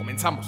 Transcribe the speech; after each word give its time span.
Comenzamos. 0.00 0.46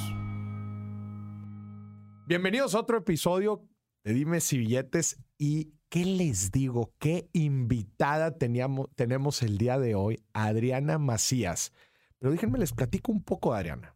Bienvenidos 2.26 2.74
a 2.74 2.80
otro 2.80 2.96
episodio 2.96 3.68
de 4.02 4.14
Dime 4.14 4.40
si 4.40 4.56
billetes 4.56 5.18
y 5.36 5.74
¿qué 5.90 6.06
les 6.06 6.52
digo? 6.52 6.94
¿Qué 6.98 7.28
invitada 7.34 8.38
teníamos, 8.38 8.88
tenemos 8.94 9.42
el 9.42 9.58
día 9.58 9.78
de 9.78 9.94
hoy? 9.94 10.24
Adriana 10.32 10.96
Macías. 10.96 11.74
Pero 12.18 12.32
déjenme 12.32 12.58
les 12.58 12.72
platico 12.72 13.12
un 13.12 13.22
poco 13.22 13.52
de 13.52 13.58
Adriana. 13.58 13.94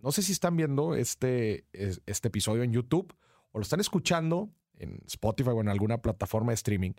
No 0.00 0.10
sé 0.10 0.20
si 0.20 0.32
están 0.32 0.56
viendo 0.56 0.96
este, 0.96 1.64
este 1.72 2.26
episodio 2.26 2.64
en 2.64 2.72
YouTube 2.72 3.14
o 3.52 3.58
lo 3.58 3.62
están 3.62 3.78
escuchando 3.78 4.52
en 4.78 5.00
Spotify 5.06 5.50
o 5.50 5.60
en 5.60 5.68
alguna 5.68 6.02
plataforma 6.02 6.50
de 6.50 6.56
streaming, 6.56 6.94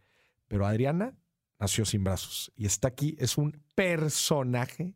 pero 0.47 0.65
Adriana 0.65 1.17
nació 1.59 1.83
sin 1.83 2.05
brazos 2.05 2.49
y 2.55 2.65
está 2.65 2.87
aquí, 2.87 3.17
es 3.19 3.37
un 3.37 3.61
personaje 3.75 4.95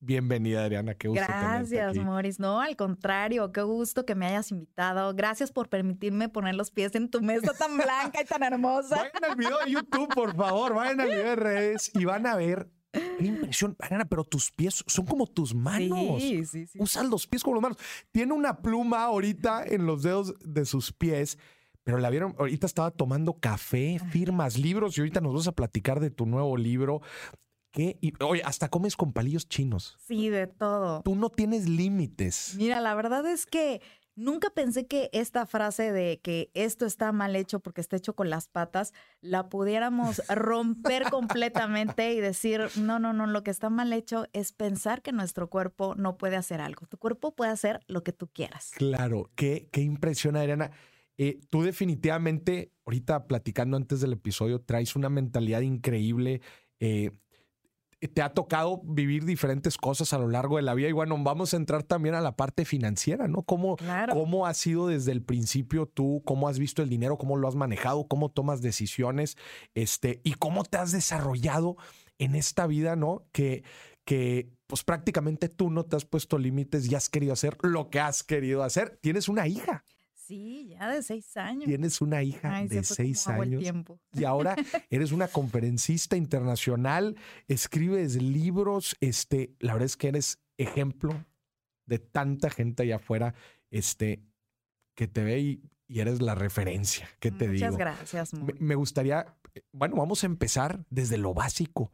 Bienvenida, 0.00 0.64
Adriana. 0.64 0.94
Qué 0.94 1.08
gusto 1.08 1.24
Gracias, 1.26 1.96
Moris. 1.96 2.38
No, 2.38 2.60
al 2.60 2.76
contrario, 2.76 3.50
qué 3.52 3.62
gusto 3.62 4.06
que 4.06 4.14
me 4.14 4.26
hayas 4.26 4.52
invitado. 4.52 5.12
Gracias 5.14 5.50
por 5.50 5.68
permitirme 5.68 6.28
poner 6.28 6.54
los 6.54 6.70
pies 6.70 6.94
en 6.94 7.10
tu 7.10 7.20
mesa 7.20 7.52
tan 7.52 7.76
blanca 7.76 8.22
y 8.22 8.24
tan 8.24 8.42
hermosa. 8.44 8.96
Vayan 8.96 9.24
al 9.30 9.36
video 9.36 9.58
de 9.64 9.72
YouTube, 9.72 10.08
por 10.14 10.36
favor. 10.36 10.74
Vayan 10.74 11.00
al 11.00 11.08
video 11.08 11.24
de 11.30 11.36
redes 11.36 11.90
y 11.94 12.04
van 12.04 12.26
a 12.26 12.36
ver. 12.36 12.70
Qué 12.92 13.24
impresión, 13.24 13.76
Adriana, 13.80 14.04
pero 14.04 14.24
tus 14.24 14.52
pies 14.52 14.84
son 14.86 15.04
como 15.04 15.26
tus 15.26 15.54
manos. 15.54 16.22
Sí, 16.22 16.46
sí, 16.46 16.66
sí. 16.66 16.78
Usan 16.80 17.10
los 17.10 17.26
pies 17.26 17.42
como 17.42 17.54
los 17.54 17.62
manos. 17.62 17.78
Tiene 18.12 18.32
una 18.32 18.62
pluma 18.62 19.02
ahorita 19.02 19.64
en 19.66 19.84
los 19.84 20.02
dedos 20.02 20.34
de 20.40 20.64
sus 20.64 20.92
pies 20.92 21.38
pero 21.88 21.96
la 21.96 22.10
vieron, 22.10 22.34
ahorita 22.38 22.66
estaba 22.66 22.90
tomando 22.90 23.40
café, 23.40 23.98
firmas, 24.10 24.58
libros 24.58 24.98
y 24.98 25.00
ahorita 25.00 25.22
nos 25.22 25.32
vas 25.32 25.48
a 25.48 25.52
platicar 25.52 26.00
de 26.00 26.10
tu 26.10 26.26
nuevo 26.26 26.54
libro. 26.58 27.00
¿Qué? 27.70 27.98
Y, 28.00 28.12
oye, 28.22 28.42
hasta 28.44 28.68
comes 28.68 28.96
con 28.96 29.12
palillos 29.12 29.48
chinos. 29.48 29.96
Sí, 30.06 30.28
de 30.30 30.46
todo. 30.46 31.02
Tú 31.02 31.14
no 31.14 31.30
tienes 31.30 31.68
límites. 31.68 32.54
Mira, 32.56 32.80
la 32.80 32.94
verdad 32.94 33.26
es 33.26 33.46
que 33.46 33.82
nunca 34.18 34.50
pensé 34.50 34.86
que 34.86 35.10
esta 35.12 35.46
frase 35.46 35.92
de 35.92 36.20
que 36.20 36.50
esto 36.54 36.86
está 36.86 37.12
mal 37.12 37.36
hecho 37.36 37.60
porque 37.60 37.80
está 37.80 37.96
hecho 37.96 38.14
con 38.14 38.30
las 38.30 38.48
patas, 38.48 38.92
la 39.20 39.48
pudiéramos 39.48 40.20
romper 40.28 41.04
completamente 41.10 42.12
y 42.12 42.20
decir, 42.20 42.62
no, 42.76 42.98
no, 42.98 43.12
no, 43.12 43.26
lo 43.26 43.42
que 43.44 43.50
está 43.50 43.70
mal 43.70 43.92
hecho 43.92 44.26
es 44.32 44.52
pensar 44.52 45.02
que 45.02 45.12
nuestro 45.12 45.48
cuerpo 45.48 45.94
no 45.94 46.18
puede 46.18 46.36
hacer 46.36 46.60
algo. 46.60 46.86
Tu 46.86 46.98
cuerpo 46.98 47.34
puede 47.34 47.52
hacer 47.52 47.80
lo 47.86 48.02
que 48.02 48.12
tú 48.12 48.28
quieras. 48.28 48.72
Claro, 48.76 49.30
qué, 49.36 49.68
qué 49.70 49.82
impresión, 49.82 50.36
Adriana. 50.36 50.72
Eh, 51.16 51.40
tú 51.50 51.62
definitivamente, 51.62 52.72
ahorita 52.86 53.26
platicando 53.26 53.76
antes 53.76 54.00
del 54.00 54.12
episodio, 54.12 54.60
traes 54.60 54.96
una 54.96 55.08
mentalidad 55.08 55.60
increíble. 55.60 56.40
Eh, 56.80 57.10
te 58.06 58.22
ha 58.22 58.32
tocado 58.32 58.80
vivir 58.84 59.24
diferentes 59.24 59.76
cosas 59.76 60.12
a 60.12 60.18
lo 60.18 60.28
largo 60.28 60.56
de 60.56 60.62
la 60.62 60.74
vida 60.74 60.88
y 60.88 60.92
bueno, 60.92 61.16
vamos 61.20 61.52
a 61.52 61.56
entrar 61.56 61.82
también 61.82 62.14
a 62.14 62.20
la 62.20 62.36
parte 62.36 62.64
financiera, 62.64 63.26
¿no? 63.26 63.42
¿Cómo, 63.42 63.76
cómo 64.12 64.46
ha 64.46 64.54
sido 64.54 64.86
desde 64.86 65.10
el 65.10 65.22
principio 65.22 65.86
tú, 65.86 66.22
cómo 66.24 66.48
has 66.48 66.60
visto 66.60 66.82
el 66.82 66.88
dinero, 66.88 67.18
cómo 67.18 67.36
lo 67.36 67.48
has 67.48 67.56
manejado, 67.56 68.06
cómo 68.06 68.30
tomas 68.30 68.62
decisiones, 68.62 69.36
este, 69.74 70.20
y 70.22 70.34
cómo 70.34 70.62
te 70.62 70.78
has 70.78 70.92
desarrollado 70.92 71.76
en 72.18 72.36
esta 72.36 72.68
vida, 72.68 72.94
¿no? 72.94 73.26
Que, 73.32 73.64
que 74.04 74.48
pues 74.68 74.84
prácticamente 74.84 75.48
tú 75.48 75.70
no 75.70 75.84
te 75.84 75.96
has 75.96 76.04
puesto 76.04 76.38
límites 76.38 76.90
y 76.90 76.94
has 76.94 77.08
querido 77.08 77.32
hacer 77.32 77.56
lo 77.62 77.90
que 77.90 77.98
has 77.98 78.22
querido 78.22 78.62
hacer. 78.62 78.98
Tienes 79.00 79.28
una 79.28 79.48
hija. 79.48 79.84
Sí, 80.28 80.68
ya 80.68 80.90
de 80.90 81.02
seis 81.02 81.34
años. 81.38 81.64
Tienes 81.64 82.02
una 82.02 82.22
hija 82.22 82.62
de 82.64 82.84
seis 82.84 83.26
años. 83.28 83.64
Y 84.12 84.24
ahora 84.24 84.56
eres 84.90 85.10
una 85.10 85.26
conferencista 85.26 86.18
internacional, 86.18 87.16
escribes 87.46 88.22
libros. 88.22 88.94
Este, 89.00 89.54
la 89.58 89.72
verdad 89.72 89.86
es 89.86 89.96
que 89.96 90.08
eres 90.08 90.38
ejemplo 90.58 91.24
de 91.86 91.98
tanta 91.98 92.50
gente 92.50 92.82
allá 92.82 92.96
afuera 92.96 93.34
este, 93.70 94.22
que 94.94 95.08
te 95.08 95.24
ve 95.24 95.40
y, 95.40 95.62
eres 95.88 96.20
la 96.20 96.34
referencia. 96.34 97.08
¿Qué 97.20 97.30
te 97.30 97.48
digo? 97.48 97.64
Muchas 97.64 97.78
gracias. 97.78 98.34
Me, 98.34 98.74
gustaría, 98.74 99.34
eh, 99.54 99.62
bueno, 99.72 99.96
vamos 99.96 100.24
a 100.24 100.26
empezar 100.26 100.84
desde 100.90 101.16
lo 101.16 101.32
básico. 101.32 101.90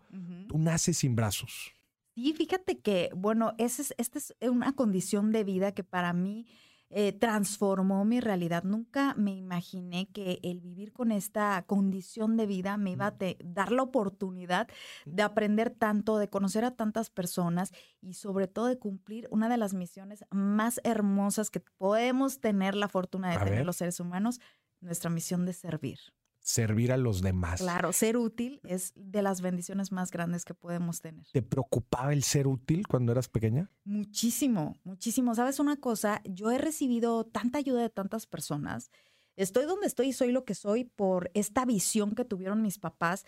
Tú 0.49 0.59
naces 0.59 0.99
sin 0.99 1.15
brazos. 1.15 1.73
Sí, 2.17 2.33
fíjate 2.33 2.81
que, 2.81 3.11
bueno, 3.15 3.55
esta 3.59 3.83
es 3.83 4.35
una 4.41 4.73
condición 4.73 5.31
de 5.31 5.45
vida 5.45 5.71
que 5.71 5.85
para 5.85 6.13
mí 6.13 6.49
eh, 6.97 7.13
transformó 7.13 8.05
mi 8.05 8.21
realidad. 8.21 8.63
Nunca 8.63 9.15
me 9.17 9.35
imaginé 9.35 10.07
que 10.13 10.39
el 10.45 10.61
vivir 10.61 10.93
con 10.93 11.11
esta 11.11 11.65
condición 11.67 12.37
de 12.37 12.47
vida 12.47 12.77
me 12.77 12.93
iba 12.93 13.09
a 13.09 13.17
dar 13.45 13.73
la 13.73 13.83
oportunidad 13.83 14.69
de 15.05 15.25
aprender 15.25 15.71
tanto, 15.71 16.19
de 16.19 16.31
conocer 16.31 16.65
a 16.65 16.77
tantas 16.77 17.11
personas 17.11 17.73
y 18.01 18.15
sobre 18.15 18.47
todo 18.47 18.67
de 18.67 18.79
cumplir 18.79 19.27
una 19.33 19.49
de 19.49 19.57
las 19.57 19.75
misiones 19.75 20.25
más 20.31 20.81
hermosas 20.85 21.51
que 21.51 21.59
podemos 21.59 22.39
tener 22.39 22.77
la 22.77 22.87
fortuna 22.87 23.33
de 23.33 23.45
tener 23.45 23.67
los 23.67 23.75
seres 23.75 23.99
humanos, 23.99 24.39
nuestra 24.81 25.11
misión 25.11 25.47
de 25.47 25.53
servir 25.53 25.99
servir 26.45 26.93
a 26.93 26.99
los 26.99 27.23
demás. 27.23 27.61
Claro, 27.61 27.93
ser 27.95 28.19
útil 28.19 28.61
es 28.65 28.93
de 28.95 29.23
las 29.23 29.41
bendiciones 29.41 29.93
más 29.93 30.11
grandes 30.11 30.45
que 30.45 30.53
podemos 30.53 31.01
tener. 31.01 31.25
¿Te 31.33 31.41
preocupaba 31.41 32.13
el 32.13 32.23
ser 32.23 32.47
útil 32.47 32.87
cuando 32.87 33.13
eras 33.13 33.29
pequeña? 33.29 33.71
Muchísimo, 33.85 34.79
muchísimo. 34.85 35.35
¿Sabes 35.35 35.59
una 35.59 35.77
cosa? 35.77 36.21
Yo 36.25 36.51
he 36.51 36.59
recibido 36.59 37.25
tanta 37.25 37.59
ayuda 37.59 37.81
de 37.81 37.89
tantas 37.89 38.27
personas. 38.27 38.91
Estoy 39.37 39.65
donde 39.65 39.87
estoy 39.87 40.09
y 40.09 40.13
soy 40.13 40.33
lo 40.33 40.45
que 40.45 40.55
soy 40.55 40.85
por 40.85 41.31
esta 41.33 41.65
visión 41.65 42.15
que 42.15 42.27
tuvieron 42.27 42.61
mis 42.61 42.79
papás 42.79 43.25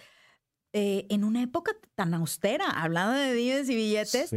eh, 0.75 1.06
en 1.09 1.25
una 1.25 1.43
época 1.43 1.72
tan 1.94 2.12
austera, 2.12 2.69
hablando 2.69 3.15
de 3.15 3.32
días 3.32 3.66
y 3.71 3.76
billetes. 3.76 4.34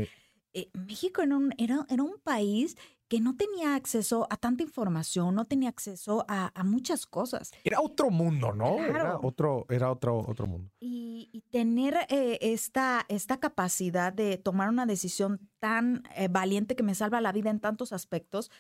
Eh, 0.54 0.70
México 0.74 1.22
era 1.22 1.36
un, 1.36 1.54
era, 1.58 1.86
era 1.90 2.02
un 2.02 2.18
país 2.24 2.78
que 3.10 3.20
no 3.20 3.36
tenía 3.36 3.74
acceso 3.76 4.28
a 4.30 4.38
tanta 4.38 4.62
información, 4.62 5.34
no 5.34 5.46
tenía 5.46 5.70
acceso 5.70 6.26
a, 6.30 6.52
muchas 6.64 7.08
cosas. 7.08 7.52
Era 7.64 7.82
otro 7.82 8.12
mundo, 8.12 8.54
¿no? 8.54 8.78
Era 8.78 9.18
otro, 9.18 9.66
era 9.68 9.92
otro, 9.92 10.20
otro 10.20 10.46
mundo. 10.46 10.72
Y, 10.80 11.44
tener 11.50 11.98
eh, 12.10 12.38
esta, 12.42 13.06
esta 13.10 13.40
capacidad 13.40 14.14
de 14.14 14.38
tomar 14.38 14.70
una 14.70 14.86
decisión 14.86 15.50
tan 15.58 16.04
eh, 16.16 16.28
valiente 16.28 16.76
que 16.76 16.84
me 16.84 16.94
salva 16.94 17.20
la 17.22 17.32
vida 17.32 17.50
en 17.50 17.60
tantos 17.60 17.92
aspectos, 17.92 18.52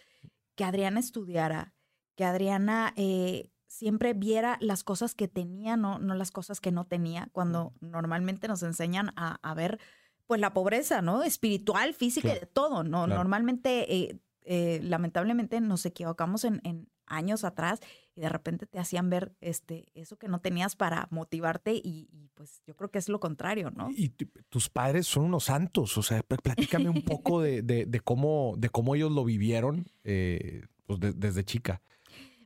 que 0.55 0.63
Adriana 0.63 0.99
estudiara, 0.99 1.75
que 2.15 2.25
Adriana 2.25 2.93
eh, 2.95 3.51
siempre 3.67 4.13
viera 4.13 4.57
las 4.59 4.83
cosas 4.83 5.13
que 5.13 5.27
tenía, 5.27 5.77
no, 5.77 5.99
no 5.99 6.15
las 6.15 6.31
cosas 6.31 6.59
que 6.59 6.71
no 6.71 6.87
tenía, 6.87 7.29
cuando 7.31 7.73
normalmente 7.81 8.47
nos 8.47 8.63
enseñan 8.63 9.13
a, 9.15 9.53
ver 9.53 9.79
pues 10.25 10.41
la 10.41 10.53
pobreza, 10.53 11.03
¿no? 11.03 11.21
Espiritual, 11.21 11.93
física 11.93 12.35
y 12.35 12.39
de 12.39 12.45
todo, 12.47 12.83
¿no? 12.83 13.05
Normalmente 13.05 14.19
eh, 14.51 14.79
lamentablemente 14.81 15.61
nos 15.61 15.85
equivocamos 15.85 16.43
en, 16.43 16.89
años 17.05 17.43
atrás 17.43 17.81
y 18.15 18.21
de 18.21 18.29
repente 18.29 18.65
te 18.65 18.79
hacían 18.79 19.07
ver 19.07 19.35
este, 19.41 19.85
eso 19.93 20.17
que 20.17 20.27
no 20.27 20.41
tenías 20.41 20.75
para 20.75 21.07
motivarte 21.11 21.75
y, 21.75 22.09
pues 22.33 22.63
yo 22.65 22.75
creo 22.75 22.89
que 22.89 22.97
es 22.97 23.09
lo 23.09 23.19
contrario, 23.19 23.69
¿no? 23.69 23.91
Y 23.91 24.09
tus 24.49 24.69
padres 24.69 25.05
son 25.05 25.25
unos 25.25 25.43
santos, 25.43 25.95
o 25.99 26.01
sea, 26.01 26.23
platícame 26.23 26.89
un 26.89 27.03
poco 27.03 27.41
de, 27.41 28.01
cómo, 28.03 28.55
de 28.57 28.69
cómo 28.69 28.95
ellos 28.95 29.11
lo 29.11 29.23
vivieron 29.23 29.85
eh, 30.03 30.65
pues 30.87 30.99
desde 30.99 31.43
chica. 31.43 31.83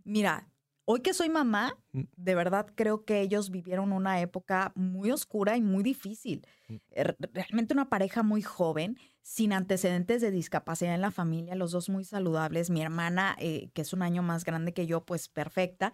Mira, 0.03 0.49
Hoy 0.85 0.99
que 0.99 1.13
soy 1.13 1.29
mamá, 1.29 1.77
mm. 1.93 2.01
de 2.17 2.35
verdad 2.35 2.67
creo 2.75 3.05
que 3.05 3.21
ellos 3.21 3.51
vivieron 3.51 3.93
una 3.93 4.19
época 4.19 4.73
muy 4.75 5.11
oscura 5.11 5.55
y 5.55 5.61
muy 5.61 5.83
difícil. 5.83 6.45
Mm. 6.67 6.75
Er, 6.91 7.17
realmente 7.33 7.73
una 7.73 7.89
pareja 7.89 8.21
muy 8.23 8.41
joven, 8.41 8.97
sin 9.21 9.53
antecedentes 9.53 10.21
de 10.21 10.31
discapacidad 10.31 10.93
en 10.93 11.01
la 11.01 11.11
familia, 11.11 11.55
los 11.55 11.71
dos 11.71 11.87
muy 11.87 12.03
saludables, 12.03 12.69
mi 12.69 12.81
hermana, 12.81 13.35
eh, 13.39 13.69
que 13.73 13.81
es 13.81 13.93
un 13.93 14.01
año 14.01 14.23
más 14.23 14.43
grande 14.43 14.73
que 14.73 14.85
yo, 14.85 15.05
pues 15.05 15.29
perfecta. 15.29 15.93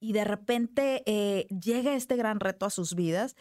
Y 0.00 0.12
de 0.12 0.24
repente 0.24 1.02
eh, 1.06 1.46
llega 1.48 1.94
este 1.94 2.16
gran 2.16 2.38
reto 2.38 2.66
a 2.66 2.70
sus 2.70 2.94
vidas. 2.94 3.34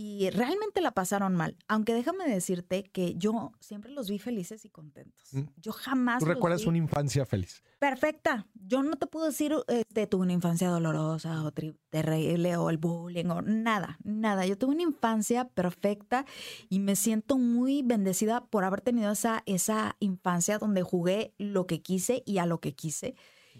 Y 0.00 0.30
realmente 0.30 0.80
la 0.80 0.92
pasaron 0.92 1.34
mal. 1.34 1.56
Aunque 1.66 1.92
déjame 1.92 2.24
decirte 2.28 2.84
que 2.84 3.16
yo 3.16 3.50
siempre 3.58 3.90
los 3.90 4.08
vi 4.08 4.20
felices 4.20 4.64
y 4.64 4.68
contentos. 4.70 5.34
Mm. 5.34 5.40
Yo 5.56 5.72
jamás. 5.72 6.20
¿Tú 6.20 6.26
los 6.26 6.36
recuerdas 6.36 6.60
vi- 6.62 6.68
una 6.68 6.78
infancia 6.78 7.26
feliz? 7.26 7.64
Perfecta. 7.80 8.46
Yo 8.54 8.84
no 8.84 8.94
te 8.96 9.08
puedo 9.08 9.26
decir, 9.26 9.56
este, 9.66 10.06
tuve 10.06 10.22
una 10.22 10.34
infancia 10.34 10.68
dolorosa 10.68 11.42
o 11.42 11.50
terrible 11.50 12.56
o 12.56 12.70
el 12.70 12.78
bullying 12.78 13.26
o 13.26 13.42
nada, 13.42 13.98
nada. 14.04 14.46
Yo 14.46 14.56
tuve 14.56 14.74
una 14.74 14.82
infancia 14.84 15.48
perfecta 15.48 16.26
y 16.68 16.78
me 16.78 16.94
siento 16.94 17.36
muy 17.36 17.82
bendecida 17.82 18.46
por 18.46 18.62
haber 18.62 18.82
tenido 18.82 19.10
esa, 19.10 19.42
esa 19.46 19.96
infancia 19.98 20.58
donde 20.58 20.82
jugué 20.84 21.34
lo 21.38 21.66
que 21.66 21.82
quise 21.82 22.22
y 22.24 22.38
a 22.38 22.46
lo 22.46 22.60
que 22.60 22.72
quise. 22.72 23.16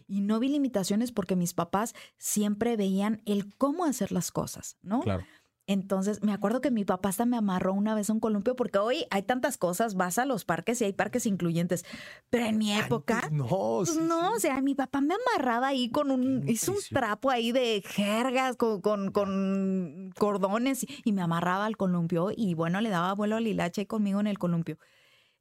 Y 0.07 0.21
no 0.21 0.39
vi 0.39 0.49
limitaciones 0.49 1.11
porque 1.11 1.35
mis 1.35 1.53
papás 1.53 1.95
siempre 2.17 2.77
veían 2.77 3.21
el 3.27 3.53
cómo 3.57 3.85
hacer 3.85 4.13
las 4.13 4.31
cosas, 4.31 4.77
¿no? 4.83 5.01
Claro. 5.01 5.25
Entonces, 5.69 6.23
me 6.23 6.33
acuerdo 6.33 6.63
que 6.63 6.71
mi 6.71 6.87
papá 6.87 7.11
hasta 7.11 7.27
me 7.27 7.37
amarró 7.37 7.75
una 7.75 7.95
vez 7.95 8.09
a 8.09 8.15
un 8.15 8.21
columpio 8.21 8.57
porque 8.57 8.79
hoy 8.79 9.05
hay 9.11 9.23
tantas 9.23 9.59
cosas, 9.59 9.97
vas 9.97 10.19
a 10.19 10.25
los 10.25 10.47
parques 10.47 10.81
y 10.81 10.85
hay 10.85 10.95
parques 10.95 11.27
incluyentes, 11.27 11.85
pero 12.31 12.47
en 12.47 12.57
mi 12.57 12.73
época... 12.73 13.17
Antes 13.17 13.33
no, 13.33 13.47
Pues 13.47 13.91
sí, 13.91 13.99
no, 14.01 14.31
sí. 14.31 14.37
o 14.37 14.41
sea, 14.41 14.63
mi 14.63 14.75
papá 14.75 15.03
me 15.03 15.15
amarraba 15.15 15.69
ahí 15.69 15.91
con 15.91 16.11
un, 16.11 16.49
hizo 16.49 16.73
un 16.73 16.79
trapo 16.89 17.31
ahí 17.31 17.53
de 17.53 17.83
jergas 17.87 18.57
con, 18.57 18.81
con, 18.81 19.13
con 19.13 20.11
cordones 20.19 20.87
y 21.05 21.13
me 21.13 21.21
amarraba 21.21 21.67
al 21.67 21.77
columpio 21.77 22.31
y 22.35 22.55
bueno, 22.55 22.81
le 22.81 22.89
daba 22.89 23.15
vuelo 23.15 23.37
al 23.37 23.47
hilache 23.47 23.87
conmigo 23.87 24.21
en 24.21 24.27
el 24.27 24.39
columpio. 24.39 24.79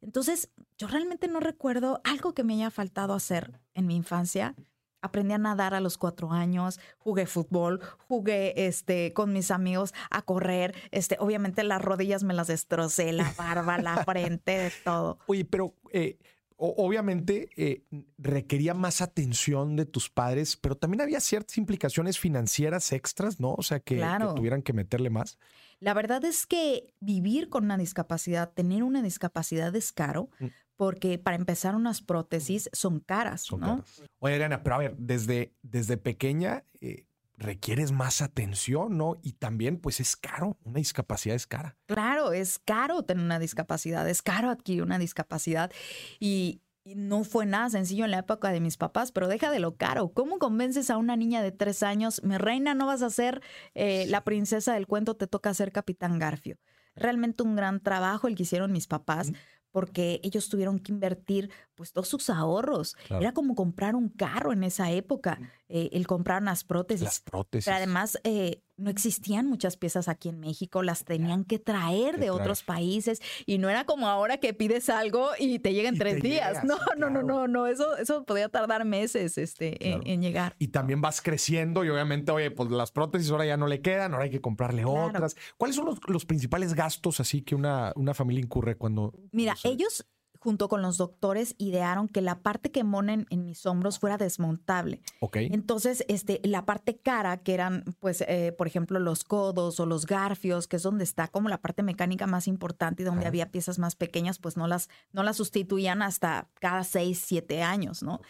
Entonces, 0.02 0.52
yo 0.78 0.88
realmente 0.88 1.30
no 1.30 1.40
recuerdo 1.40 2.02
algo 2.04 2.34
que 2.34 2.44
me 2.44 2.56
haya 2.56 2.70
faltado 2.70 3.14
hacer 3.14 3.62
en 3.74 3.88
mi 3.88 3.96
infancia. 3.96 4.56
Aprendí 5.02 5.34
a 5.34 5.38
nadar 5.38 5.74
a 5.74 5.80
los 5.80 5.98
cuatro 5.98 6.32
años, 6.32 6.80
jugué 6.98 7.26
fútbol, 7.26 7.82
jugué 8.08 8.68
este, 8.68 9.14
con 9.14 9.32
mis 9.34 9.52
amigos 9.52 9.94
a 10.10 10.22
correr. 10.22 10.76
Este, 10.92 11.18
obviamente 11.20 11.64
las 11.64 11.82
rodillas 11.82 12.24
me 12.24 12.34
las 12.34 12.48
destrocé, 12.48 13.14
la 13.14 13.34
barba, 13.38 13.78
la 13.78 14.04
frente, 14.06 14.58
de 14.58 14.72
todo. 14.84 15.20
Oye, 15.28 15.46
pero 15.46 15.74
eh, 15.92 16.18
obviamente 16.58 17.50
eh, 17.56 17.84
requería 18.18 18.74
más 18.74 19.02
atención 19.02 19.76
de 19.76 19.86
tus 19.86 20.10
padres, 20.10 20.58
pero 20.58 20.76
también 20.76 21.02
había 21.02 21.20
ciertas 21.20 21.58
implicaciones 21.58 22.18
financieras 22.18 22.92
extras, 22.92 23.40
¿no? 23.40 23.54
O 23.54 23.62
sea, 23.62 23.80
que, 23.80 24.04
tuvieran 24.36 24.64
que 24.64 24.74
meterle 24.74 25.10
más. 25.10 25.38
La 25.80 25.94
verdad 25.94 26.26
es 26.26 26.48
que 26.48 26.96
vivir 27.00 27.50
con 27.50 27.66
una 27.66 27.78
discapacidad, 27.78 28.52
tener 28.52 28.82
una 28.82 29.04
discapacidad 29.04 29.76
es 29.76 29.92
caro, 29.92 30.30
Mm. 30.40 30.48
Porque 30.78 31.18
para 31.18 31.36
empezar 31.36 31.76
unas 31.76 32.02
prótesis 32.02 32.70
son 32.72 33.00
caras, 33.00 33.42
Son 33.42 33.60
¿no? 33.60 33.68
caras. 33.68 34.04
Oye, 34.20 34.36
Adriana, 34.36 34.64
pero 34.64 34.76
a 34.76 34.80
ver, 34.80 34.96
desde, 34.98 35.54
desde 35.64 35.98
pequeña 35.98 36.64
eh, 36.80 37.06
requieres 37.36 37.92
más 37.92 38.22
atención, 38.22 38.98
¿no? 38.98 39.16
Y 39.22 39.34
también, 39.34 39.78
pues 39.78 40.00
es 40.00 40.16
caro, 40.16 40.58
una 40.64 40.78
discapacidad 40.78 41.36
es 41.36 41.46
cara. 41.48 41.76
Claro, 41.88 42.32
es 42.32 42.60
caro 42.60 43.04
tener 43.04 43.24
una 43.24 43.40
discapacidad, 43.40 44.08
es 44.08 44.22
caro 44.22 44.50
adquirir 44.50 44.84
una 44.84 44.98
discapacidad 45.00 45.72
y, 46.20 46.62
y 46.84 46.96
no 46.96 47.24
fue 47.24 47.46
nada 47.46 47.70
sencillo 47.70 48.06
en 48.06 48.12
la 48.12 48.20
época 48.20 48.50
de 48.52 48.60
mis 48.60 48.78
papás, 48.78 49.12
pero 49.12 49.28
deja 49.28 49.52
de 49.52 49.60
lo 49.60 49.76
caro. 49.76 50.10
¿Cómo 50.14 50.40
convences 50.40 50.90
a 50.90 50.98
una 50.98 51.16
niña 51.16 51.42
de 51.44 51.52
tres 51.52 51.84
años, 51.84 52.24
mi 52.24 52.38
reina, 52.38 52.74
no 52.74 52.86
vas 52.88 53.02
a 53.02 53.10
ser 53.10 53.42
eh, 53.76 54.06
la 54.08 54.24
princesa 54.24 54.74
del 54.74 54.88
cuento, 54.88 55.16
te 55.16 55.28
toca 55.28 55.54
ser 55.54 55.72
capitán 55.72 56.18
Garfio? 56.18 56.58
Realmente 56.96 57.44
un 57.44 57.56
gran 57.56 57.80
trabajo 57.82 58.28
el 58.28 58.34
que 58.34 58.42
hicieron 58.44 58.72
mis 58.72 58.88
papás. 58.88 59.32
Porque 59.78 60.20
ellos 60.24 60.50
tuvieron 60.50 60.80
que 60.80 60.92
invertir 60.92 61.52
pues 61.76 61.92
todos 61.92 62.08
sus 62.08 62.32
ahorros. 62.32 62.96
Claro. 63.06 63.22
Era 63.22 63.32
como 63.32 63.54
comprar 63.54 63.94
un 63.94 64.10
carro 64.10 64.52
en 64.52 64.64
esa 64.64 64.90
época, 64.90 65.40
eh, 65.70 65.90
el 65.92 66.08
comprar 66.08 66.42
unas 66.42 66.64
prótesis. 66.64 67.04
Las 67.04 67.20
prótesis. 67.20 67.66
Pero 67.66 67.78
además 67.78 68.20
eh, 68.24 68.64
no 68.78 68.90
existían 68.90 69.48
muchas 69.48 69.76
piezas 69.78 70.08
aquí 70.08 70.30
en 70.30 70.40
México, 70.40 70.84
las 70.84 71.04
tenían 71.04 71.44
que 71.46 71.60
traer 71.60 72.12
Que 72.16 72.22
de 72.22 72.28
traer. 72.28 72.32
otros 72.42 72.64
países 72.64 73.22
y 73.46 73.58
no 73.58 73.70
era 73.70 73.86
como 73.86 74.08
ahora 74.08 74.38
que 74.38 74.54
pides 74.54 74.90
algo 74.90 75.30
y 75.40 75.60
te 75.60 75.74
llega 75.74 75.90
en 75.90 75.96
Y 75.96 75.98
tres 76.00 76.22
te 76.22 76.28
días. 76.28 76.64
no, 76.64 76.78
no, 76.98 77.10
no, 77.10 77.24
no, 77.24 77.48
no, 77.48 77.68
eso, 77.68 77.98
eso 77.98 78.24
podía 78.24 78.50
tardar 78.50 78.86
meses 78.86 79.38
este, 79.38 79.90
en- 79.92 80.06
en, 80.08 80.22
llegar. 80.22 80.56
Y 80.60 80.68
también 80.70 81.02
vas 81.02 81.22
creciendo 81.22 81.84
y 81.84 81.90
obviamente, 81.90 82.32
oye, 82.32 82.52
pues 82.52 82.70
las 82.72 82.92
prótesis 82.92 83.32
ahora 83.32 83.46
ya 83.46 83.58
no 83.58 83.68
le 83.68 83.82
quedan, 83.82 84.14
ahora 84.14 84.26
hay 84.26 84.32
que 84.32 84.42
comprarle 84.42 84.84
Claro. 84.84 85.08
otras. 85.08 85.36
¿Cuáles 85.58 85.76
son 85.76 85.86
los, 85.86 86.00
los 86.08 86.26
principales 86.26 86.74
gastos 86.74 87.20
así 87.20 87.42
que 87.42 87.56
una, 87.56 87.94
una 87.96 88.14
familia 88.14 88.44
incurre 88.44 88.78
cuando... 88.78 89.14
Mira, 89.32 89.54
no 89.54 89.58
sé, 89.58 89.70
ellos 89.70 90.06
junto 90.40 90.68
con 90.70 90.82
los 90.82 90.98
doctores 90.98 91.56
idearon 91.58 92.08
que 92.08 92.22
la 92.22 92.40
parte 92.40 92.72
que 92.72 92.84
monen 92.84 93.26
en 93.30 93.46
mis 93.46 93.66
hombros 93.66 94.00
fuera 94.00 94.18
desmontable. 94.18 95.02
Ok. 95.20 95.38
Entonces, 95.38 96.04
este, 96.08 96.40
la 96.44 96.66
parte 96.66 96.98
cara, 96.98 97.38
que 97.38 97.54
eran, 97.54 97.84
pues, 98.00 98.22
eh, 98.22 98.54
por 98.58 98.68
ejemplo, 98.68 99.00
los 99.00 99.24
codos 99.24 99.80
o 99.80 99.86
los 99.86 100.06
garfios, 100.06 100.68
que 100.68 100.78
es 100.78 100.84
donde 100.84 101.04
está 101.04 101.28
como 101.28 101.50
la 101.50 101.62
parte 101.62 101.84
mecánica 101.84 102.28
más 102.28 102.48
importante 102.48 103.04
y 103.04 103.06
donde 103.06 103.22
Ajá. 103.22 103.30
había 103.30 103.52
piezas 103.52 103.80
más 103.80 103.96
pequeñas, 103.96 104.40
pues 104.40 104.58
no 104.58 104.68
las, 104.68 104.90
no 105.12 105.24
las 105.24 105.38
sustituían 105.38 106.02
hasta 106.02 106.50
cada 106.60 106.84
seis, 106.84 107.22
siete 107.26 107.64
años, 107.64 108.04
¿no? 108.04 108.22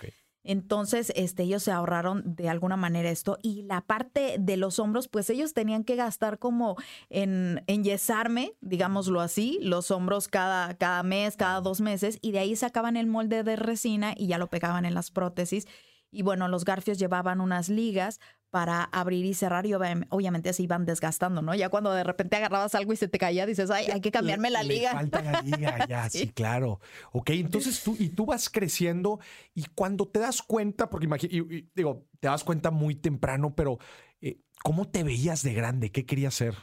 Entonces, 0.47 1.11
este, 1.17 1.43
ellos 1.43 1.61
se 1.61 1.73
ahorraron 1.73 2.23
de 2.25 2.47
alguna 2.47 2.77
manera 2.77 3.09
esto. 3.09 3.37
Y 3.43 3.63
la 3.63 3.81
parte 3.81 4.37
de 4.39 4.55
los 4.55 4.79
hombros, 4.79 5.09
pues 5.09 5.29
ellos 5.29 5.53
tenían 5.53 5.83
que 5.83 5.97
gastar 5.97 6.39
como 6.39 6.77
en 7.09 7.65
enyesarme, 7.67 8.53
digámoslo 8.61 9.19
así, 9.19 9.59
los 9.61 9.91
hombros 9.91 10.29
cada, 10.29 10.73
cada 10.75 11.03
mes, 11.03 11.35
cada 11.35 11.59
dos 11.59 11.81
meses, 11.81 12.17
y 12.21 12.31
de 12.31 12.39
ahí 12.39 12.55
sacaban 12.55 12.95
el 12.95 13.07
molde 13.07 13.43
de 13.43 13.57
resina 13.57 14.13
y 14.15 14.27
ya 14.27 14.37
lo 14.37 14.47
pegaban 14.47 14.85
en 14.85 14.93
las 14.93 15.11
prótesis. 15.11 15.67
Y 16.11 16.21
bueno, 16.21 16.47
los 16.47 16.63
garfios 16.63 16.97
llevaban 16.97 17.41
unas 17.41 17.67
ligas 17.67 18.21
para 18.49 18.83
abrir 18.83 19.25
y 19.25 19.33
cerrar 19.33 19.65
y 19.65 19.73
obvia- 19.73 20.05
obviamente 20.09 20.53
se 20.53 20.63
iban 20.63 20.85
desgastando, 20.85 21.41
¿no? 21.41 21.53
Ya 21.53 21.69
cuando 21.69 21.91
de 21.91 22.03
repente 22.03 22.35
agarrabas 22.37 22.73
algo 22.75 22.93
y 22.93 22.95
se 22.95 23.07
te 23.07 23.17
caía, 23.17 23.45
dices, 23.45 23.69
ay, 23.69 23.87
hay 23.91 24.01
que 24.01 24.11
cambiarme 24.11 24.49
la 24.49 24.63
Le 24.63 24.75
liga. 24.75 24.91
falta 24.93 25.21
la 25.21 25.41
liga, 25.41 25.85
ya, 25.89 26.09
sí. 26.09 26.19
Sí. 26.19 26.27
claro. 26.29 26.79
Ok, 27.11 27.31
entonces 27.31 27.83
tú, 27.83 27.95
y 27.99 28.09
tú 28.09 28.25
vas 28.25 28.49
creciendo 28.49 29.19
y 29.53 29.65
cuando 29.75 30.07
te 30.07 30.19
das 30.19 30.41
cuenta, 30.41 30.89
porque 30.89 31.05
imagino, 31.05 31.45
digo, 31.75 32.07
te 32.19 32.27
das 32.29 32.43
cuenta 32.43 32.71
muy 32.71 32.95
temprano, 32.95 33.53
pero 33.55 33.79
eh, 34.21 34.39
¿cómo 34.63 34.87
te 34.89 35.03
veías 35.03 35.43
de 35.43 35.53
grande? 35.53 35.91
¿Qué 35.91 36.05
querías 36.05 36.33
ser? 36.33 36.55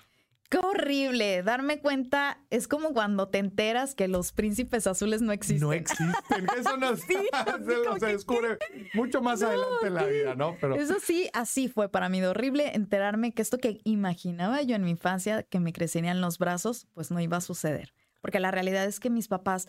Qué 0.55 0.61
horrible. 0.65 1.43
Darme 1.43 1.81
cuenta 1.81 2.39
es 2.51 2.69
como 2.69 2.93
cuando 2.93 3.29
te 3.29 3.39
enteras 3.39 3.97
que 3.97 4.07
los 4.07 4.31
príncipes 4.31 4.87
azules 4.87 5.21
no 5.21 5.33
existen. 5.33 5.61
No 5.67 5.73
existen. 5.73 6.13
Eso 6.57 6.77
no 6.77 6.97
Sí, 6.97 7.17
así 7.33 7.65
se, 7.65 7.75
se 7.95 7.99
que- 8.07 8.13
descubre 8.13 8.59
mucho 8.95 9.21
más 9.21 9.43
adelante 9.43 9.89
en 9.89 9.95
la 9.95 10.05
vida, 10.05 10.35
¿no? 10.37 10.57
Pero 10.61 10.77
Eso 10.77 10.99
sí, 11.03 11.29
así 11.33 11.67
fue 11.67 11.89
para 11.89 12.09
mí 12.09 12.21
de 12.21 12.29
horrible 12.29 12.71
enterarme 12.77 13.33
que 13.33 13.43
esto 13.43 13.59
que 13.59 13.81
imaginaba 13.83 14.63
yo 14.63 14.77
en 14.77 14.85
mi 14.85 14.91
infancia, 14.93 15.43
que 15.43 15.59
me 15.59 15.73
crecerían 15.73 16.21
los 16.21 16.39
brazos, 16.39 16.87
pues 16.95 17.11
no 17.11 17.19
iba 17.19 17.39
a 17.39 17.41
suceder. 17.41 17.93
Porque 18.21 18.39
la 18.39 18.53
realidad 18.53 18.85
es 18.85 19.01
que 19.01 19.11
mis 19.11 19.27
papás, 19.27 19.67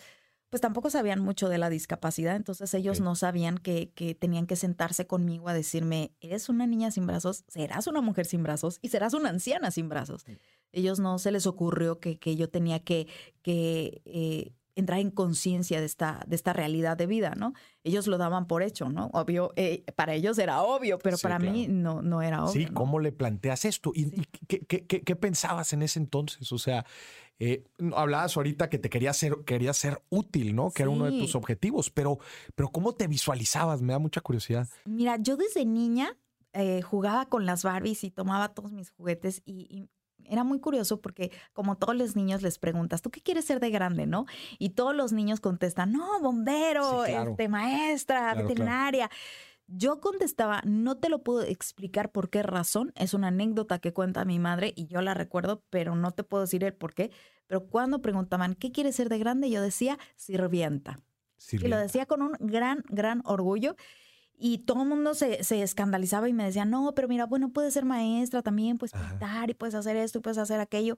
pues 0.50 0.60
tampoco 0.60 0.88
sabían 0.88 1.18
mucho 1.20 1.48
de 1.48 1.58
la 1.58 1.68
discapacidad, 1.68 2.36
entonces 2.36 2.72
ellos 2.74 3.00
no 3.00 3.16
sabían 3.16 3.58
que, 3.58 3.90
que 3.96 4.14
tenían 4.14 4.46
que 4.46 4.54
sentarse 4.54 5.04
conmigo 5.08 5.48
a 5.48 5.52
decirme, 5.54 6.12
eres 6.20 6.48
una 6.48 6.68
niña 6.68 6.92
sin 6.92 7.08
brazos, 7.08 7.44
serás 7.48 7.88
una 7.88 8.00
mujer 8.00 8.26
sin 8.26 8.44
brazos 8.44 8.78
y 8.82 8.88
serás 8.90 9.12
una 9.14 9.30
anciana 9.30 9.72
sin 9.72 9.88
brazos. 9.88 10.24
Ellos 10.72 10.98
no 10.98 11.18
se 11.18 11.32
les 11.32 11.46
ocurrió 11.46 12.00
que, 12.00 12.18
que 12.18 12.36
yo 12.36 12.48
tenía 12.50 12.80
que, 12.80 13.06
que 13.42 14.02
eh, 14.04 14.52
entrar 14.74 14.98
en 15.00 15.10
conciencia 15.10 15.80
de 15.80 15.86
esta, 15.86 16.22
de 16.26 16.36
esta 16.36 16.52
realidad 16.52 16.96
de 16.98 17.06
vida, 17.06 17.34
¿no? 17.34 17.54
Ellos 17.82 18.06
lo 18.06 18.18
daban 18.18 18.46
por 18.46 18.62
hecho, 18.62 18.90
¿no? 18.90 19.06
Obvio, 19.14 19.52
eh, 19.56 19.84
para 19.96 20.12
ellos 20.14 20.36
era 20.38 20.62
obvio, 20.62 20.98
pero 20.98 21.16
Sí, 21.16 21.22
para 21.22 21.38
mí 21.38 21.66
no, 21.68 22.02
no 22.02 22.20
era 22.20 22.44
obvio. 22.44 22.52
sí, 22.52 22.66
¿no? 22.66 22.74
¿cómo 22.74 22.98
le 22.98 23.10
planteas 23.12 23.64
esto? 23.64 23.92
¿Y, 23.94 24.02
y 24.20 24.24
qué, 24.46 24.60
qué- 24.66 24.84
qué- 24.86 25.02
qué 25.02 25.16
pensabas 25.16 25.72
en 25.72 25.80
ese 25.82 25.98
entonces? 25.98 26.52
O 26.52 26.58
sea, 26.58 26.84
eh, 27.38 27.64
hablabas 27.94 28.36
ahorita 28.36 28.68
que 28.68 28.78
te 28.78 28.90
querías 28.90 29.16
ser, 29.16 29.36
querías 29.46 29.78
ser 29.78 30.02
útil, 30.10 30.54
¿no? 30.54 30.70
Que 30.70 30.82
era 30.82 30.90
uno 30.90 31.06
de 31.06 31.12
tus 31.12 31.34
objetivos, 31.34 31.90
pero, 31.90 32.18
pero 32.54 32.68
¿cómo 32.68 32.92
te 32.94 33.06
visualizabas? 33.06 33.80
Me 33.80 33.94
da 33.94 33.98
mucha 33.98 34.20
curiosidad. 34.20 34.68
Mira, 34.84 35.16
yo 35.18 35.36
desde 35.38 35.64
niña 35.64 36.18
eh, 36.52 36.82
jugaba 36.82 37.26
con 37.30 37.46
las 37.46 37.62
Barbies 37.62 38.04
y 38.04 38.10
tomaba 38.10 38.52
todos 38.54 38.72
mis 38.72 38.90
juguetes 38.90 39.42
y, 39.46 39.66
y 39.70 39.88
era 40.28 40.44
muy 40.44 40.60
curioso 40.60 41.00
porque 41.00 41.30
como 41.52 41.76
todos 41.76 41.96
los 41.96 42.16
niños 42.16 42.42
les 42.42 42.58
preguntas, 42.58 43.02
¿tú 43.02 43.10
qué 43.10 43.20
quieres 43.20 43.44
ser 43.44 43.60
de 43.60 43.70
grande, 43.70 44.06
no? 44.06 44.26
Y 44.58 44.70
todos 44.70 44.94
los 44.94 45.12
niños 45.12 45.40
contestan, 45.40 45.92
no, 45.92 46.20
bombero, 46.20 47.04
Sí, 47.04 47.12
claro. 47.12 47.30
este, 47.30 47.48
maestra, 47.48 48.18
Claro, 48.18 48.32
claro. 48.34 48.48
veterinaria. 48.48 49.10
Yo 49.68 50.00
contestaba, 50.00 50.62
no 50.64 50.96
te 50.98 51.08
lo 51.08 51.24
puedo 51.24 51.42
explicar 51.42 52.12
por 52.12 52.30
qué 52.30 52.42
razón, 52.44 52.92
es 52.94 53.14
una 53.14 53.28
anécdota 53.28 53.80
que 53.80 53.92
cuenta 53.92 54.24
mi 54.24 54.38
madre 54.38 54.72
y 54.76 54.86
yo 54.86 55.00
la 55.02 55.12
recuerdo, 55.14 55.64
pero 55.70 55.96
no 55.96 56.12
te 56.12 56.22
puedo 56.22 56.42
decir 56.44 56.62
el 56.62 56.72
por 56.74 56.94
qué. 56.94 57.10
Pero 57.48 57.66
cuando 57.66 58.00
preguntaban, 58.00 58.54
¿qué 58.54 58.70
quieres 58.70 58.94
ser 58.96 59.08
de 59.08 59.18
grande? 59.18 59.50
Yo 59.50 59.60
decía, 59.60 59.98
sirvienta. 60.14 61.00
Y 61.38 61.42
Sirvienta. 61.42 61.76
lo 61.76 61.82
decía 61.82 62.06
con 62.06 62.22
un 62.22 62.32
gran, 62.38 62.84
gran 62.88 63.22
orgullo. 63.24 63.74
Y 64.38 64.58
todo 64.58 64.82
el 64.82 64.88
mundo 64.88 65.14
se, 65.14 65.42
se 65.44 65.62
escandalizaba 65.62 66.28
y 66.28 66.32
me 66.32 66.44
decía, 66.44 66.64
no, 66.64 66.94
pero 66.94 67.08
mira, 67.08 67.26
bueno, 67.26 67.52
puedes 67.52 67.74
ser 67.74 67.84
maestra 67.84 68.42
también, 68.42 68.76
puedes 68.76 68.94
Ajá. 68.94 69.10
pintar 69.10 69.50
y 69.50 69.54
puedes 69.54 69.74
hacer 69.74 69.96
esto 69.96 70.18
y 70.18 70.22
puedes 70.22 70.38
hacer 70.38 70.60
aquello. 70.60 70.96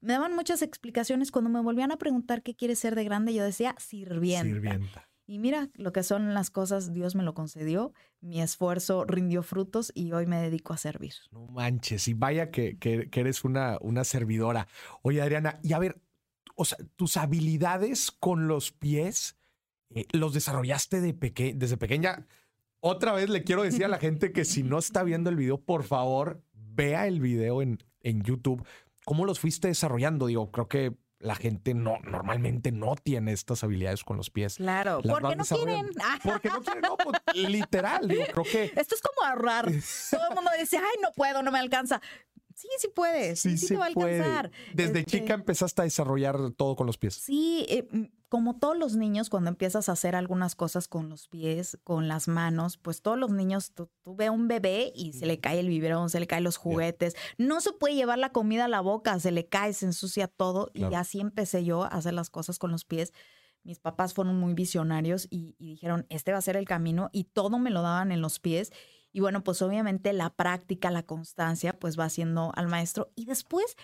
Me 0.00 0.14
daban 0.14 0.34
muchas 0.34 0.62
explicaciones. 0.62 1.30
Cuando 1.30 1.50
me 1.50 1.60
volvían 1.60 1.92
a 1.92 1.98
preguntar 1.98 2.42
qué 2.42 2.54
quieres 2.54 2.78
ser 2.78 2.94
de 2.94 3.04
grande, 3.04 3.34
yo 3.34 3.44
decía, 3.44 3.74
sirvienta. 3.78 4.44
Sirvienta. 4.44 5.08
Y 5.28 5.38
mira 5.38 5.68
lo 5.74 5.92
que 5.92 6.02
son 6.02 6.32
las 6.32 6.48
cosas, 6.48 6.94
Dios 6.94 7.14
me 7.14 7.22
lo 7.22 7.34
concedió, 7.34 7.92
mi 8.22 8.40
esfuerzo 8.40 9.04
rindió 9.04 9.42
frutos 9.42 9.92
y 9.94 10.12
hoy 10.12 10.24
me 10.24 10.40
dedico 10.40 10.72
a 10.72 10.78
servir. 10.78 11.12
No 11.32 11.46
manches, 11.48 12.08
y 12.08 12.14
vaya 12.14 12.50
que, 12.50 12.78
que, 12.78 13.10
eres 13.12 13.44
una, 13.44 13.76
una 13.82 14.04
servidora. 14.04 14.68
Oye, 15.02 15.20
Adriana, 15.20 15.60
y 15.62 15.74
a 15.74 15.78
ver, 15.78 16.00
o 16.54 16.64
sea, 16.64 16.78
tus 16.96 17.18
habilidades 17.18 18.10
con 18.10 18.48
los 18.48 18.72
pies, 18.72 19.36
eh, 19.90 20.06
¿los 20.12 20.32
desarrollaste 20.32 21.02
de 21.02 21.12
peque 21.12 21.52
desde 21.54 21.76
pequeña? 21.76 22.26
Otra 22.80 23.12
vez 23.12 23.28
le 23.28 23.42
quiero 23.44 23.62
decir 23.62 23.84
a 23.84 23.88
la 23.88 23.98
gente 24.00 24.32
que 24.32 24.44
si 24.44 24.62
no 24.62 24.78
está 24.78 25.02
viendo 25.02 25.30
el 25.30 25.36
video, 25.36 25.58
por 25.60 25.84
favor, 25.84 26.42
vea 26.52 27.06
el 27.06 27.20
video 27.20 27.62
en, 27.62 27.78
en 28.02 28.22
YouTube. 28.22 28.66
¿Cómo 29.04 29.24
los 29.24 29.40
fuiste 29.40 29.68
desarrollando? 29.68 30.26
Digo, 30.26 30.50
creo 30.50 30.68
que 30.68 30.96
la 31.20 31.34
gente 31.34 31.74
no 31.74 31.98
normalmente 32.04 32.70
no 32.70 32.94
tiene 32.94 33.32
estas 33.32 33.64
habilidades 33.64 34.04
con 34.04 34.16
los 34.16 34.30
pies. 34.30 34.56
Claro, 34.56 35.00
porque 35.02 35.36
no 35.36 35.44
quieren. 35.44 35.90
Porque 36.22 36.48
no 36.48 36.60
quieren, 36.60 36.82
no, 36.82 36.96
pues, 36.96 37.18
literal, 37.34 38.06
digo, 38.06 38.24
creo 38.32 38.44
que 38.44 38.64
esto 38.76 38.94
es 38.94 39.02
como 39.02 39.28
ahorrar. 39.28 39.64
Todo 40.10 40.28
el 40.28 40.34
mundo 40.34 40.50
dice, 40.58 40.76
"Ay, 40.76 41.00
no 41.02 41.10
puedo, 41.16 41.42
no 41.42 41.50
me 41.50 41.58
alcanza." 41.58 42.00
Sí, 42.54 42.68
sí 42.78 42.88
puedes. 42.94 43.40
Sí, 43.40 43.56
sí, 43.56 43.68
te 43.68 43.76
va 43.76 43.84
a 43.84 43.88
alcanzar. 43.88 44.50
Desde 44.74 45.00
este 45.00 45.18
chica 45.18 45.34
empezaste 45.34 45.82
a 45.82 45.84
desarrollar 45.84 46.50
todo 46.56 46.74
con 46.74 46.86
los 46.86 46.98
pies. 46.98 47.14
Sí, 47.14 47.64
eh, 47.68 47.86
como 48.28 48.58
todos 48.58 48.76
los 48.76 48.96
niños, 48.96 49.30
cuando 49.30 49.48
empiezas 49.50 49.88
a 49.88 49.92
hacer 49.92 50.14
algunas 50.14 50.54
cosas 50.54 50.86
con 50.86 51.08
los 51.08 51.28
pies, 51.28 51.78
con 51.84 52.08
las 52.08 52.28
manos, 52.28 52.76
pues 52.76 53.00
todos 53.00 53.18
los 53.18 53.30
niños, 53.30 53.72
tú, 53.72 53.88
a 54.04 54.30
un 54.30 54.48
bebé 54.48 54.92
y 54.94 55.14
se 55.14 55.26
le 55.26 55.40
cae 55.40 55.60
el 55.60 55.68
biberón, 55.68 56.10
se 56.10 56.20
le 56.20 56.26
caen 56.26 56.44
los 56.44 56.56
juguetes. 56.56 57.16
No 57.38 57.60
se 57.60 57.72
puede 57.72 57.94
llevar 57.94 58.18
la 58.18 58.30
comida 58.30 58.66
a 58.66 58.68
la 58.68 58.80
boca, 58.80 59.18
se 59.18 59.30
le 59.30 59.46
cae, 59.46 59.72
se 59.72 59.86
ensucia 59.86 60.28
todo. 60.28 60.70
Y 60.74 60.84
así 60.94 61.20
empecé 61.20 61.64
yo 61.64 61.84
a 61.84 61.88
hacer 61.88 62.14
las 62.14 62.30
cosas 62.30 62.58
con 62.58 62.70
los 62.70 62.84
pies. 62.84 63.12
Mis 63.64 63.80
papás 63.80 64.14
fueron 64.14 64.38
muy 64.38 64.54
visionarios 64.54 65.26
y 65.30 65.54
dijeron, 65.58 66.06
este 66.10 66.32
va 66.32 66.38
a 66.38 66.42
ser 66.42 66.56
el 66.56 66.66
camino 66.66 67.10
y 67.12 67.24
todo 67.24 67.58
me 67.58 67.70
lo 67.70 67.82
daban 67.82 68.12
en 68.12 68.20
los 68.20 68.40
pies. 68.40 68.72
Y 69.12 69.20
bueno, 69.20 69.42
pues 69.42 69.62
obviamente 69.62 70.12
la 70.12 70.30
práctica, 70.30 70.90
la 70.90 71.02
constancia, 71.02 71.78
pues 71.78 71.98
va 71.98 72.04
haciendo 72.04 72.52
al 72.54 72.68
maestro. 72.68 73.10
Y 73.14 73.24
después 73.24 73.76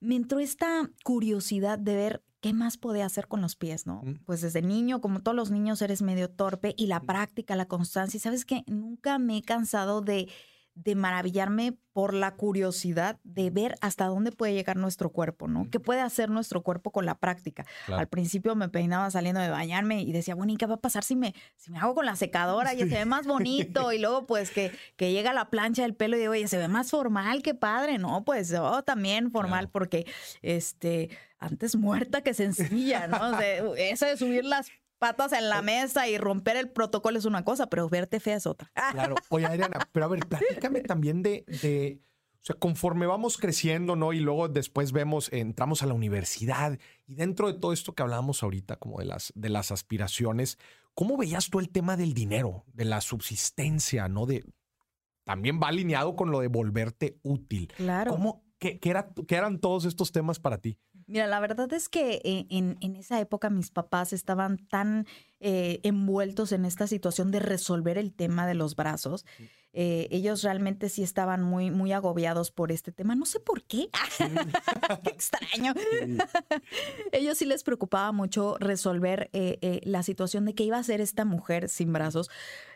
me 0.00 0.16
entró 0.16 0.38
esta 0.38 0.90
curiosidad 1.04 1.78
de 1.78 1.96
ver 1.96 2.24
qué 2.40 2.52
más 2.52 2.76
podía 2.76 3.06
hacer 3.06 3.28
con 3.28 3.40
los 3.40 3.56
pies, 3.56 3.86
¿no? 3.86 4.02
Mm. 4.02 4.24
Pues 4.26 4.40
desde 4.40 4.62
niño, 4.62 5.00
como 5.00 5.20
todos 5.20 5.36
los 5.36 5.50
niños, 5.50 5.80
eres 5.80 6.02
medio 6.02 6.28
torpe 6.28 6.74
y 6.76 6.88
la 6.88 7.00
mm. 7.00 7.06
práctica, 7.06 7.56
la 7.56 7.68
constancia. 7.68 8.18
Y 8.18 8.20
sabes 8.20 8.44
que 8.44 8.64
nunca 8.66 9.18
me 9.18 9.38
he 9.38 9.42
cansado 9.42 10.00
de 10.00 10.28
de 10.74 10.94
maravillarme 10.94 11.76
por 11.92 12.14
la 12.14 12.34
curiosidad 12.34 13.18
de 13.22 13.50
ver 13.50 13.74
hasta 13.82 14.06
dónde 14.06 14.32
puede 14.32 14.54
llegar 14.54 14.76
nuestro 14.76 15.10
cuerpo, 15.10 15.46
¿no? 15.46 15.68
¿Qué 15.70 15.78
puede 15.78 16.00
hacer 16.00 16.30
nuestro 16.30 16.62
cuerpo 16.62 16.90
con 16.90 17.04
la 17.04 17.18
práctica? 17.18 17.66
Al 17.88 18.08
principio 18.08 18.54
me 18.54 18.70
peinaba 18.70 19.10
saliendo 19.10 19.40
de 19.40 19.50
bañarme 19.50 20.00
y 20.02 20.12
decía, 20.12 20.34
bueno, 20.34 20.52
¿y 20.52 20.56
qué 20.56 20.66
va 20.66 20.76
a 20.76 20.80
pasar 20.80 21.04
si 21.04 21.16
me, 21.16 21.34
si 21.56 21.70
me 21.70 21.78
hago 21.78 21.94
con 21.94 22.06
la 22.06 22.16
secadora 22.16 22.72
y 22.72 22.78
se 22.78 22.86
ve 22.86 23.04
más 23.04 23.26
bonito? 23.26 23.92
Y 23.92 23.98
luego, 23.98 24.26
pues, 24.26 24.50
que, 24.50 24.72
que 24.96 25.12
llega 25.12 25.34
la 25.34 25.50
plancha 25.50 25.82
del 25.82 25.94
pelo 25.94 26.16
y 26.16 26.20
digo, 26.20 26.32
oye, 26.32 26.48
se 26.48 26.56
ve 26.56 26.68
más 26.68 26.90
formal, 26.90 27.42
qué 27.42 27.54
padre, 27.54 27.98
¿no? 27.98 28.24
Pues, 28.24 28.54
oh, 28.54 28.82
también 28.82 29.30
formal, 29.30 29.68
porque, 29.68 30.06
este, 30.40 31.10
antes 31.38 31.76
muerta 31.76 32.22
que 32.22 32.34
sencilla, 32.34 33.06
¿no? 33.06 33.38
eso 33.40 34.06
de 34.06 34.16
subir 34.16 34.44
las 34.44 34.70
patas 35.02 35.32
en 35.32 35.48
la 35.48 35.62
mesa 35.62 36.06
y 36.06 36.16
romper 36.16 36.56
el 36.56 36.70
protocolo 36.70 37.18
es 37.18 37.24
una 37.24 37.44
cosa, 37.44 37.66
pero 37.66 37.88
verte 37.88 38.20
fea 38.20 38.36
es 38.36 38.46
otra. 38.46 38.70
Claro. 38.92 39.16
Oye, 39.30 39.46
Adriana, 39.46 39.88
pero 39.90 40.06
a 40.06 40.08
ver, 40.08 40.28
platícame 40.28 40.80
también 40.82 41.24
de, 41.24 41.44
de, 41.60 42.00
o 42.34 42.44
sea, 42.44 42.54
conforme 42.54 43.06
vamos 43.06 43.36
creciendo, 43.36 43.96
¿no? 43.96 44.12
Y 44.12 44.20
luego 44.20 44.48
después 44.48 44.92
vemos, 44.92 45.28
entramos 45.32 45.82
a 45.82 45.86
la 45.86 45.94
universidad 45.94 46.78
y 47.04 47.16
dentro 47.16 47.52
de 47.52 47.58
todo 47.58 47.72
esto 47.72 47.96
que 47.96 48.02
hablábamos 48.04 48.44
ahorita, 48.44 48.76
como 48.76 49.00
de 49.00 49.06
las, 49.06 49.32
de 49.34 49.48
las 49.48 49.72
aspiraciones, 49.72 50.56
¿cómo 50.94 51.16
veías 51.16 51.50
tú 51.50 51.58
el 51.58 51.70
tema 51.70 51.96
del 51.96 52.14
dinero, 52.14 52.64
de 52.72 52.84
la 52.84 53.00
subsistencia, 53.00 54.06
¿no? 54.06 54.26
De, 54.26 54.44
también 55.24 55.58
va 55.60 55.66
alineado 55.66 56.14
con 56.14 56.30
lo 56.30 56.38
de 56.38 56.46
volverte 56.46 57.18
útil. 57.24 57.72
Claro. 57.76 58.12
¿Cómo, 58.12 58.44
qué, 58.60 58.78
qué, 58.78 58.90
era, 58.90 59.08
qué 59.26 59.34
eran 59.34 59.58
todos 59.58 59.84
estos 59.84 60.12
temas 60.12 60.38
para 60.38 60.58
ti? 60.58 60.78
Mira, 61.06 61.26
la 61.26 61.40
verdad 61.40 61.72
es 61.72 61.88
que 61.88 62.20
eh, 62.24 62.46
en, 62.50 62.76
en, 62.80 62.96
esa 62.96 63.20
época 63.20 63.50
mis 63.50 63.70
papás 63.70 64.12
estaban 64.12 64.58
tan 64.68 65.06
eh, 65.44 65.80
envueltos 65.82 66.52
en 66.52 66.64
esta 66.64 66.86
situación 66.86 67.32
de 67.32 67.40
resolver 67.40 67.98
el 67.98 68.12
tema 68.12 68.46
de 68.46 68.54
los 68.54 68.76
brazos. 68.76 69.26
Eh, 69.74 70.06
ellos 70.10 70.42
realmente 70.42 70.88
sí 70.88 71.02
estaban 71.02 71.42
muy, 71.42 71.70
muy 71.70 71.92
agobiados 71.92 72.52
por 72.52 72.70
este 72.70 72.92
tema. 72.92 73.16
No 73.16 73.26
sé 73.26 73.40
por 73.40 73.64
qué. 73.64 73.88
qué 75.04 75.10
extraño. 75.10 75.74
ellos 77.12 77.38
sí 77.38 77.46
les 77.46 77.64
preocupaba 77.64 78.12
mucho 78.12 78.56
resolver 78.60 79.30
la 79.32 80.02
situación 80.04 80.44
de 80.44 80.54
qué 80.54 80.62
iba 80.62 80.76
a 80.76 80.80
hacer 80.80 81.00
esta 81.00 81.24
mujer 81.24 81.68
sin 81.68 81.92
brazos. 81.92 82.30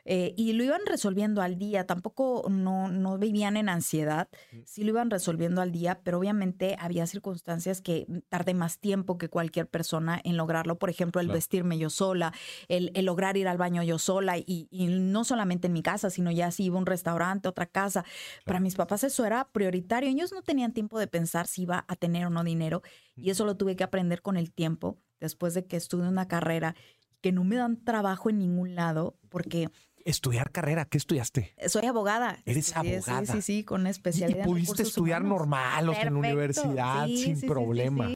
y 0.05 0.53
lo 0.55 0.65
iban 0.65 0.81
resolviendo 0.87 1.43
al 1.43 1.59
día. 1.59 1.87
Tampoco 1.87 2.47
no, 2.51 2.89
no 2.89 3.19
vivían 3.19 3.57
en 3.57 3.69
ansiedad. 3.69 4.29
Sí 4.65 4.83
lo 4.83 4.91
iban 4.91 5.11
resolviendo 5.11 5.61
al 5.61 5.71
día, 5.71 6.01
pero 6.03 6.19
obviamente 6.19 6.77
había 6.81 7.07
circunstancias 7.07 7.81
que 7.81 8.07
tardé 8.29 8.55
más 8.55 8.79
tiempo 8.79 9.19
que 9.19 9.29
cualquier 9.29 9.69
persona 9.69 10.21
en 10.25 10.37
lograrlo. 10.37 10.79
Por 10.79 10.91
ejemplo, 10.91 11.21
el 11.21 11.29
vestirme 11.29 11.79
yo 11.79 11.91
sola, 11.91 12.33
el, 12.69 12.93
lograr 13.05 13.37
ir 13.37 13.49
al 13.49 13.59
baño 13.59 13.83
yo 13.83 13.99
sola 13.99 14.37
y, 14.39 14.69
no 14.71 15.25
solamente 15.25 15.67
en 15.67 15.73
mi 15.73 15.83
casa, 15.83 16.11
sino 16.11 16.31
ya 16.31 16.51
si 16.51 16.65
iba 16.65 16.77
a 16.77 16.81
un 16.81 16.87
restaurante, 16.87 17.49
otra 17.49 17.67
casa. 17.67 18.05
Para 18.45 18.61
mis 18.61 18.75
papás 18.75 19.05
eso 19.05 19.25
era 19.25 19.49
prioritario. 19.53 20.09
Ellos 20.09 20.33
no 20.33 20.43
tenían 20.43 20.73
tiempo 20.73 20.99
de 20.99 21.07
pensar 21.07 21.47
si 21.47 21.63
iba 21.63 21.85
a 21.89 21.97
tener 21.97 22.27
o 22.27 22.31
no 22.31 22.45
dinero 22.45 22.83
y 23.15 23.31
eso 23.31 23.45
lo 23.45 23.57
tuve 23.57 23.77
que 23.77 23.85
aprender 23.85 24.23
con 24.23 24.37
el 24.37 24.53
tiempo 24.53 24.99
después 25.21 25.55
de 25.55 25.67
que 25.67 25.77
estudié 25.77 26.09
una 26.09 26.29
carrera 26.29 26.75
que 27.21 27.33
no 27.33 27.45
me 27.45 27.57
dan 27.57 27.83
trabajo 27.83 28.31
en 28.31 28.39
ningún 28.39 28.75
lado 28.75 29.19
porque 29.29 29.71
estudiar 30.07 30.53
carrera. 30.53 30.85
¿Qué 30.87 30.99
estudiaste? 30.99 31.55
Soy 31.67 31.85
abogada. 31.87 32.39
Eres 32.47 32.75
abogada. 32.77 33.27
Sí, 33.27 33.33
sí, 33.33 33.43
sí, 33.43 33.65
con 33.65 33.87
especialidad. 33.87 34.45
Y, 34.45 34.49
pudiste 34.49 34.85
estudiar 34.85 35.23
normal, 35.23 35.89
o 35.89 35.93
en 35.93 36.05
la 36.05 36.19
universidad, 36.19 37.07
sin 37.07 37.41
problema. 37.41 38.09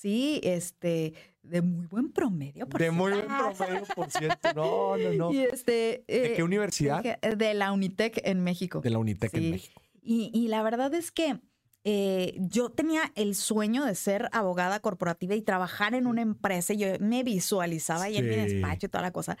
Sí, 0.00 0.40
este, 0.44 1.12
de 1.42 1.60
muy 1.60 1.86
buen 1.86 2.10
promedio. 2.10 2.66
Por 2.66 2.80
de 2.80 2.90
muy 2.90 3.12
buen 3.12 3.26
promedio, 3.26 3.84
por 3.94 4.10
cierto. 4.10 4.54
No, 4.54 4.96
no, 4.96 5.12
no. 5.12 5.32
Y 5.32 5.40
este, 5.40 6.04
¿De 6.06 6.32
qué 6.34 6.36
eh, 6.38 6.42
universidad? 6.42 7.02
De 7.20 7.54
la 7.54 7.70
Unitec 7.70 8.18
en 8.24 8.42
México. 8.42 8.80
De 8.80 8.88
la 8.88 8.98
Unitec 8.98 9.34
en 9.34 9.50
México. 9.50 9.82
Y, 10.00 10.30
y 10.32 10.48
la 10.48 10.62
verdad 10.62 10.94
es 10.94 11.12
que 11.12 11.38
eh, 11.84 12.34
yo 12.38 12.70
tenía 12.70 13.12
el 13.14 13.34
sueño 13.34 13.84
de 13.84 13.94
ser 13.94 14.30
abogada 14.32 14.80
corporativa 14.80 15.34
y 15.34 15.42
trabajar 15.42 15.94
en 15.94 16.06
una 16.06 16.22
empresa. 16.22 16.72
Yo 16.72 16.86
me 16.98 17.22
visualizaba 17.22 18.04
ahí 18.04 18.16
en 18.16 18.26
mi 18.26 18.36
despacho 18.36 18.86
y 18.86 18.88
toda 18.88 19.02
la 19.02 19.12
cosa. 19.12 19.36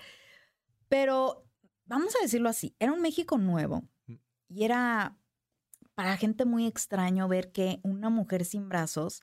Pero 0.88 1.46
vamos 1.86 2.14
a 2.16 2.22
decirlo 2.22 2.50
así, 2.50 2.74
era 2.78 2.92
un 2.92 3.00
México 3.00 3.38
nuevo 3.38 3.88
mm. 4.06 4.14
y 4.48 4.64
era 4.64 5.16
para 5.94 6.18
gente 6.18 6.44
muy 6.44 6.66
extraño 6.66 7.28
ver 7.28 7.50
que 7.50 7.80
una 7.82 8.10
mujer 8.10 8.44
sin 8.44 8.68
brazos 8.68 9.22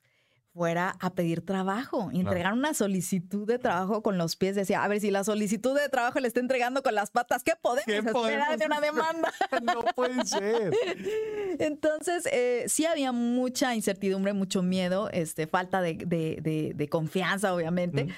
fuera 0.58 0.98
a 1.00 1.14
pedir 1.14 1.46
trabajo, 1.46 2.10
entregar 2.12 2.54
una 2.54 2.74
solicitud 2.74 3.48
de 3.48 3.60
trabajo 3.60 4.02
con 4.02 4.18
los 4.18 4.36
pies. 4.36 4.56
Decía, 4.56 4.84
a 4.84 4.88
ver, 4.88 5.00
si 5.00 5.12
la 5.12 5.24
solicitud 5.24 5.80
de 5.80 5.88
trabajo 5.88 6.20
le 6.20 6.28
está 6.28 6.40
entregando 6.40 6.82
con 6.82 6.96
las 6.96 7.12
patas, 7.12 7.44
¿qué 7.44 7.54
podemos 7.62 7.88
esperar 7.88 8.58
de 8.58 8.66
una 8.66 8.82
demanda? 8.82 9.32
no 9.62 9.82
puede 9.96 10.26
ser. 10.26 10.74
Entonces, 11.60 12.28
eh, 12.32 12.66
sí 12.68 12.86
había 12.86 13.12
mucha 13.12 13.76
incertidumbre, 13.76 14.34
mucho 14.34 14.64
miedo, 14.64 15.10
este, 15.12 15.46
falta 15.46 15.82
de, 15.82 16.88
confianza, 16.90 17.54
obviamente. 17.54 18.06
Mm. 18.06 18.10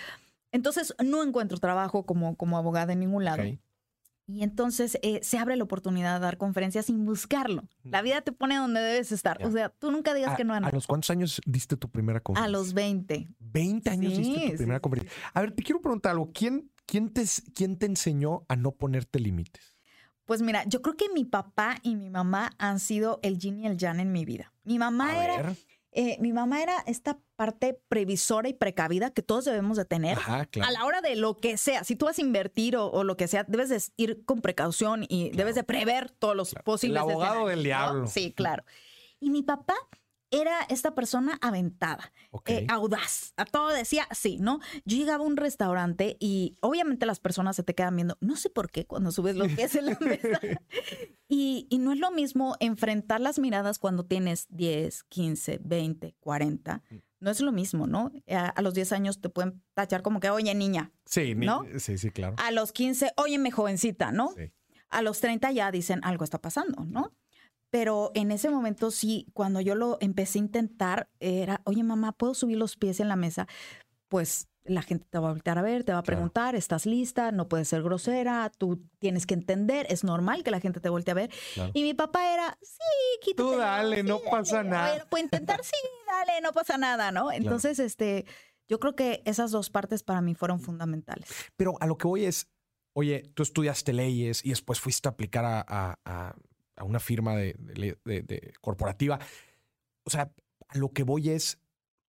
Entonces, 0.53 0.95
no 1.03 1.21
encuentro 1.21 1.57
trabajo 1.57 2.05
como, 2.05 2.37
como 2.37 2.57
abogada 2.57 2.93
en 2.93 3.01
ningún 3.01 3.25
lado. 3.25 3.43
Y 4.29 4.43
entonces 4.43 4.99
eh, 5.01 5.21
se 5.23 5.39
abre 5.39 5.55
la 5.55 5.63
oportunidad 5.63 6.13
de 6.13 6.19
dar 6.19 6.37
conferencias 6.37 6.85
sin 6.85 7.03
buscarlo. 7.03 7.63
La 7.83 8.03
vida 8.03 8.21
te 8.21 8.31
pone 8.31 8.57
donde 8.57 8.79
debes 8.79 9.11
estar. 9.11 9.43
O 9.43 9.49
sea, 9.49 9.69
tú 9.69 9.89
nunca 9.89 10.13
digas 10.13 10.37
que 10.37 10.43
no. 10.43 10.53
¿A 10.53 10.59
los 10.69 10.85
cuántos 10.85 11.09
años 11.09 11.41
diste 11.47 11.77
tu 11.77 11.89
primera 11.89 12.19
conferencia? 12.19 12.47
A 12.47 12.51
los 12.51 12.75
20. 12.75 13.27
20 13.39 13.89
años 13.89 14.15
diste 14.15 14.51
tu 14.51 14.57
primera 14.57 14.79
conferencia. 14.79 15.11
A 15.33 15.41
ver, 15.41 15.51
te 15.53 15.63
quiero 15.63 15.81
preguntar 15.81 16.11
algo. 16.11 16.29
¿Quién, 16.31 16.69
quién, 16.85 17.09
te, 17.09 17.25
¿Quién 17.55 17.79
te 17.79 17.87
enseñó 17.87 18.45
a 18.47 18.55
no 18.55 18.71
ponerte 18.71 19.19
límites? 19.19 19.75
Pues 20.25 20.43
mira, 20.43 20.63
yo 20.65 20.83
creo 20.83 20.95
que 20.95 21.09
mi 21.09 21.25
papá 21.25 21.77
y 21.81 21.95
mi 21.95 22.11
mamá 22.11 22.51
han 22.59 22.79
sido 22.79 23.19
el 23.23 23.39
yin 23.39 23.57
y 23.57 23.65
el 23.65 23.77
yang 23.77 23.99
en 23.99 24.11
mi 24.11 24.25
vida. 24.25 24.53
Mi 24.63 24.77
mamá 24.77 25.23
era... 25.23 25.55
Eh, 25.91 26.17
mi 26.21 26.33
mamá 26.33 26.61
era 26.61 26.75
esta 26.85 27.17
parte 27.39 27.79
previsora 27.87 28.49
y 28.49 28.53
precavida 28.53 29.11
que 29.11 29.21
todos 29.21 29.45
debemos 29.45 29.77
de 29.77 29.85
tener 29.85 30.17
a 30.27 30.71
la 30.71 30.83
hora 30.83 30.99
de 30.99 31.15
lo 31.15 31.37
que 31.37 31.55
sea. 31.55 31.85
Si 31.85 31.95
tú 31.95 32.03
vas 32.03 32.17
a 32.17 32.21
invertir 32.21 32.75
o, 32.75 33.05
lo 33.05 33.15
que 33.15 33.29
sea, 33.29 33.45
debes 33.47 33.69
de 33.69 33.81
ir 33.95 34.25
con 34.25 34.41
precaución 34.41 35.05
y 35.07 35.29
debes 35.29 35.55
de 35.55 35.63
prever 35.63 36.11
todos 36.11 36.35
los 36.35 36.53
posibles. 36.65 37.01
El 37.01 37.09
abogado 37.09 37.47
del 37.47 37.63
diablo. 37.63 38.07
Sí, 38.07 38.33
claro. 38.33 38.65
Y 39.21 39.29
mi 39.29 39.41
papá 39.41 39.75
era 40.31 40.63
esta 40.67 40.93
persona 40.95 41.39
aventada, 41.41 42.11
eh, 42.45 42.67
audaz. 42.67 43.31
A 43.37 43.45
todo 43.45 43.69
decía 43.69 44.05
sí, 44.11 44.37
¿no? 44.41 44.59
Yo 44.83 44.97
llegaba 44.97 45.23
a 45.23 45.27
un 45.27 45.37
restaurante 45.37 46.17
y 46.19 46.57
obviamente 46.59 47.05
las 47.05 47.21
personas 47.21 47.55
se 47.55 47.63
te 47.63 47.73
quedan 47.73 47.95
viendo, 47.95 48.17
no 48.19 48.35
sé 48.35 48.49
por 48.49 48.69
qué 48.69 48.85
cuando 48.85 49.13
subes 49.13 49.37
los 49.37 49.47
pies 49.53 49.75
en 49.75 49.85
la 49.85 49.97
mesa. 50.01 50.41
y, 51.29 51.67
y, 51.69 51.77
no 51.77 51.93
es 51.93 51.99
lo 51.99 52.11
mismo 52.11 52.57
enfrentar 52.59 53.21
las 53.21 53.39
miradas 53.39 53.79
cuando 53.79 54.03
tienes 54.03 54.47
10, 54.49 55.03
15, 55.03 55.61
20, 55.63 56.15
40 56.19 56.83
no 57.19 57.31
es 57.31 57.41
lo 57.41 57.51
mismo, 57.51 57.87
¿no? 57.87 58.11
A, 58.27 58.61
los 58.61 58.73
10 58.73 58.91
años 58.93 59.21
te 59.21 59.29
pueden 59.29 59.61
tachar 59.73 60.01
como 60.01 60.19
que, 60.19 60.29
oye, 60.29 60.53
niña. 60.55 60.91
Sí, 61.05 61.35
¿no? 61.35 61.65
sí, 61.77 61.97
sí, 61.97 62.11
claro. 62.11 62.35
A 62.37 62.51
los 62.51 62.71
15, 62.71 63.11
óyeme, 63.17 63.51
jovencita, 63.51 64.11
¿no? 64.11 64.31
Sí. 64.37 64.51
A 64.89 65.01
los 65.01 65.19
30 65.19 65.51
ya 65.51 65.71
dicen, 65.71 65.99
algo 66.03 66.23
está 66.23 66.39
pasando, 66.39 66.85
¿no? 66.85 67.13
Pero 67.69 68.11
en 68.15 68.31
ese 68.31 68.49
momento 68.49 68.89
sí, 68.89 69.27
cuando 69.33 69.61
yo 69.61 69.75
lo 69.75 69.97
empecé 70.01 70.39
a 70.39 70.41
intentar, 70.41 71.09
era, 71.19 71.61
oye, 71.65 71.83
mamá, 71.83 72.13
¿puedo 72.13 72.33
subir 72.33 72.57
los 72.57 72.77
pies 72.77 72.99
en 72.99 73.07
la 73.07 73.15
mesa? 73.15 73.47
Pues 74.07 74.47
la 74.69 74.81
gente 74.81 75.05
te 75.09 75.19
va 75.19 75.29
a 75.29 75.31
voltear 75.31 75.57
a 75.57 75.61
ver, 75.61 75.83
te 75.83 75.91
va 75.91 75.99
a 75.99 76.03
preguntar, 76.03 76.55
¿estás 76.55 76.85
lista? 76.85 77.31
No 77.31 77.47
puedes 77.47 77.67
ser 77.67 77.81
grosera, 77.81 78.51
tú 78.57 78.81
tienes 78.99 79.25
que 79.25 79.33
entender, 79.33 79.85
es 79.89 80.03
normal 80.03 80.43
que 80.43 80.51
la 80.51 80.59
gente 80.59 80.79
te 80.79 80.89
voltee 80.89 81.11
a 81.11 81.15
ver. 81.15 81.31
Y 81.73 81.83
mi 81.83 81.93
papá 81.93 82.33
era, 82.33 82.57
sí, 82.61 83.19
quítate. 83.21 83.49
Tú 83.49 83.57
dale, 83.57 84.03
no 84.03 84.19
pasa 84.19 84.63
nada. 84.63 85.05
puedo 85.09 85.23
intentar, 85.23 85.63
sí, 85.63 85.77
dale, 86.07 86.41
no 86.41 86.51
pasa 86.51 86.77
nada, 86.77 87.11
¿no? 87.11 87.31
Entonces, 87.31 87.79
este, 87.79 88.25
yo 88.67 88.79
creo 88.79 88.95
que 88.95 89.21
esas 89.25 89.51
dos 89.51 89.69
partes 89.69 90.03
para 90.03 90.21
mí 90.21 90.35
fueron 90.35 90.59
fundamentales. 90.59 91.29
Pero 91.55 91.75
a 91.79 91.87
lo 91.87 91.97
que 91.97 92.07
voy 92.07 92.25
es, 92.25 92.47
oye, 92.93 93.31
tú 93.33 93.43
estudiaste 93.43 93.93
leyes 93.93 94.45
y 94.45 94.49
después 94.49 94.79
fuiste 94.79 95.07
a 95.07 95.11
aplicar 95.11 95.45
a, 95.45 95.99
a, 96.05 96.35
una 96.83 96.99
firma 96.99 97.35
de, 97.35 97.55
de 97.57 98.53
corporativa. 98.61 99.19
O 100.03 100.09
sea, 100.09 100.31
a 100.69 100.77
lo 100.77 100.93
que 100.93 101.03
voy 101.03 101.29
es, 101.29 101.59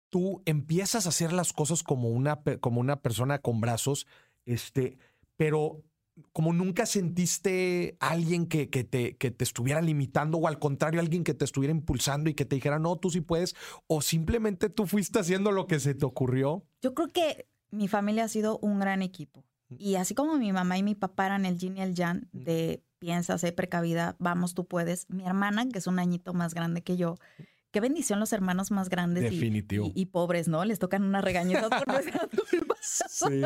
tú 0.10 0.42
empiezas 0.46 1.06
a 1.06 1.10
hacer 1.10 1.34
las 1.34 1.54
cosas 1.54 1.84
como 1.84 2.10
una, 2.10 2.42
como 2.60 2.82
una 2.82 3.02
persona 3.02 3.40
con 3.40 3.62
brazos, 3.62 4.08
este, 4.46 4.98
pero 5.36 5.84
como 6.34 6.54
nunca 6.54 6.86
sentiste 6.86 7.96
a 8.00 8.10
alguien 8.10 8.48
que, 8.48 8.70
que, 8.70 8.84
te, 8.84 9.18
que 9.18 9.32
te 9.32 9.44
estuviera 9.44 9.82
limitando 9.82 10.38
o 10.38 10.48
al 10.48 10.60
contrario, 10.60 11.00
alguien 11.00 11.24
que 11.24 11.34
te 11.34 11.46
estuviera 11.46 11.72
impulsando 11.72 12.30
y 12.30 12.34
que 12.34 12.46
te 12.46 12.56
dijera, 12.56 12.80
no, 12.80 12.96
tú 12.96 13.10
sí 13.10 13.22
puedes, 13.22 13.56
o 13.88 14.02
simplemente 14.02 14.70
tú 14.70 14.88
fuiste 14.88 15.20
haciendo 15.20 15.52
lo 15.52 15.68
que 15.68 15.80
se 15.80 15.94
te 15.94 16.06
ocurrió. 16.06 16.66
Yo 16.82 16.94
creo 16.94 17.08
que 17.10 17.48
mi 17.70 17.88
familia 17.88 18.24
ha 18.24 18.30
sido 18.30 18.58
un 18.60 18.80
gran 18.80 19.02
equipo. 19.02 19.46
Mm. 19.70 19.76
Y 19.78 19.96
así 19.96 20.16
como 20.16 20.38
mi 20.38 20.52
mamá 20.52 20.78
y 20.78 20.84
mi 20.84 20.96
papá 20.96 21.28
eran 21.28 21.46
el 21.46 21.58
yin 21.58 21.78
y 21.78 21.82
el 21.82 21.94
yang 21.94 22.28
mm. 22.32 22.44
de 22.44 22.84
piensa, 23.00 23.38
sé 23.38 23.52
precavida, 23.52 24.16
vamos, 24.20 24.54
tú 24.54 24.66
puedes. 24.66 25.10
Mi 25.10 25.26
hermana, 25.26 25.68
que 25.70 25.78
es 25.78 25.88
un 25.88 26.00
añito 26.00 26.34
más 26.34 26.54
grande 26.54 26.82
que 26.82 26.98
yo, 26.98 27.16
qué 27.78 27.82
bendición 27.82 28.20
los 28.20 28.34
hermanos 28.34 28.72
más 28.72 28.90
grandes 28.90 29.32
Y, 29.94 30.06
pobres, 30.08 30.48
¿no? 30.48 30.66
Les 30.66 30.80
tocan 30.80 31.04
unas 31.04 31.24
regañitas 31.24 31.70
por 31.70 31.88
nuestra 31.88 32.28
culpa. 32.50 32.76
Sí. 32.82 33.44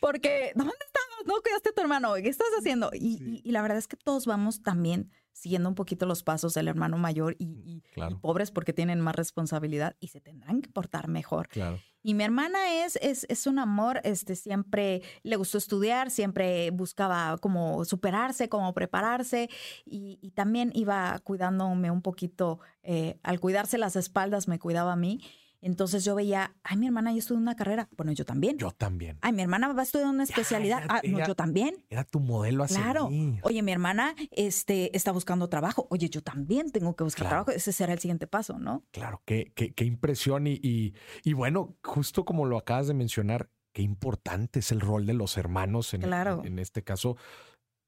Porque, 0.00 0.52
¿dónde 0.54 0.74
estabas? 0.86 1.26
No 1.26 1.34
cuidaste 1.42 1.70
a 1.70 1.72
tu 1.72 1.80
hermano. 1.80 2.14
¿Qué 2.14 2.28
estás 2.28 2.46
haciendo? 2.56 2.90
Y, 2.94 3.42
la 3.50 3.60
verdad 3.60 3.78
es 3.78 3.88
que 3.88 3.96
todos 3.96 4.26
vamos 4.26 4.62
también 4.62 5.10
siguiendo 5.32 5.68
un 5.68 5.74
poquito 5.74 6.06
los 6.06 6.22
pasos 6.22 6.54
del 6.54 6.68
hermano 6.68 6.98
mayor 6.98 7.34
y, 7.40 7.82
pobres 8.20 8.52
porque 8.52 8.72
tienen 8.72 9.00
más 9.00 9.16
responsabilidad 9.16 9.96
y 9.98 10.06
se 10.08 10.20
tendrán 10.20 10.62
que 10.62 10.70
portar 10.70 11.08
mejor. 11.08 11.48
Claro. 11.48 11.80
Y 12.08 12.14
mi 12.14 12.24
hermana 12.24 12.72
es, 12.86 12.96
es, 13.02 13.26
es, 13.28 13.46
un 13.46 13.58
amor, 13.58 14.00
este, 14.02 14.34
siempre 14.34 15.02
le 15.24 15.36
gustó 15.36 15.58
estudiar, 15.58 16.10
siempre 16.10 16.70
buscaba 16.70 17.36
como 17.36 17.84
superarse, 17.84 18.48
como 18.48 18.72
prepararse 18.72 19.50
y, 19.84 20.16
también 20.34 20.72
iba 20.74 21.18
cuidándome 21.22 21.90
un 21.90 22.00
poquito, 22.00 22.60
eh, 22.82 23.18
al 23.22 23.40
cuidarse 23.40 23.76
las 23.76 23.94
espaldas 23.94 24.48
me 24.48 24.58
cuidaba 24.58 24.94
a 24.94 24.96
mí. 24.96 25.20
Entonces 25.60 26.04
yo 26.04 26.14
veía, 26.14 26.54
ay, 26.62 26.76
mi 26.76 26.86
hermana 26.86 27.12
ya 27.12 27.18
estudió 27.18 27.40
una 27.40 27.56
carrera. 27.56 27.88
Bueno, 27.96 28.12
yo 28.12 28.24
también. 28.24 28.58
Yo 28.58 28.70
también. 28.70 29.18
Ay, 29.22 29.32
mi 29.32 29.42
hermana 29.42 29.72
va 29.72 29.80
a 29.80 29.84
estudiar 29.84 30.08
una 30.08 30.22
especialidad. 30.22 30.84
ah, 30.88 31.00
no, 31.04 31.26
yo 31.26 31.34
también. 31.34 31.84
Era 31.90 32.04
tu 32.04 32.20
modelo 32.20 32.64
así. 32.64 32.76
Claro. 32.76 33.08
Oye, 33.42 33.62
mi 33.62 33.72
hermana 33.72 34.14
este, 34.30 34.96
está 34.96 35.10
buscando 35.12 35.48
trabajo. 35.48 35.86
Oye, 35.90 36.08
yo 36.08 36.22
también 36.22 36.70
tengo 36.70 36.94
que 36.94 37.04
buscar 37.04 37.28
trabajo. 37.28 37.50
Ese 37.50 37.72
será 37.72 37.92
el 37.92 37.98
siguiente 37.98 38.26
paso, 38.26 38.58
¿no? 38.58 38.84
Claro, 38.92 39.22
qué, 39.24 39.52
qué, 39.54 39.72
qué 39.72 39.84
impresión. 39.84 40.46
Y, 40.46 40.94
y, 41.24 41.32
bueno, 41.32 41.76
justo 41.82 42.24
como 42.24 42.46
lo 42.46 42.56
acabas 42.56 42.86
de 42.86 42.94
mencionar, 42.94 43.50
qué 43.72 43.82
importante 43.82 44.60
es 44.60 44.70
el 44.70 44.80
rol 44.80 45.06
de 45.06 45.14
los 45.14 45.36
hermanos 45.36 45.92
en, 45.94 46.02
claro. 46.02 46.40
en, 46.44 46.52
en 46.52 46.58
este 46.60 46.84
caso. 46.84 47.16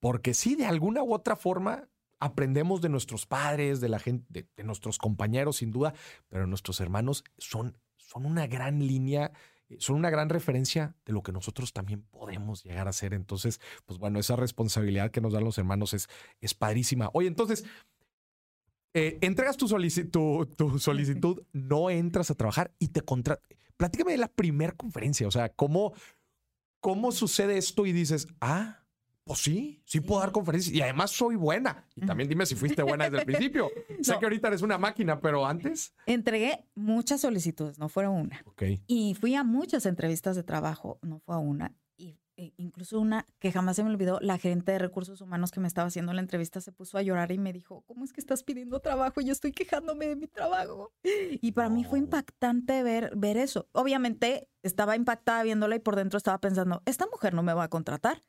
Porque 0.01 0.35
sí, 0.35 0.57
de 0.57 0.67
alguna 0.67 1.03
u 1.03 1.15
otra 1.15 1.37
forma, 1.37 1.89
aprendemos 2.21 2.81
de 2.83 2.91
nuestros 2.91 3.27
padres, 3.27 3.81
de 3.81 3.89
la 3.89 3.99
gente, 3.99 4.47
de, 4.55 4.65
nuestros 4.65 4.99
compañeros, 4.99 5.57
sin 5.57 5.71
duda, 5.71 5.95
pero 6.29 6.47
nuestros 6.47 6.81
hermanos 6.81 7.25
son, 7.39 7.77
son 7.97 8.27
una 8.27 8.47
gran 8.47 8.87
línea, 8.87 9.33
eh, 9.69 9.77
son 9.81 9.97
una 9.97 10.11
gran 10.11 10.29
referencia 10.29 10.95
de 11.07 11.15
lo 11.15 11.23
que 11.23 11.33
nosotros 11.33 11.73
también 11.73 12.03
podemos 12.03 12.63
llegar 12.63 12.87
a 12.87 12.93
ser. 12.93 13.15
Entonces, 13.15 13.61
pues 13.87 13.99
bueno, 13.99 14.19
esa 14.21 14.37
responsabilidad 14.37 15.11
que 15.11 15.23
nos 15.23 15.33
dan 15.33 15.45
los 15.45 15.59
hermanos 15.59 15.95
es, 15.95 16.09
es 16.41 16.55
padrísima. 16.55 17.11
Oye, 17.15 17.27
entonces, 17.27 17.65
eh, 18.93 19.19
entregas 19.23 19.57
tu, 19.57 19.67
solicitud, 19.67 20.47
tu 20.57 20.79
solicitud, 20.79 21.43
no 21.53 21.91
entras 21.91 22.31
a 22.31 22.35
trabajar 22.35 22.73
y 22.79 22.89
te 22.89 23.01
contratan. 23.01 23.45
Platícame 23.77 24.13
de 24.13 24.19
la 24.19 24.29
primera 24.29 24.73
conferencia, 24.73 25.27
o 25.27 25.31
sea, 25.31 25.49
¿cómo, 25.49 25.95
cómo 26.81 27.13
sucede 27.13 27.57
esto 27.57 27.87
y 27.87 27.93
dices, 27.93 28.29
ah, 28.43 28.80
pues 29.25 29.41
sí, 29.41 29.83
sí 29.85 30.01
puedo 30.01 30.21
dar 30.21 30.33
conferencias 30.33 30.75
y 30.75 30.81
además 30.81 31.11
soy 31.11 31.37
buena. 31.37 31.87
Y 31.95 32.01
también 32.03 32.29
dime 32.29 32.47
si 32.47 32.55
fuiste 32.55 32.83
buena 32.83 33.05
desde 33.05 33.19
el 33.19 33.27
principio. 33.27 33.71
Sé 34.03 34.19
que 34.19 34.27
ahorita 34.27 34.49
eres 34.49 34.63
una 34.63 34.79
máquina, 34.79 35.21
pero 35.21 35.47
antes. 35.47 35.95
Entregué 36.07 36.67
muchas 36.75 37.21
solicitudes, 37.21 37.79
no 37.79 37.89
fueron 37.89 38.15
una. 38.15 38.43
Ok. 38.47 38.63
Y 38.87 39.15
fui 39.15 39.35
a 39.35 39.45
muchas 39.45 39.87
entrevistas 39.87 40.37
de 40.37 40.43
trabajo, 40.43 40.99
no 41.03 41.21
fue 41.21 41.35
a 41.35 41.39
una. 41.39 41.75
Y 41.97 42.19
e 42.41 42.55
incluso 42.57 42.99
una 42.99 43.27
que 43.39 43.53
jamás 43.53 43.77
se 43.77 43.85
me 43.85 43.91
olvidó, 43.91 44.19
la 44.23 44.39
gerente 44.39 44.73
de 44.73 44.79
recursos 44.79 45.21
humanos 45.21 45.51
que 45.51 45.61
me 45.61 45.69
estaba 45.69 45.89
haciendo 45.89 46.15
la 46.15 46.23
entrevista 46.23 46.63
se 46.63 46.73
puso 46.73 46.97
a 46.97 47.03
llorar 47.03 47.33
y 47.33 47.39
me 47.39 47.53
dijo, 47.53 47.83
¿cómo 47.87 48.03
es 48.03 48.15
que 48.15 48.21
estás 48.23 48.43
pidiendo 48.43 48.81
trabajo? 48.81 49.21
y 49.21 49.27
Yo 49.27 49.33
estoy 49.33 49.53
quejándome 49.53 50.07
de 50.07 50.17
mi 50.17 50.27
trabajo. 50.27 50.95
Y 51.03 51.53
para 51.53 51.69
mí 51.69 51.85
fue 51.85 51.99
impactante 51.99 52.83
ver, 52.83 53.13
ver 53.15 53.37
eso. 53.37 53.69
Obviamente 53.73 54.49
estaba 54.63 54.97
impactada 54.97 55.43
viéndola 55.43 55.77
y 55.77 55.81
por 55.81 55.97
dentro 55.97 56.17
estaba 56.17 56.41
pensando, 56.41 56.83
esta 56.87 57.07
mujer 57.07 57.35
no 57.35 57.43
me 57.43 57.53
va 57.53 57.65
a 57.65 57.69
contratar. 57.69 58.25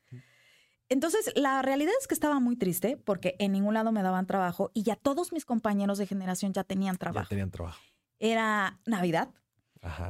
Entonces, 0.92 1.32
la 1.36 1.62
realidad 1.62 1.94
es 1.98 2.06
que 2.06 2.12
estaba 2.12 2.38
muy 2.38 2.54
triste 2.54 2.98
porque 2.98 3.34
en 3.38 3.52
ningún 3.52 3.72
lado 3.72 3.92
me 3.92 4.02
daban 4.02 4.26
trabajo 4.26 4.70
y 4.74 4.82
ya 4.82 4.94
todos 4.94 5.32
mis 5.32 5.46
compañeros 5.46 5.96
de 5.96 6.06
generación 6.06 6.52
ya 6.52 6.64
tenían 6.64 6.98
trabajo. 6.98 7.24
Ya 7.24 7.28
tenían 7.30 7.50
trabajo. 7.50 7.80
Era 8.18 8.78
Navidad. 8.84 9.30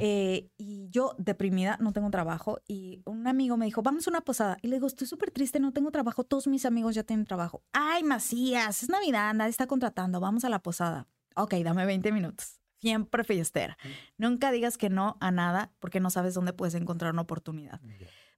Eh, 0.01 0.51
y 0.59 0.89
yo 0.91 1.15
deprimida, 1.19 1.79
no 1.81 1.93
tengo 1.93 2.11
trabajo. 2.11 2.59
Y 2.67 3.01
un 3.07 3.29
amigo 3.29 3.57
me 3.57 3.65
dijo, 3.65 3.83
vamos 3.83 4.09
a 4.09 4.11
una 4.11 4.23
posada. 4.23 4.59
Y 4.61 4.67
le 4.67 4.77
digo, 4.77 4.89
estoy 4.89 5.07
súper 5.07 5.31
triste, 5.31 5.61
no 5.61 5.73
tengo 5.73 5.93
trabajo. 5.93 6.25
Todos 6.25 6.49
mis 6.49 6.67
amigos 6.67 6.97
ya 6.97 7.05
tienen 7.05 7.27
trabajo. 7.27 7.63
Ay, 7.73 8.03
Macías, 8.03 8.83
es 8.83 8.89
Navidad, 8.89 9.33
nadie 9.35 9.51
está 9.51 9.69
contratando. 9.69 10.19
Vamos 10.19 10.45
a 10.45 10.49
la 10.49 10.59
posada. 10.59 11.07
Ok, 11.37 11.55
dame 11.63 11.87
20 11.87 12.11
minutos. 12.11 12.59
Siempre 12.81 13.23
fiestera. 13.23 13.79
Nunca 14.19 14.51
digas 14.51 14.77
que 14.77 14.91
no 14.91 15.17
a 15.21 15.31
nada 15.31 15.71
porque 15.79 16.01
no 16.01 16.11
sabes 16.11 16.35
dónde 16.35 16.53
puedes 16.53 16.75
encontrar 16.75 17.13
una 17.13 17.23
oportunidad. 17.23 17.81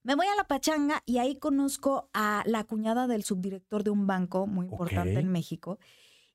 Me 0.04 0.14
voy 0.14 0.26
a 0.26 0.36
la 0.36 0.44
pachanga 0.44 1.02
y 1.06 1.16
ahí 1.16 1.36
conozco 1.36 2.10
a 2.12 2.42
la 2.44 2.64
cuñada 2.64 3.06
del 3.06 3.24
subdirector 3.24 3.84
de 3.84 3.90
un 3.90 4.06
banco 4.06 4.46
muy 4.46 4.66
importante 4.66 5.18
en 5.18 5.32
México. 5.32 5.78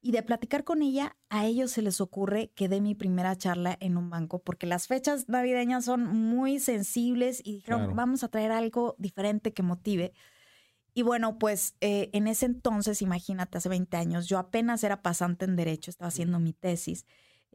Y 0.02 0.12
de 0.12 0.24
platicar 0.24 0.64
con 0.64 0.82
ella, 0.82 1.18
a 1.30 1.46
ellos 1.46 1.70
se 1.72 1.84
les 1.84 2.02
ocurre 2.02 2.52
que 2.56 2.68
dé 2.68 2.82
mi 2.82 2.96
primera 2.96 3.38
charla 3.38 3.78
en 3.80 3.96
un 3.98 4.10
banco, 4.10 4.40
porque 4.40 4.66
las 4.66 4.88
fechas 4.88 5.30
navideñas 5.30 5.86
son 5.86 6.08
muy 6.08 6.58
sensibles 6.58 7.42
y 7.46 7.58
dijeron, 7.58 7.96
vamos 7.96 8.24
a 8.24 8.30
traer 8.30 8.52
algo 8.52 8.96
diferente 8.98 9.54
que 9.54 9.62
motive. 9.62 10.14
Y 10.96 11.04
bueno, 11.04 11.38
pues 11.38 11.76
eh, 11.80 12.10
en 12.14 12.28
ese 12.28 12.48
entonces, 12.48 13.04
imagínate, 13.04 13.60
hace 13.60 13.70
20 13.70 13.98
años, 13.98 14.28
yo 14.28 14.40
apenas 14.40 14.84
era 14.84 15.04
pasante 15.04 15.46
en 15.46 15.56
Derecho, 15.56 15.92
estaba 15.92 16.08
haciendo 16.08 16.40
mi 16.40 16.54
tesis. 16.54 17.06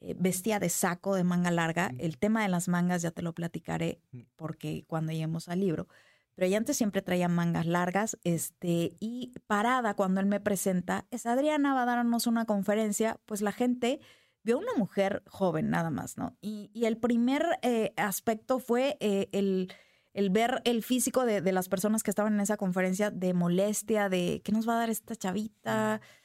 Eh, 0.00 0.14
vestía 0.18 0.58
de 0.58 0.68
saco 0.68 1.14
de 1.14 1.24
manga 1.24 1.50
larga. 1.50 1.92
El 1.98 2.18
tema 2.18 2.42
de 2.42 2.48
las 2.48 2.68
mangas 2.68 3.02
ya 3.02 3.10
te 3.10 3.22
lo 3.22 3.32
platicaré 3.32 4.00
mm. 4.12 4.20
porque 4.36 4.84
cuando 4.86 5.12
lleguemos 5.12 5.48
al 5.48 5.60
libro. 5.60 5.88
Pero 6.34 6.46
ella 6.46 6.58
antes 6.58 6.76
siempre 6.76 7.00
traía 7.00 7.28
mangas 7.28 7.64
largas, 7.64 8.18
este, 8.24 8.96
y 8.98 9.32
parada 9.46 9.94
cuando 9.94 10.20
él 10.20 10.26
me 10.26 10.40
presenta, 10.40 11.06
es 11.12 11.26
Adriana, 11.26 11.74
va 11.74 11.84
a 11.84 11.86
darnos 11.86 12.26
una 12.26 12.44
conferencia, 12.44 13.20
pues 13.24 13.40
la 13.40 13.52
gente 13.52 14.00
vio 14.42 14.58
una 14.58 14.74
mujer 14.76 15.22
joven 15.28 15.70
nada 15.70 15.90
más, 15.90 16.18
¿no? 16.18 16.36
Y, 16.40 16.70
el 16.74 16.96
primer 16.98 17.44
eh, 17.62 17.94
aspecto 17.96 18.58
fue 18.58 18.96
eh, 18.98 19.28
el, 19.30 19.72
el, 20.12 20.30
ver 20.30 20.60
el 20.64 20.82
físico 20.82 21.24
de, 21.24 21.40
de, 21.40 21.52
las 21.52 21.68
personas 21.68 22.02
que 22.02 22.10
estaban 22.10 22.34
en 22.34 22.40
esa 22.40 22.56
conferencia, 22.56 23.12
de 23.12 23.32
molestia, 23.32 24.08
de 24.08 24.42
qué 24.44 24.50
nos 24.50 24.68
va 24.68 24.74
a 24.74 24.78
dar 24.80 24.90
esta 24.90 25.14
chavita. 25.14 26.00
Mm 26.02 26.23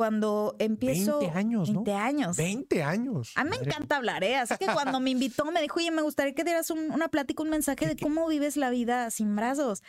cuando 0.00 0.56
empiezo... 0.58 1.18
20 1.18 1.38
años, 1.38 1.68
¿no? 1.68 1.82
20 1.82 1.92
años. 1.92 2.36
20 2.38 2.82
años. 2.82 3.32
A 3.34 3.44
mí 3.44 3.50
me 3.50 3.56
encanta 3.56 3.98
hablar, 3.98 4.24
¿eh? 4.24 4.36
Así 4.36 4.54
que 4.58 4.64
cuando 4.64 4.98
me 4.98 5.10
invitó 5.10 5.44
me 5.44 5.60
dijo, 5.60 5.78
oye, 5.78 5.90
me 5.90 6.00
gustaría 6.00 6.32
que 6.32 6.42
dieras 6.42 6.70
una 6.70 7.08
plática, 7.08 7.42
un 7.42 7.50
mensaje 7.50 7.86
de 7.86 7.96
cómo 7.96 8.26
vives 8.26 8.56
la 8.56 8.70
vida 8.70 9.10
sin 9.10 9.36
brazos. 9.36 9.82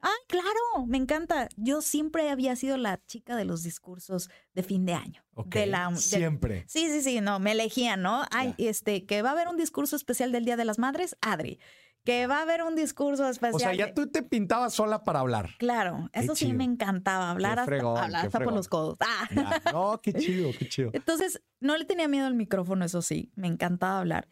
Ah, 0.00 0.10
claro, 0.26 0.84
me 0.88 0.98
encanta. 0.98 1.48
Yo 1.56 1.80
siempre 1.80 2.28
había 2.28 2.56
sido 2.56 2.76
la 2.76 3.00
chica 3.06 3.36
de 3.36 3.44
los 3.44 3.62
discursos 3.62 4.30
de 4.52 4.64
fin 4.64 4.84
de 4.84 4.94
año. 4.94 5.24
de 5.46 5.66
la, 5.66 5.94
siempre. 5.94 6.64
Sí, 6.66 6.88
sí, 6.90 7.00
sí, 7.00 7.20
no, 7.20 7.38
me 7.38 7.52
elegían, 7.52 8.02
¿no? 8.02 8.24
Ay, 8.32 8.56
este, 8.58 9.06
que 9.06 9.22
va 9.22 9.28
a 9.28 9.32
haber 9.34 9.46
un 9.46 9.56
discurso 9.56 9.94
especial 9.94 10.32
del 10.32 10.44
Día 10.44 10.56
de 10.56 10.64
las 10.64 10.80
Madres, 10.80 11.16
Adri 11.20 11.60
que 12.04 12.26
va 12.26 12.38
a 12.38 12.42
haber 12.42 12.62
un 12.62 12.74
discurso 12.74 13.28
especial. 13.28 13.54
O 13.54 13.58
sea, 13.58 13.74
ya 13.74 13.94
tú 13.94 14.08
te 14.08 14.22
pintabas 14.22 14.74
sola 14.74 15.04
para 15.04 15.20
hablar. 15.20 15.50
Claro, 15.58 16.08
eso 16.12 16.34
sí 16.34 16.52
me 16.52 16.64
encantaba, 16.64 17.30
hablar 17.30 17.60
hasta, 17.60 18.40
por 18.40 18.52
los 18.52 18.68
codos. 18.68 18.96
Ah. 19.00 19.60
No, 19.72 20.00
qué 20.02 20.12
chido, 20.12 20.50
qué 20.58 20.68
chido. 20.68 20.90
Entonces, 20.92 21.42
no 21.60 21.76
le 21.76 21.84
tenía 21.84 22.08
miedo 22.08 22.26
al 22.26 22.34
micrófono, 22.34 22.84
eso 22.84 23.02
sí, 23.02 23.30
me 23.36 23.46
encantaba 23.46 24.00
hablar. 24.00 24.28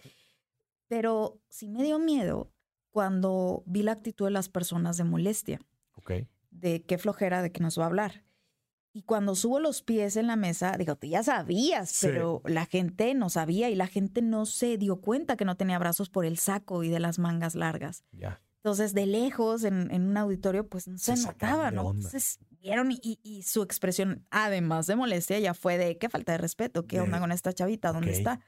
Pero 0.88 1.40
sí 1.48 1.68
me 1.68 1.82
dio 1.82 1.98
miedo 1.98 2.52
cuando 2.90 3.62
vi 3.66 3.82
la 3.82 3.92
actitud 3.92 4.26
de 4.26 4.32
las 4.32 4.48
personas 4.48 4.96
de 4.96 5.04
molestia. 5.04 5.60
Ok. 5.94 6.12
De 6.50 6.82
qué 6.84 6.98
flojera 6.98 7.42
de 7.42 7.52
que 7.52 7.60
nos 7.60 7.78
va 7.78 7.84
a 7.84 7.86
hablar. 7.86 8.24
Y 8.92 9.02
cuando 9.02 9.36
subo 9.36 9.60
los 9.60 9.82
pies 9.82 10.16
en 10.16 10.26
la 10.26 10.34
mesa, 10.36 10.76
digo, 10.76 10.96
tú 10.96 11.06
ya 11.06 11.22
sabías, 11.22 11.90
Sí. 11.90 12.06
pero 12.08 12.42
la 12.44 12.66
gente 12.66 13.14
no 13.14 13.30
sabía 13.30 13.70
y 13.70 13.76
la 13.76 13.86
gente 13.86 14.20
no 14.20 14.46
se 14.46 14.78
dio 14.78 15.00
cuenta 15.00 15.36
que 15.36 15.44
no 15.44 15.56
tenía 15.56 15.78
brazos 15.78 16.08
por 16.10 16.24
el 16.24 16.38
saco 16.38 16.82
y 16.82 16.88
de 16.88 16.98
las 16.98 17.18
mangas 17.20 17.54
largas. 17.54 18.04
Ya. 18.12 18.40
Entonces, 18.56 18.92
de 18.92 19.06
lejos, 19.06 19.64
en, 19.64 19.90
en 19.90 20.02
un 20.08 20.16
auditorio, 20.16 20.68
pues 20.68 20.88
no 20.88 20.98
se, 20.98 21.16
Se 21.16 21.26
notaba, 21.28 21.70
¿no? 21.70 21.92
Entonces, 21.92 22.40
vieron 22.60 22.90
y, 22.90 23.42
su 23.44 23.62
expresión, 23.62 24.26
además 24.30 24.86
de 24.86 24.96
molestia, 24.96 25.38
ya 25.38 25.54
fue 25.54 25.78
de 25.78 25.96
qué 25.96 26.08
falta 26.08 26.32
de 26.32 26.38
respeto, 26.38 26.86
qué 26.86 27.00
onda 27.00 27.20
con 27.20 27.32
esta 27.32 27.52
chavita, 27.52 27.92
dónde 27.92 28.10
está. 28.12 28.40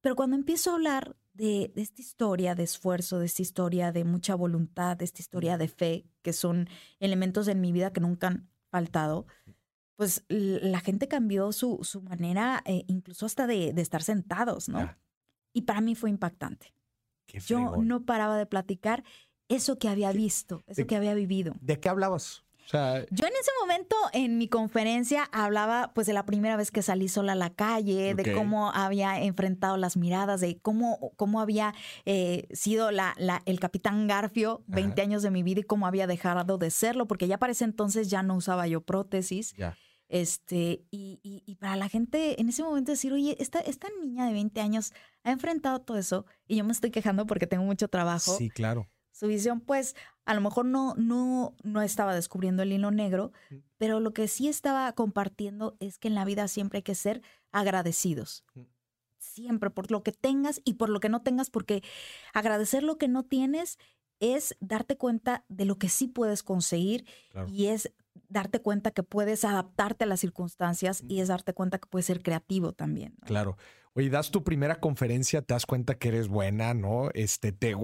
Pero 0.00 0.14
cuando 0.14 0.36
empiezo 0.36 0.70
a 0.70 0.74
hablar 0.74 1.16
de, 1.32 1.72
de 1.74 1.82
esta 1.82 2.02
historia 2.02 2.54
de 2.54 2.64
esfuerzo, 2.64 3.18
de 3.18 3.26
esta 3.26 3.42
historia 3.42 3.92
de 3.92 4.04
mucha 4.04 4.34
voluntad, 4.34 4.96
de 4.96 5.04
esta 5.04 5.22
historia 5.22 5.56
de 5.56 5.68
fe, 5.68 6.04
que 6.22 6.32
son 6.32 6.68
elementos 7.00 7.48
en 7.48 7.60
mi 7.60 7.72
vida 7.72 7.92
que 7.92 8.00
nunca 8.00 8.26
han 8.26 8.48
faltado, 8.70 9.26
pues 9.96 10.24
la 10.28 10.80
gente 10.80 11.08
cambió 11.08 11.52
su, 11.52 11.80
su 11.82 12.02
manera, 12.02 12.62
eh, 12.64 12.84
incluso 12.86 13.26
hasta 13.26 13.46
de, 13.46 13.72
de 13.72 13.82
estar 13.82 14.02
sentados, 14.02 14.68
¿no? 14.68 14.94
Y 15.52 15.62
para 15.62 15.80
mí 15.80 15.94
fue 15.94 16.10
impactante. 16.10 16.72
Qué 17.26 17.40
Yo 17.40 17.76
no 17.76 18.04
paraba 18.04 18.38
de 18.38 18.46
platicar 18.46 19.02
eso 19.48 19.78
que 19.78 19.88
había 19.88 20.12
visto, 20.12 20.62
eso 20.66 20.86
que 20.86 20.96
había 20.96 21.14
vivido. 21.14 21.54
¿De 21.60 21.80
qué 21.80 21.88
hablabas? 21.88 22.44
O 22.68 22.70
sea, 22.70 23.00
Yo 23.10 23.26
en 23.26 23.32
ese 23.32 23.50
momento 23.62 23.96
en 24.12 24.36
mi 24.36 24.46
conferencia 24.46 25.24
hablaba 25.32 25.92
pues 25.94 26.06
de 26.06 26.12
la 26.12 26.26
primera 26.26 26.54
vez 26.58 26.70
que 26.70 26.82
salí 26.82 27.08
sola 27.08 27.32
a 27.32 27.34
la 27.34 27.48
calle, 27.54 28.14
de 28.14 28.34
cómo 28.34 28.70
había 28.74 29.22
enfrentado 29.22 29.78
las 29.78 29.96
miradas, 29.96 30.42
de 30.42 30.58
cómo, 30.60 31.12
cómo 31.16 31.40
había 31.40 31.74
eh, 32.04 32.46
sido 32.52 32.90
la, 32.90 33.14
la- 33.16 33.40
el 33.46 33.58
capitán 33.58 34.06
Garfio 34.06 34.64
20 34.66 35.00
Ajá. 35.00 35.06
años 35.08 35.22
de 35.22 35.30
mi 35.30 35.42
vida 35.42 35.60
y 35.60 35.62
cómo 35.62 35.86
había 35.86 36.06
dejado 36.06 36.58
de 36.58 36.70
serlo, 36.70 37.06
porque 37.06 37.26
ya 37.26 37.38
para 37.38 37.52
ese 37.52 37.64
entonces 37.64 38.10
ya 38.10 38.22
no 38.22 38.36
usaba 38.36 38.66
yo 38.66 38.82
prótesis. 38.82 39.54
Este, 40.10 40.84
y, 40.90 41.20
y- 41.22 41.42
y 41.46 41.54
para 41.56 41.76
la 41.76 41.88
gente 41.88 42.38
en 42.40 42.48
ese 42.50 42.62
momento 42.62 42.92
decir, 42.92 43.12
oye, 43.14 43.36
esta, 43.40 43.60
esta 43.60 43.88
niña 44.02 44.26
de 44.26 44.32
20 44.34 44.60
años 44.60 44.92
ha 45.24 45.30
enfrentado 45.32 45.80
todo 45.80 45.96
eso 45.98 46.26
y 46.46 46.56
yo 46.56 46.64
me 46.64 46.72
estoy 46.72 46.90
quejando 46.90 47.26
porque 47.26 47.46
tengo 47.46 47.64
mucho 47.64 47.88
trabajo. 47.88 48.36
Sí, 48.36 48.50
claro. 48.50 48.88
Su 49.18 49.26
visión, 49.26 49.60
pues, 49.60 49.96
a 50.26 50.34
lo 50.34 50.40
mejor 50.40 50.64
no, 50.64 50.94
no, 50.96 51.56
no 51.64 51.82
estaba 51.82 52.14
descubriendo 52.14 52.62
el 52.62 52.72
hilo 52.72 52.90
negro, 52.90 53.32
Mm. 53.50 53.56
pero 53.78 53.98
lo 53.98 54.12
que 54.12 54.28
sí 54.28 54.46
estaba 54.48 54.92
compartiendo 54.92 55.76
es 55.80 55.98
que 55.98 56.06
en 56.08 56.14
la 56.14 56.24
vida 56.24 56.46
siempre 56.46 56.78
hay 56.78 56.82
que 56.82 56.94
ser 56.94 57.22
agradecidos. 57.50 58.44
Mm. 58.54 58.60
Siempre 59.18 59.70
por 59.70 59.90
lo 59.90 60.02
que 60.02 60.12
tengas 60.12 60.60
y 60.64 60.74
por 60.74 60.88
lo 60.88 61.00
que 61.00 61.08
no 61.08 61.22
tengas, 61.22 61.50
porque 61.50 61.82
agradecer 62.32 62.82
lo 62.82 62.96
que 62.98 63.08
no 63.08 63.24
tienes 63.24 63.78
es 64.20 64.56
darte 64.60 64.96
cuenta 64.96 65.44
de 65.48 65.64
lo 65.64 65.78
que 65.78 65.88
sí 65.88 66.06
puedes 66.08 66.42
conseguir 66.42 67.04
Claro. 67.30 67.48
y 67.48 67.66
es 67.66 67.92
darte 68.28 68.60
cuenta 68.60 68.90
que 68.90 69.02
puedes 69.02 69.44
adaptarte 69.44 70.04
a 70.04 70.06
las 70.08 70.20
circunstancias 70.20 71.02
y 71.08 71.20
es 71.20 71.28
darte 71.28 71.54
cuenta 71.54 71.78
que 71.78 71.88
puedes 71.88 72.06
ser 72.06 72.22
creativo 72.22 72.72
también. 72.72 73.14
¿no? 73.20 73.26
Claro. 73.26 73.56
Oye, 73.98 74.10
das 74.10 74.30
tu 74.30 74.44
primera 74.44 74.76
conferencia, 74.78 75.42
te 75.42 75.54
das 75.54 75.66
cuenta 75.66 75.96
que 75.98 76.06
eres 76.08 76.28
buena, 76.28 76.72
¿no? 76.72 77.10
Este, 77.14 77.50
te, 77.50 77.74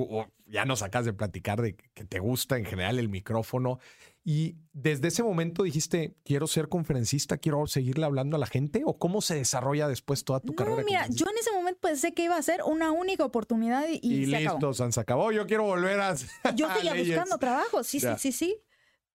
ya 0.47 0.65
nos 0.65 0.83
acabas 0.83 1.07
de 1.07 1.13
platicar 1.13 1.61
de 1.61 1.75
que 1.75 2.05
te 2.05 2.21
gusta 2.21 2.57
en 2.57 2.65
general 2.65 3.01
el 3.01 3.09
micrófono. 3.09 3.81
Y 4.23 4.55
desde 4.73 5.09
ese 5.09 5.25
momento 5.25 5.65
dijiste, 5.65 6.15
quiero 6.25 6.47
ser 6.47 6.69
conferencista, 6.69 7.37
quiero 7.39 7.67
seguirle 7.67 8.07
hablando 8.07 8.37
a 8.37 8.39
la 8.39 8.47
gente. 8.47 8.83
¿O 8.87 8.97
cómo 8.97 9.21
se 9.23 9.35
desarrolla 9.35 9.89
después 9.89 10.25
toda 10.25 10.39
tu 10.39 10.53
No, 10.53 10.57
carrera? 10.57 10.83
mira, 10.87 11.07
yo 11.11 11.27
en 11.29 11.37
ese 11.37 11.51
momento 11.53 11.81
pensé 11.81 12.15
que 12.15 12.23
iba 12.23 12.37
a 12.37 12.43
ser 12.43 12.63
una 12.65 12.93
única 12.93 13.25
oportunidad 13.25 13.85
y, 13.91 13.99
y 14.01 14.27
se 14.27 14.37
acabó. 14.37 14.59
listo, 14.59 14.73
San 14.73 14.93
se 14.93 15.01
acabó. 15.01 15.33
Yo 15.33 15.47
quiero 15.49 15.65
volver 15.65 15.99
a. 16.01 16.15
yo 16.55 16.73
seguía 16.75 16.95
buscando 16.97 17.39
trabajo, 17.39 17.83
sí, 17.83 17.99
Ya. 17.99 18.17
sí, 18.17 18.31
sí, 18.33 18.39
sí. 18.39 18.57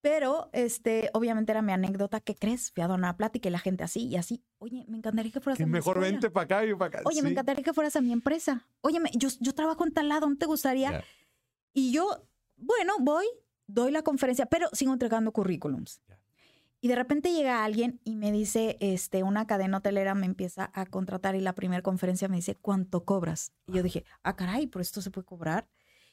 Pero, 0.01 0.49
este, 0.53 1.09
obviamente 1.13 1.51
era 1.51 1.61
mi 1.61 1.73
anécdota, 1.73 2.21
¿qué 2.21 2.33
crees? 2.35 2.71
Fui 2.71 2.81
a 2.83 2.87
una 2.87 3.17
plática 3.17 3.49
y 3.49 3.51
la 3.51 3.59
gente 3.59 3.83
así 3.83 4.05
y 4.07 4.15
así. 4.15 4.41
Oye, 4.59 4.85
me 4.87 4.97
encantaría 4.97 5.31
que 5.31 5.41
fueras 5.41 5.57
Que 5.57 5.63
a 5.63 5.67
mi 5.67 5.73
mejor 5.73 5.97
escuela. 5.97 6.11
vente 6.11 6.29
para 6.29 6.43
acá 6.45 6.65
y 6.65 6.73
para 6.73 6.85
acá. 6.99 7.01
Oye, 7.05 7.21
me 7.21 7.29
encantaría 7.31 7.63
que 7.63 7.73
fueras 7.73 7.95
a 7.97 8.01
mi 8.01 8.13
empresa. 8.13 8.65
Oye, 8.81 8.99
me- 9.01 9.11
yo, 9.13 9.27
yo 9.41 9.53
trabajo 9.53 9.85
en 9.85 9.93
tal 9.93 10.07
lado, 10.07 10.29
¿no 10.29 10.37
te 10.37 10.45
gustaría? 10.45 11.03
Y 11.73 11.91
yo, 11.91 12.25
bueno, 12.55 12.93
voy, 12.99 13.25
doy 13.67 13.91
la 13.91 14.01
conferencia, 14.01 14.45
pero 14.45 14.69
sigo 14.71 14.93
entregando 14.93 15.31
currículums. 15.33 16.01
Y 16.81 16.87
de 16.87 16.95
repente 16.95 17.33
llega 17.33 17.65
alguien 17.65 17.99
y 18.05 18.15
me 18.15 18.31
dice, 18.31 18.77
este, 18.79 19.23
una 19.23 19.45
cadena 19.47 19.79
hotelera 19.79 20.15
me 20.15 20.25
empieza 20.25 20.71
a 20.73 20.85
contratar 20.85 21.35
y 21.35 21.41
la 21.41 21.51
primera 21.53 21.81
conferencia 21.81 22.29
me 22.29 22.37
dice, 22.37 22.55
¿cuánto 22.55 23.03
cobras? 23.03 23.51
Y 23.67 23.73
yo 23.73 23.83
dije, 23.83 24.05
ah, 24.23 24.37
caray, 24.37 24.65
¿por 24.67 24.81
esto 24.81 25.01
se 25.01 25.11
puede 25.11 25.25
cobrar? 25.25 25.67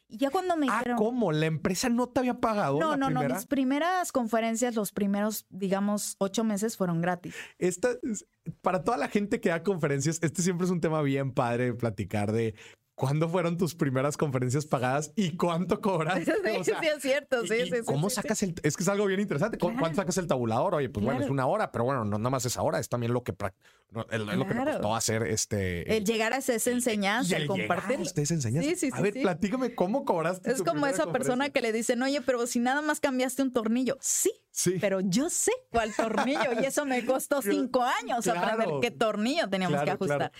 Y 0.08 0.18
ya 0.18 0.30
cuando 0.30 0.56
me 0.56 0.66
Ah, 0.70 0.78
dijeron... 0.78 0.96
¿cómo? 0.98 1.32
¿La 1.32 1.46
empresa 1.46 1.88
no 1.88 2.08
te 2.08 2.20
había 2.20 2.40
pagado? 2.40 2.78
No, 2.78 2.90
la 2.92 2.96
no, 2.96 3.10
no. 3.10 3.34
Mis 3.34 3.46
primeras 3.46 4.12
conferencias, 4.12 4.74
los 4.76 4.92
primeros, 4.92 5.46
digamos, 5.50 6.14
ocho 6.18 6.44
meses 6.44 6.76
fueron 6.76 7.00
gratis. 7.00 7.34
Esta, 7.58 7.90
es- 8.02 8.24
para 8.62 8.84
toda 8.84 8.96
la 8.98 9.08
gente 9.08 9.40
que 9.40 9.48
da 9.48 9.62
conferencias, 9.64 10.20
este 10.22 10.42
siempre 10.42 10.64
es 10.66 10.70
un 10.70 10.80
tema 10.80 11.02
bien 11.02 11.32
padre 11.32 11.64
de 11.66 11.74
platicar 11.74 12.30
de 12.30 12.54
cuándo 12.96 13.28
fueron 13.28 13.56
tus 13.58 13.74
primeras 13.76 14.16
conferencias 14.16 14.66
pagadas 14.66 15.12
y 15.14 15.36
cuánto 15.36 15.80
cobraste. 15.80 16.32
O 16.58 16.64
sea, 16.64 16.80
es 16.80 17.02
cierto, 17.02 17.44
y- 17.44 17.52
y 17.62 17.82
¿Cómo 17.84 18.10
sacas 18.10 18.42
el.? 18.42 18.54
Es 18.64 18.76
que 18.76 18.82
es 18.82 18.88
algo 18.88 19.06
bien 19.06 19.20
interesante. 19.20 19.58
¿Cu- 19.58 19.66
Claro. 19.68 19.80
¿Cuánto 19.80 19.96
sacas 19.96 20.16
el 20.16 20.26
tabulador? 20.26 20.74
Oye, 20.74 20.88
pues 20.88 21.04
bueno, 21.04 21.20
es 21.22 21.30
una 21.30 21.46
hora, 21.46 21.70
pero 21.70 21.84
bueno, 21.84 22.04
no 22.04 22.18
nada 22.18 22.30
más 22.30 22.44
esa 22.46 22.62
hora, 22.62 22.80
es 22.80 22.88
también 22.88 23.12
lo 23.12 23.22
que, 23.22 23.32
es 23.32 24.20
lo 24.20 24.46
que 24.46 24.54
me 24.54 24.64
costó 24.64 24.96
hacer 24.96 25.22
este. 25.24 25.96
El 25.96 26.04
llegar 26.04 26.32
a 26.32 26.38
esa 26.38 26.54
enseñanza, 26.70 27.32
y 27.32 27.36
el 27.36 27.42
el 27.42 27.48
compartir. 27.48 28.00
ustedes 28.00 28.30
enseñanza. 28.32 28.68
Sí, 28.70 28.76
sí, 28.76 28.90
a 28.92 28.96
sí, 28.96 29.02
ver, 29.02 29.12
sí. 29.12 29.20
platícame 29.20 29.74
cómo 29.74 30.04
cobraste. 30.04 30.50
Es 30.50 30.58
tu 30.58 30.64
como 30.64 30.86
esa 30.86 31.12
persona 31.12 31.50
que 31.50 31.60
le 31.60 31.72
dicen, 31.72 32.02
oye, 32.02 32.20
pero 32.22 32.46
si 32.46 32.58
nada 32.58 32.80
más 32.80 32.98
cambiaste 33.00 33.42
un 33.42 33.52
tornillo. 33.52 33.98
Sí, 34.00 34.32
Sí. 34.50 34.78
pero 34.80 35.00
yo 35.00 35.28
sé 35.28 35.52
cuál 35.70 35.94
tornillo 35.94 36.58
y 36.62 36.64
eso 36.64 36.86
me 36.86 37.04
costó 37.04 37.42
cinco 37.42 37.82
años 37.82 38.24
claro. 38.24 38.40
aprender 38.40 38.68
qué 38.80 38.90
tornillo 38.90 39.50
teníamos 39.50 39.82
que 39.82 39.98
claro. 39.98 40.30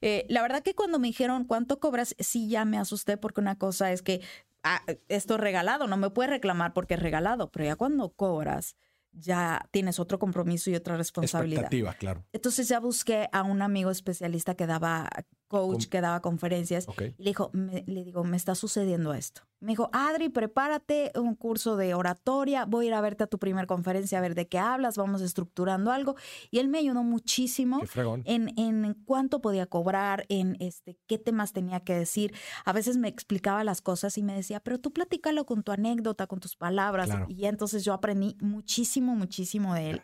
Eh, 0.00 0.26
la 0.28 0.42
verdad 0.42 0.62
que 0.62 0.74
cuando 0.74 0.98
me 0.98 1.08
dijeron 1.08 1.44
cuánto 1.44 1.80
cobras, 1.80 2.14
sí 2.18 2.48
ya 2.48 2.64
me 2.64 2.78
asusté 2.78 3.16
porque 3.16 3.40
una 3.40 3.56
cosa 3.56 3.92
es 3.92 4.02
que 4.02 4.20
ah, 4.62 4.82
esto 5.08 5.34
es 5.34 5.40
regalado, 5.40 5.86
no 5.86 5.96
me 5.96 6.10
puedes 6.10 6.30
reclamar 6.30 6.72
porque 6.72 6.94
es 6.94 7.00
regalado, 7.00 7.50
pero 7.50 7.64
ya 7.64 7.76
cuando 7.76 8.10
cobras 8.10 8.76
ya 9.12 9.66
tienes 9.70 9.98
otro 9.98 10.18
compromiso 10.18 10.70
y 10.70 10.74
otra 10.74 10.96
responsabilidad. 10.96 11.62
Expectativa, 11.62 11.94
claro. 11.94 12.24
Entonces 12.32 12.68
ya 12.68 12.80
busqué 12.80 13.28
a 13.32 13.42
un 13.42 13.62
amigo 13.62 13.90
especialista 13.90 14.54
que 14.54 14.66
daba 14.66 15.08
coach, 15.48 15.84
Com- 15.84 15.90
que 15.90 16.00
daba 16.00 16.20
conferencias 16.20 16.86
y 17.18 17.22
le 17.22 17.30
dijo, 17.30 17.50
me- 17.52 17.84
le 17.86 18.04
digo, 18.04 18.24
me 18.24 18.36
está 18.36 18.54
sucediendo 18.54 19.14
esto. 19.14 19.42
Me 19.58 19.72
dijo, 19.72 19.88
Adri, 19.92 20.28
prepárate 20.28 21.12
un 21.16 21.34
curso 21.34 21.76
de 21.76 21.94
oratoria, 21.94 22.66
voy 22.66 22.84
a 22.84 22.88
ir 22.88 22.94
a 22.94 23.00
verte 23.00 23.24
a 23.24 23.26
tu 23.26 23.38
primera 23.38 23.66
conferencia 23.66 24.18
a 24.18 24.20
ver 24.20 24.34
de 24.34 24.46
qué 24.48 24.58
hablas, 24.58 24.96
vamos 24.98 25.22
estructurando 25.22 25.90
algo. 25.92 26.14
Y 26.50 26.58
él 26.58 26.68
me 26.68 26.78
ayudó 26.78 27.02
muchísimo 27.02 27.80
en, 28.26 28.52
en 28.58 28.94
cuánto 29.06 29.40
podía 29.40 29.64
cobrar, 29.66 30.26
en 30.28 30.56
este, 30.60 30.98
qué 31.06 31.18
temas 31.18 31.52
tenía 31.52 31.80
que 31.80 31.94
decir. 31.94 32.34
A 32.66 32.72
veces 32.74 32.98
me 32.98 33.08
explicaba 33.08 33.64
las 33.64 33.80
cosas 33.80 34.18
y 34.18 34.22
me 34.22 34.34
decía, 34.34 34.60
pero 34.60 34.78
tú 34.78 34.92
platícalo 34.92 35.46
con 35.46 35.62
tu 35.62 35.72
anécdota, 35.72 36.26
con 36.26 36.38
tus 36.38 36.54
palabras. 36.54 37.06
Claro. 37.06 37.26
Y 37.30 37.46
entonces 37.46 37.82
yo 37.84 37.94
aprendí 37.94 38.36
muchísimo, 38.40 39.14
muchísimo 39.16 39.74
de 39.74 39.90
él. 39.90 40.02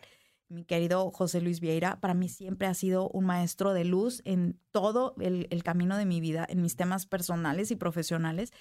Mi 0.53 0.65
querido 0.65 1.09
José 1.09 1.41
Luis 1.41 1.59
Vieira, 1.59 1.99
para 1.99 2.13
mí 2.13 2.29
siempre 2.29 2.67
ha 2.67 2.75
sido 2.75 3.09
un 3.09 3.25
maestro 3.25 3.73
de 3.73 3.85
luz 3.85 4.21
en 4.23 4.59
todo 4.71 5.15
el, 5.19 5.47
el 5.49 5.63
camino 5.63 5.97
de 5.97 6.05
mi 6.05 6.21
vida, 6.21 6.45
en 6.47 6.61
mis 6.61 6.75
temas 6.75 7.07
personales 7.07 7.71
y 7.71 7.75
profesionales. 7.75 8.53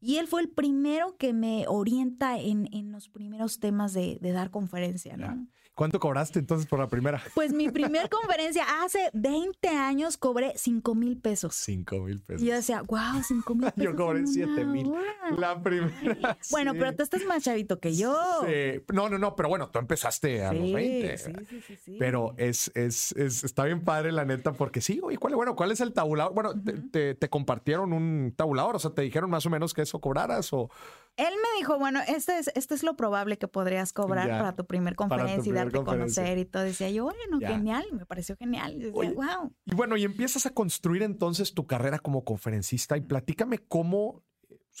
Y 0.00 0.16
él 0.16 0.26
fue 0.26 0.40
el 0.40 0.48
primero 0.48 1.16
que 1.16 1.32
me 1.32 1.64
orienta 1.68 2.38
en, 2.40 2.68
en 2.72 2.90
los 2.90 3.08
primeros 3.08 3.60
temas 3.60 3.92
de, 3.92 4.18
de 4.20 4.32
dar 4.32 4.50
conferencia, 4.50 5.16
¿no? 5.16 5.46
¿Cuánto 5.78 6.00
cobraste 6.00 6.40
entonces 6.40 6.66
por 6.66 6.80
la 6.80 6.88
primera? 6.88 7.22
Pues 7.36 7.52
mi 7.52 7.68
primer 7.70 8.08
conferencia 8.10 8.64
hace 8.82 9.10
20 9.12 9.68
años 9.68 10.16
cobré 10.16 10.52
5 10.56 10.92
mil 10.96 11.20
pesos. 11.20 11.54
Cinco 11.54 12.00
mil 12.00 12.20
pesos. 12.20 12.42
Y 12.42 12.46
yo 12.46 12.54
decía, 12.56 12.82
wow, 12.82 13.22
5 13.22 13.54
mil 13.54 13.70
pesos. 13.72 13.84
Yo 13.92 13.94
cobré 13.96 14.18
en 14.18 14.24
una 14.24 14.32
7,000. 14.34 14.86
hora". 14.88 15.00
La 15.38 15.62
primera. 15.62 16.36
Bueno, 16.50 16.72
sí. 16.72 16.78
pero 16.80 16.96
tú 16.96 17.02
estás 17.04 17.24
más 17.26 17.44
chavito 17.44 17.78
que 17.78 17.94
yo. 17.94 18.12
Sí. 18.44 18.82
No, 18.92 19.08
no, 19.08 19.18
no, 19.18 19.36
pero 19.36 19.48
bueno, 19.48 19.68
tú 19.70 19.78
empezaste 19.78 20.44
a 20.44 20.52
los 20.52 20.66
Sí, 20.66 20.74
20. 20.74 21.18
sí, 21.18 21.32
sí, 21.48 21.60
sí, 21.60 21.76
sí. 21.76 21.96
Pero 21.96 22.34
es, 22.38 22.72
es, 22.74 23.12
es- 23.12 23.44
está 23.44 23.62
bien 23.64 23.84
padre, 23.84 24.10
la 24.10 24.24
neta, 24.24 24.52
porque 24.54 24.80
sí, 24.80 24.98
oye, 25.00 25.16
¿cuál, 25.16 25.36
bueno, 25.36 25.54
¿cuál 25.54 25.70
es 25.70 25.80
el 25.80 25.92
tabulador? 25.92 26.34
Bueno, 26.34 26.60
te, 26.60 26.72
te- 26.72 27.14
te 27.14 27.28
compartieron 27.30 27.92
un 27.92 28.34
tabulador, 28.36 28.74
o 28.74 28.78
sea, 28.80 28.90
te 28.90 29.02
dijeron 29.02 29.30
más 29.30 29.46
o 29.46 29.50
menos 29.50 29.74
que 29.74 29.82
eso 29.82 30.00
cobraras 30.00 30.52
o 30.52 30.70
Él 31.16 31.32
me 31.34 31.58
dijo, 31.58 31.78
bueno, 31.78 32.00
este 32.08 32.38
es, 32.38 32.50
este 32.56 32.74
es 32.74 32.82
lo 32.82 32.96
probable 32.96 33.38
que 33.38 33.46
podrías 33.48 33.92
cobrar 33.92 34.26
Ya, 34.26 34.38
para 34.38 34.56
tu 34.56 34.66
primer 34.66 34.94
tu 34.94 34.96
conferencia 34.96 35.36
y 35.38 35.42
primer 35.42 35.67
conferencia. 35.72 36.22
conocer 36.22 36.38
y 36.38 36.44
todo. 36.44 36.62
Decía 36.62 36.90
yo, 36.90 37.04
bueno, 37.04 37.38
Ya. 37.40 37.48
genial, 37.50 37.84
me 37.92 38.06
pareció 38.06 38.36
genial. 38.36 38.74
Y 38.74 38.78
decía, 38.78 38.92
Oye, 38.94 39.12
wow. 39.14 39.52
Y 39.66 39.74
bueno, 39.74 39.96
y 39.96 40.04
empiezas 40.04 40.46
a 40.46 40.50
construir 40.50 41.02
entonces 41.02 41.54
tu 41.54 41.66
carrera 41.66 41.98
como 41.98 42.24
conferencista 42.24 42.96
y 42.96 43.00
platícame 43.02 43.58
cómo 43.58 44.24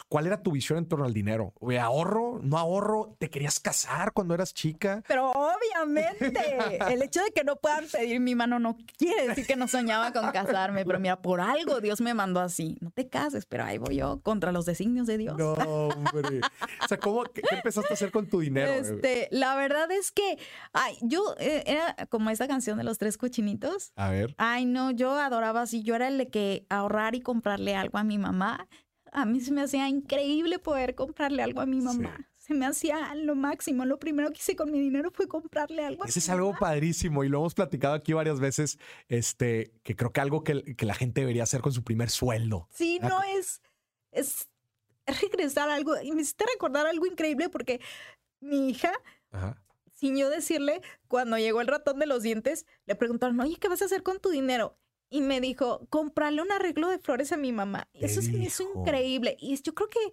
¿Cuál 0.08 0.26
era 0.26 0.42
tu 0.42 0.52
visión 0.52 0.78
en 0.78 0.86
torno 0.86 1.04
al 1.04 1.14
dinero? 1.14 1.52
¿Ahorro? 1.80 2.40
¿No 2.42 2.58
ahorro? 2.58 3.16
¿Te 3.18 3.30
querías 3.30 3.60
casar 3.60 4.12
cuando 4.12 4.34
eras 4.34 4.54
chica? 4.54 5.02
Pero 5.08 5.30
obviamente, 5.30 6.58
el 6.90 7.02
hecho 7.02 7.22
de 7.22 7.30
que 7.30 7.44
no 7.44 7.56
puedan 7.56 7.86
pedir 7.86 8.20
mi 8.20 8.34
mano 8.34 8.58
no 8.58 8.76
quiere 8.96 9.28
decir 9.28 9.46
que 9.46 9.56
no 9.56 9.68
soñaba 9.68 10.12
con 10.12 10.30
casarme, 10.30 10.84
pero 10.84 10.98
mira, 11.00 11.20
por 11.20 11.40
algo 11.40 11.80
Dios 11.80 12.00
me 12.00 12.14
mandó 12.14 12.40
así. 12.40 12.76
No 12.80 12.90
te 12.90 13.08
cases, 13.08 13.46
pero 13.46 13.64
ahí 13.64 13.78
voy 13.78 13.96
yo 13.96 14.20
contra 14.22 14.52
los 14.52 14.66
designios 14.66 15.06
de 15.06 15.18
Dios. 15.18 15.36
No, 15.36 15.88
hombre. 15.88 16.40
O 16.84 16.88
sea, 16.88 16.98
¿cómo, 16.98 17.24
qué, 17.24 17.42
empezaste 17.50 17.92
a 17.92 17.94
hacer 17.94 18.10
con 18.10 18.26
tu 18.28 18.40
dinero? 18.40 18.72
Este, 18.72 19.28
la 19.30 19.56
verdad 19.56 19.90
es 19.90 20.12
que, 20.12 20.38
ay, 20.72 20.96
yo 21.02 21.34
eh, 21.38 21.64
era 21.66 21.96
como 22.08 22.30
esa 22.30 22.46
canción 22.46 22.78
de 22.78 22.84
los 22.84 22.98
tres 22.98 23.18
cochinitos. 23.18 23.92
A 23.96 24.10
ver. 24.10 24.34
Ay, 24.38 24.64
no, 24.64 24.90
yo 24.90 25.14
adoraba 25.14 25.62
así. 25.62 25.82
Yo 25.82 25.94
era 25.94 26.08
el 26.08 26.18
de 26.18 26.28
que 26.28 26.66
ahorrar 26.68 27.14
y 27.14 27.20
comprarle 27.20 27.74
algo 27.74 27.98
a 27.98 28.04
mi 28.04 28.18
mamá 28.18 28.68
a 29.12 29.24
mí 29.24 29.40
se 29.40 29.52
me 29.52 29.62
hacía 29.62 29.88
increíble 29.88 30.58
poder 30.58 30.94
comprarle 30.94 31.42
algo 31.42 31.60
a 31.60 31.66
mi 31.66 31.80
mamá. 31.80 32.28
Se 32.36 32.54
me 32.54 32.66
hacía 32.66 33.14
lo 33.14 33.34
máximo. 33.34 33.84
Lo 33.84 33.98
primero 33.98 34.30
que 34.30 34.38
hice 34.38 34.56
con 34.56 34.70
mi 34.70 34.80
dinero 34.80 35.10
fue 35.10 35.28
comprarle 35.28 35.84
algo. 35.84 36.04
Ese 36.04 36.18
es 36.18 36.28
algo 36.30 36.54
padrísimo 36.58 37.22
y 37.22 37.28
lo 37.28 37.38
hemos 37.38 37.54
platicado 37.54 37.94
aquí 37.94 38.14
varias 38.14 38.40
veces, 38.40 38.78
este, 39.08 39.72
que 39.82 39.94
creo 39.96 40.12
que 40.12 40.20
algo 40.20 40.44
que, 40.44 40.74
la 40.80 40.94
gente 40.94 41.20
debería 41.20 41.42
hacer 41.42 41.60
con 41.60 41.72
su 41.72 41.84
primer 41.84 42.08
sueldo. 42.08 42.66
Sí, 42.70 42.98
no 43.00 43.22
es, 43.22 43.60
es 44.12 44.48
regresar 45.20 45.68
a 45.68 45.74
algo. 45.74 46.00
Y 46.00 46.12
me 46.12 46.22
hiciste 46.22 46.44
recordar 46.52 46.86
algo 46.86 47.06
increíble 47.06 47.48
porque 47.50 47.80
mi 48.40 48.70
hija, 48.70 48.92
sin 49.92 50.16
yo 50.16 50.30
decirle, 50.30 50.80
cuando 51.06 51.36
llegó 51.38 51.60
el 51.60 51.66
ratón 51.66 51.98
de 51.98 52.06
los 52.06 52.22
dientes, 52.22 52.66
le 52.86 52.94
preguntaron, 52.94 53.38
oye, 53.40 53.56
¿qué 53.56 53.68
vas 53.68 53.82
a 53.82 53.86
hacer 53.86 54.02
con 54.02 54.20
tu 54.20 54.30
dinero? 54.30 54.78
Y 55.10 55.20
me 55.20 55.40
dijo, 55.40 55.86
comprarle 55.88 56.42
un 56.42 56.52
arreglo 56.52 56.88
de 56.88 56.98
flores 56.98 57.32
a 57.32 57.36
mi 57.36 57.52
mamá. 57.52 57.88
Eso 57.94 58.20
es 58.20 58.28
increíble. 58.60 59.36
Y 59.40 59.60
yo 59.62 59.74
creo 59.74 59.88
que 59.88 60.12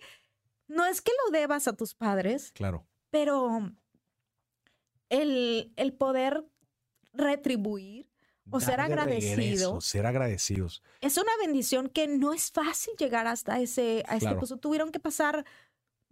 no 0.67 0.86
es 0.86 1.01
que 1.01 1.12
lo 1.25 1.31
debas 1.31 1.67
a 1.67 1.73
tus 1.73 1.93
padres. 1.93 2.51
Claro. 2.53 2.88
Pero 3.10 3.71
el, 5.10 5.73
el 5.75 5.93
poder 5.93 6.45
retribuir 7.13 8.10
o 8.51 8.60
ser 8.60 8.79
agradecido. 8.79 9.81
ser 9.81 10.05
agradecidos. 10.05 10.84
Es 11.01 11.17
una 11.17 11.31
bendición 11.41 11.89
que 11.89 12.08
no 12.08 12.34
es 12.34 12.51
fácil 12.51 12.93
llegar 12.97 13.27
hasta 13.27 13.60
ese, 13.60 14.03
a 14.08 14.17
este 14.17 14.36
punto. 14.36 14.58
Tuvieron 14.58 14.91
que 14.91 14.99
pasar 14.99 15.45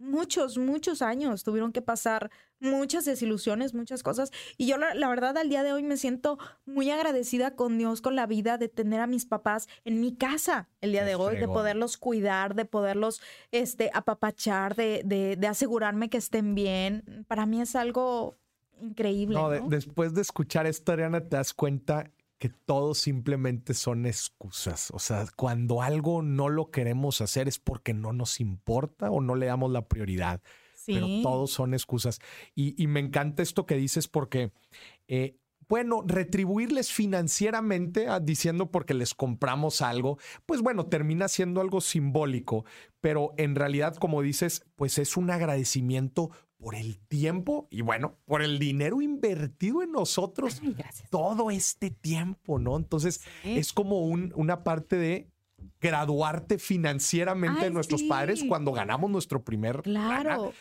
muchos, 0.04 0.58
muchos 0.58 1.02
años. 1.02 1.42
Tuvieron 1.42 1.72
que 1.72 1.82
pasar 1.82 2.30
muchas 2.60 3.04
desilusiones, 3.04 3.74
muchas 3.74 4.02
cosas. 4.02 4.30
Y 4.56 4.66
yo 4.66 4.76
la, 4.78 5.08
verdad 5.08 5.36
al 5.36 5.48
día 5.48 5.62
de 5.62 5.72
hoy 5.72 5.82
me 5.82 5.96
siento 5.96 6.38
muy 6.66 6.90
agradecida 6.90 7.54
con 7.54 7.78
Dios, 7.78 8.00
con 8.00 8.16
la 8.16 8.26
vida, 8.26 8.58
de 8.58 8.68
tener 8.68 9.00
a 9.00 9.06
mis 9.06 9.26
papás 9.26 9.68
en 9.84 10.00
mi 10.00 10.16
casa 10.16 10.68
el 10.80 10.92
día 10.92 11.04
de 11.04 11.14
hoy, 11.14 11.36
de 11.36 11.46
poderlos 11.46 11.96
cuidar, 11.96 12.54
de 12.54 12.64
poderlos 12.64 13.20
este, 13.50 13.90
apapachar, 13.92 14.74
de, 14.76 15.02
de, 15.04 15.46
asegurarme 15.46 16.08
que 16.08 16.18
estén 16.18 16.54
bien. 16.54 17.24
Para 17.28 17.46
mí 17.46 17.60
es 17.60 17.76
algo 17.76 18.36
increíble. 18.80 19.36
No, 19.36 19.50
después 19.68 20.14
de 20.14 20.22
escuchar 20.22 20.66
esto, 20.66 20.92
Ariana, 20.92 21.20
te 21.20 21.36
das 21.36 21.54
cuenta 21.54 22.10
que 22.44 22.50
todo 22.50 22.92
simplemente 22.92 23.72
son 23.72 24.04
excusas. 24.04 24.90
O 24.90 24.98
sea, 24.98 25.24
cuando 25.34 25.80
algo 25.80 26.20
no 26.20 26.50
lo 26.50 26.70
queremos 26.70 27.22
hacer 27.22 27.48
es 27.48 27.58
porque 27.58 27.94
no 27.94 28.12
nos 28.12 28.38
importa 28.38 29.10
o 29.10 29.22
no 29.22 29.34
le 29.34 29.46
damos 29.46 29.72
la 29.72 29.88
prioridad. 29.88 30.42
Pero 30.84 31.06
todos 31.22 31.52
son 31.52 31.72
excusas. 31.72 32.20
Y, 32.54 32.86
me 32.86 33.00
encanta 33.00 33.42
esto 33.42 33.64
que 33.64 33.76
dices 33.76 34.08
porque, 34.08 34.52
eh, 35.08 35.38
bueno, 35.70 36.04
retribuirles 36.06 36.92
financieramente 36.92 38.08
ah, 38.08 38.20
diciendo 38.20 38.70
porque 38.70 38.92
les 38.92 39.14
compramos 39.14 39.80
algo, 39.80 40.18
pues 40.44 40.60
bueno, 40.60 40.84
termina 40.84 41.28
siendo 41.28 41.62
algo 41.62 41.80
simbólico, 41.80 42.66
pero 43.00 43.32
en 43.38 43.54
realidad, 43.54 43.96
como 43.96 44.20
dices, 44.20 44.66
pues 44.76 44.98
es 44.98 45.16
un 45.16 45.30
agradecimiento 45.30 46.30
por 46.64 46.74
el 46.74 46.98
tiempo 47.08 47.68
y 47.70 47.82
bueno, 47.82 48.16
por 48.24 48.40
el 48.40 48.58
dinero 48.58 49.02
invertido 49.02 49.82
en 49.82 49.92
nosotros 49.92 50.62
todo 51.10 51.50
este 51.50 51.90
tiempo, 51.90 52.58
¿no? 52.58 52.78
Entonces 52.78 53.20
es 53.44 53.74
como 53.74 54.06
un, 54.06 54.32
una 54.34 54.64
parte 54.64 54.96
de 54.96 55.30
graduarte 55.78 56.56
financieramente 56.56 57.66
de 57.66 57.70
nuestros 57.70 58.02
padres 58.04 58.42
cuando 58.48 58.72
ganamos 58.72 59.10
nuestro 59.10 59.44
primer. 59.44 59.82
Claro, 59.82 60.54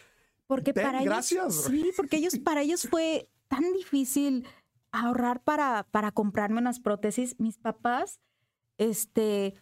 porque 0.46 0.74
para 0.74 1.02
gracias. 1.04 1.68
ellos. 1.70 1.86
Sí, 1.86 1.92
porque 1.96 2.18
ellos, 2.18 2.38
para 2.39 2.63
ellos 2.63 2.86
fue 2.89 3.30
tan 3.48 3.63
difícil 3.72 4.46
ahorrar 4.92 5.42
para, 5.42 5.88
para 5.89 6.12
comprarme 6.12 6.60
unas 6.60 6.82
prótesis. 6.82 7.39
Mis 7.39 7.58
papás, 7.58 8.20
este, 8.78 9.54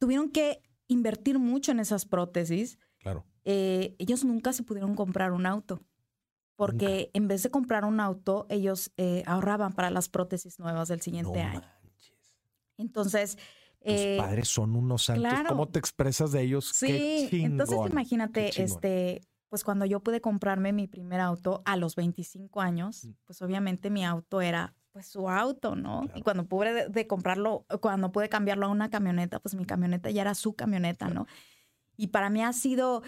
tuvieron 0.00 0.30
que 0.30 0.62
invertir 0.88 1.38
mucho 1.38 1.70
en 1.70 1.78
esas 1.78 2.06
prótesis. 2.06 2.76
Claro. 3.44 3.58
Eh, 3.58 3.96
ellos 3.98 4.24
nunca 4.24 4.52
se 4.52 4.62
pudieron 4.62 4.94
comprar 4.94 5.32
un 5.32 5.46
auto. 5.46 5.80
Porque 6.56 7.10
en 7.14 7.26
vez 7.26 7.42
de 7.42 7.50
comprar 7.50 7.84
un 7.84 7.98
auto, 7.98 8.46
ellos 8.48 8.92
eh, 8.96 9.24
ahorraban 9.26 9.72
para 9.72 9.90
las 9.90 10.08
prótesis 10.08 10.58
nuevas 10.60 10.88
del 10.88 11.00
siguiente 11.00 11.40
año. 11.40 11.62
Entonces. 12.76 13.36
Tus 13.36 13.92
eh, 13.92 14.16
padres 14.18 14.48
son 14.48 14.76
unos 14.76 15.04
santos. 15.04 15.32
¿Cómo 15.48 15.68
te 15.68 15.78
expresas 15.78 16.32
de 16.32 16.42
ellos? 16.42 16.70
Sí, 16.72 17.28
entonces 17.32 17.78
imagínate, 17.90 18.62
este, 18.62 19.20
pues 19.50 19.62
cuando 19.62 19.84
yo 19.84 20.00
pude 20.00 20.20
comprarme 20.20 20.72
mi 20.72 20.86
primer 20.86 21.20
auto 21.20 21.60
a 21.66 21.76
los 21.76 21.94
25 21.96 22.60
años, 22.62 23.04
mm. 23.04 23.10
pues 23.26 23.42
obviamente 23.42 23.90
mi 23.90 24.04
auto 24.04 24.40
era 24.40 24.74
pues 24.94 25.08
su 25.08 25.28
auto, 25.28 25.74
¿no? 25.74 26.08
Y 26.14 26.22
cuando 26.22 26.46
pude 26.46 26.88
de, 26.88 27.06
comprarlo, 27.08 27.66
cuando 27.80 28.12
pude 28.12 28.28
cambiarlo 28.28 28.66
a 28.66 28.68
una 28.68 28.90
camioneta, 28.90 29.40
pues 29.40 29.56
mi 29.56 29.66
camioneta 29.66 30.08
ya 30.08 30.22
era 30.22 30.34
su 30.34 30.54
camioneta, 30.54 31.08
¿no? 31.08 31.26
Y 31.96 32.06
para 32.06 32.30
mí 32.30 32.42
ha 32.42 32.52
sido 32.52 33.02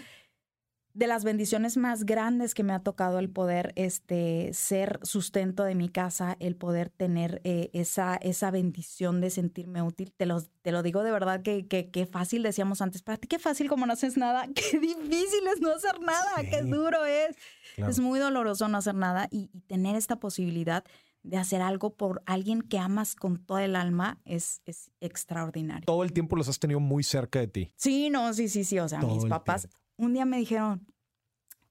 de 0.97 1.05
las 1.05 1.23
bendiciones 1.23 1.77
más 1.77 2.05
grandes 2.05 2.55
que 2.55 2.63
me 2.63 2.73
ha 2.73 2.79
tocado 2.79 3.19
el 3.19 3.29
poder 3.29 3.71
este, 3.75 4.49
ser 4.51 4.99
sustento 5.03 5.63
de 5.63 5.75
mi 5.75 5.89
casa, 5.89 6.35
el 6.39 6.55
poder 6.55 6.89
tener 6.89 7.39
eh, 7.43 7.69
esa, 7.73 8.15
esa 8.15 8.49
bendición 8.49 9.21
de 9.21 9.29
sentirme 9.29 9.83
útil. 9.83 10.11
Te 10.17 10.25
lo, 10.25 10.41
te 10.41 10.71
lo 10.71 10.81
digo 10.81 11.03
de 11.03 11.11
verdad 11.11 11.43
que, 11.43 11.67
que, 11.67 12.05
fácil 12.07 12.41
decíamos 12.41 12.81
antes. 12.81 13.03
Para 13.03 13.19
ti 13.19 13.27
qué 13.27 13.37
fácil 13.37 13.69
como 13.69 13.85
no 13.85 13.93
haces 13.93 14.17
nada. 14.17 14.47
Qué 14.55 14.79
difícil 14.79 15.47
es 15.53 15.61
no 15.61 15.71
hacer 15.71 15.99
nada. 16.01 16.43
Qué 16.49 16.63
duro 16.63 17.05
es. 17.05 17.35
Es 17.77 17.99
muy 17.99 18.19
doloroso 18.19 18.67
no 18.67 18.79
hacer 18.79 18.95
nada 18.95 19.27
y, 19.29 19.49
tener 19.67 19.95
esta 19.95 20.15
posibilidad 20.15 20.83
de 21.21 21.37
hacer 21.37 21.61
algo 21.61 21.93
por 21.93 22.23
alguien 22.25 22.63
que 22.63 22.79
amas 22.79 23.13
con 23.13 23.37
todo 23.37 23.59
el 23.59 23.75
alma 23.75 24.17
es, 24.25 24.61
es 24.65 24.89
extraordinario. 24.99 25.85
Todo 25.85 26.03
el 26.03 26.11
tiempo 26.11 26.35
los 26.37 26.47
has 26.47 26.57
tenido 26.57 26.79
muy 26.79 27.03
cerca 27.03 27.39
de 27.39 27.47
ti. 27.47 27.71
Sí, 27.75 28.09
no, 28.09 28.33
sí, 28.33 28.49
sí, 28.49 28.63
sí. 28.63 28.79
O 28.79 28.87
sea, 28.87 28.99
mis 29.01 29.25
papás 29.25 29.67
un 29.97 30.13
día 30.13 30.25
me 30.25 30.37
dijeron, 30.37 30.87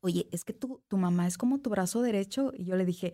oye, 0.00 0.28
es 0.32 0.44
que 0.44 0.52
tu, 0.52 0.82
tu 0.88 0.96
mamá 0.96 1.26
es 1.26 1.38
como 1.38 1.60
tu 1.60 1.70
brazo 1.70 2.02
derecho. 2.02 2.52
Y 2.54 2.64
yo 2.64 2.76
le 2.76 2.84
dije, 2.84 3.12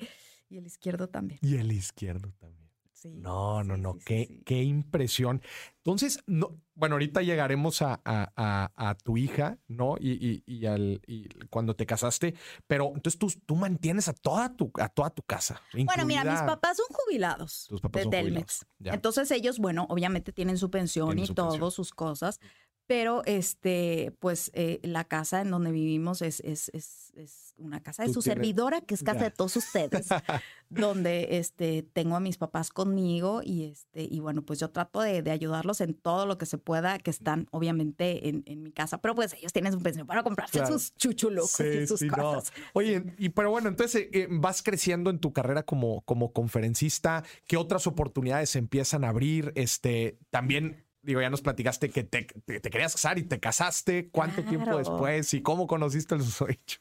y 0.48 0.58
el 0.58 0.66
izquierdo 0.66 1.08
también. 1.08 1.40
Y 1.42 1.56
el 1.56 1.72
izquierdo 1.72 2.32
también. 2.38 2.62
Sí, 2.92 3.16
no, 3.16 3.64
no, 3.64 3.76
no, 3.76 3.98
qué, 3.98 4.42
qué 4.44 4.62
impresión. 4.62 5.42
Entonces, 5.78 6.22
no, 6.26 6.60
bueno, 6.74 6.94
ahorita 6.94 7.20
llegaremos 7.22 7.82
a, 7.82 8.00
a, 8.04 8.96
tu 9.02 9.16
hija, 9.16 9.58
¿no? 9.66 9.96
Y, 9.98 10.44
y, 10.46 10.66
al, 10.66 11.02
y, 11.06 11.28
cuando 11.50 11.74
te 11.74 11.84
casaste, 11.84 12.34
pero 12.68 12.92
entonces 12.94 13.18
tú, 13.18 13.32
tú 13.44 13.56
mantienes 13.56 14.06
a 14.06 14.12
toda 14.12 14.54
tu, 14.54 14.70
a 14.78 14.88
toda 14.88 15.10
tu 15.10 15.22
casa. 15.22 15.60
Bueno, 15.72 16.06
mira, 16.06 16.22
mis 16.22 16.40
papás 16.42 16.76
son 16.76 16.86
jubilados 16.90 17.66
Tus 17.68 17.80
papás 17.80 18.00
de 18.00 18.04
son 18.04 18.10
Telmex. 18.12 18.66
Entonces 18.84 19.30
ellos, 19.32 19.58
bueno, 19.58 19.86
obviamente 19.88 20.32
tienen 20.32 20.56
su 20.56 20.70
pensión 20.70 21.18
y 21.18 21.26
todo, 21.26 21.72
sus 21.72 21.90
cosas, 21.92 22.38
pero 22.86 23.22
este, 23.26 24.12
pues 24.18 24.50
eh, 24.54 24.80
la 24.82 25.04
casa 25.04 25.40
en 25.40 25.50
donde 25.50 25.70
vivimos 25.70 26.20
es, 26.22 26.40
es, 26.40 26.70
es, 26.74 27.12
es 27.16 27.54
una 27.56 27.82
casa 27.82 28.02
de 28.02 28.12
su 28.12 28.22
servidora, 28.22 28.80
que 28.80 28.94
es 28.94 29.02
casa 29.02 29.24
de 29.24 29.30
todos 29.30 29.56
ustedes, 29.56 30.08
donde 30.68 31.38
este, 31.38 31.82
tengo 31.82 32.16
a 32.16 32.20
mis 32.20 32.38
papás 32.38 32.70
conmigo 32.70 33.40
y, 33.44 33.64
este, 33.64 34.02
y 34.10 34.20
bueno, 34.20 34.42
pues 34.42 34.58
yo 34.58 34.70
trato 34.70 35.00
de, 35.00 35.22
de 35.22 35.30
ayudarlos 35.30 35.80
en 35.80 35.94
todo 35.94 36.26
lo 36.26 36.38
que 36.38 36.46
se 36.46 36.58
pueda, 36.58 36.98
que 36.98 37.10
están 37.10 37.46
obviamente 37.50 38.28
en, 38.28 38.42
en, 38.46 38.62
mi 38.62 38.72
casa, 38.72 39.00
pero 39.00 39.14
pues 39.14 39.34
ellos 39.34 39.52
tienen 39.52 39.72
su 39.72 39.80
pensión 39.80 40.06
para 40.06 40.22
comprarse 40.22 40.66
sus 40.66 40.94
chuchulucos 40.96 41.60
y 41.60 41.86
sus 41.86 42.04
cosas. 42.04 42.52
Oye, 42.72 43.14
y 43.18 43.28
pero 43.30 43.50
bueno, 43.50 43.68
entonces 43.68 44.08
eh, 44.12 44.26
vas 44.30 44.62
creciendo 44.62 45.10
en 45.10 45.18
tu 45.18 45.32
carrera 45.32 45.62
como, 45.62 46.02
como 46.02 46.32
conferencista, 46.32 47.24
¿qué 47.46 47.56
otras 47.56 47.86
oportunidades 47.86 48.56
empiezan 48.56 49.04
a 49.04 49.10
abrir? 49.10 49.52
Este, 49.54 50.18
también 50.30 50.84
digo, 51.02 51.20
ya 51.20 51.30
nos 51.30 51.42
platicaste 51.42 51.90
que 51.90 52.04
te, 52.04 52.26
querías 52.26 52.92
casar 52.92 53.18
y 53.18 53.24
te 53.24 53.40
casaste. 53.40 54.08
¿Cuánto 54.10 54.42
tiempo 54.44 54.76
después 54.76 55.34
y 55.34 55.42
cómo 55.42 55.66
conociste 55.66 56.14
el 56.14 56.22
susodicho? 56.22 56.80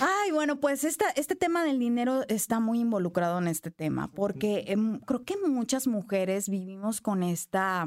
Ay, 0.00 0.32
bueno, 0.32 0.58
pues 0.58 0.82
esta, 0.82 1.08
este 1.10 1.36
tema 1.36 1.64
del 1.64 1.78
dinero 1.78 2.22
está 2.28 2.58
muy 2.58 2.80
involucrado 2.80 3.38
en 3.38 3.46
este 3.46 3.70
tema, 3.70 4.10
porque 4.10 4.64
em, 4.66 4.98
creo 4.98 5.24
que 5.24 5.36
muchas 5.36 5.86
mujeres 5.86 6.48
vivimos 6.48 7.00
con 7.00 7.22
esta, 7.22 7.86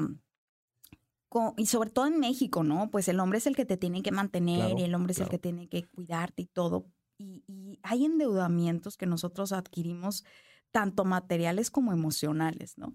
y 1.58 1.66
sobre 1.66 1.90
todo 1.90 2.06
en 2.06 2.18
México, 2.18 2.64
¿no? 2.64 2.90
Pues 2.90 3.08
el 3.08 3.20
hombre 3.20 3.38
es 3.38 3.46
el 3.46 3.54
que 3.54 3.66
te 3.66 3.76
tiene 3.76 4.02
que 4.02 4.10
mantener 4.10 4.78
y 4.78 4.84
el 4.84 4.94
hombre 4.94 5.12
es 5.12 5.20
el 5.20 5.28
que 5.28 5.38
tiene 5.38 5.68
que 5.68 5.84
cuidarte 5.84 6.42
y 6.42 6.46
todo. 6.46 6.86
Y, 7.18 7.44
y 7.46 7.78
hay 7.82 8.06
endeudamientos 8.06 8.96
que 8.96 9.04
nosotros 9.04 9.52
adquirimos, 9.52 10.24
tanto 10.70 11.04
materiales 11.04 11.70
como 11.70 11.92
emocionales, 11.92 12.78
¿no? 12.78 12.92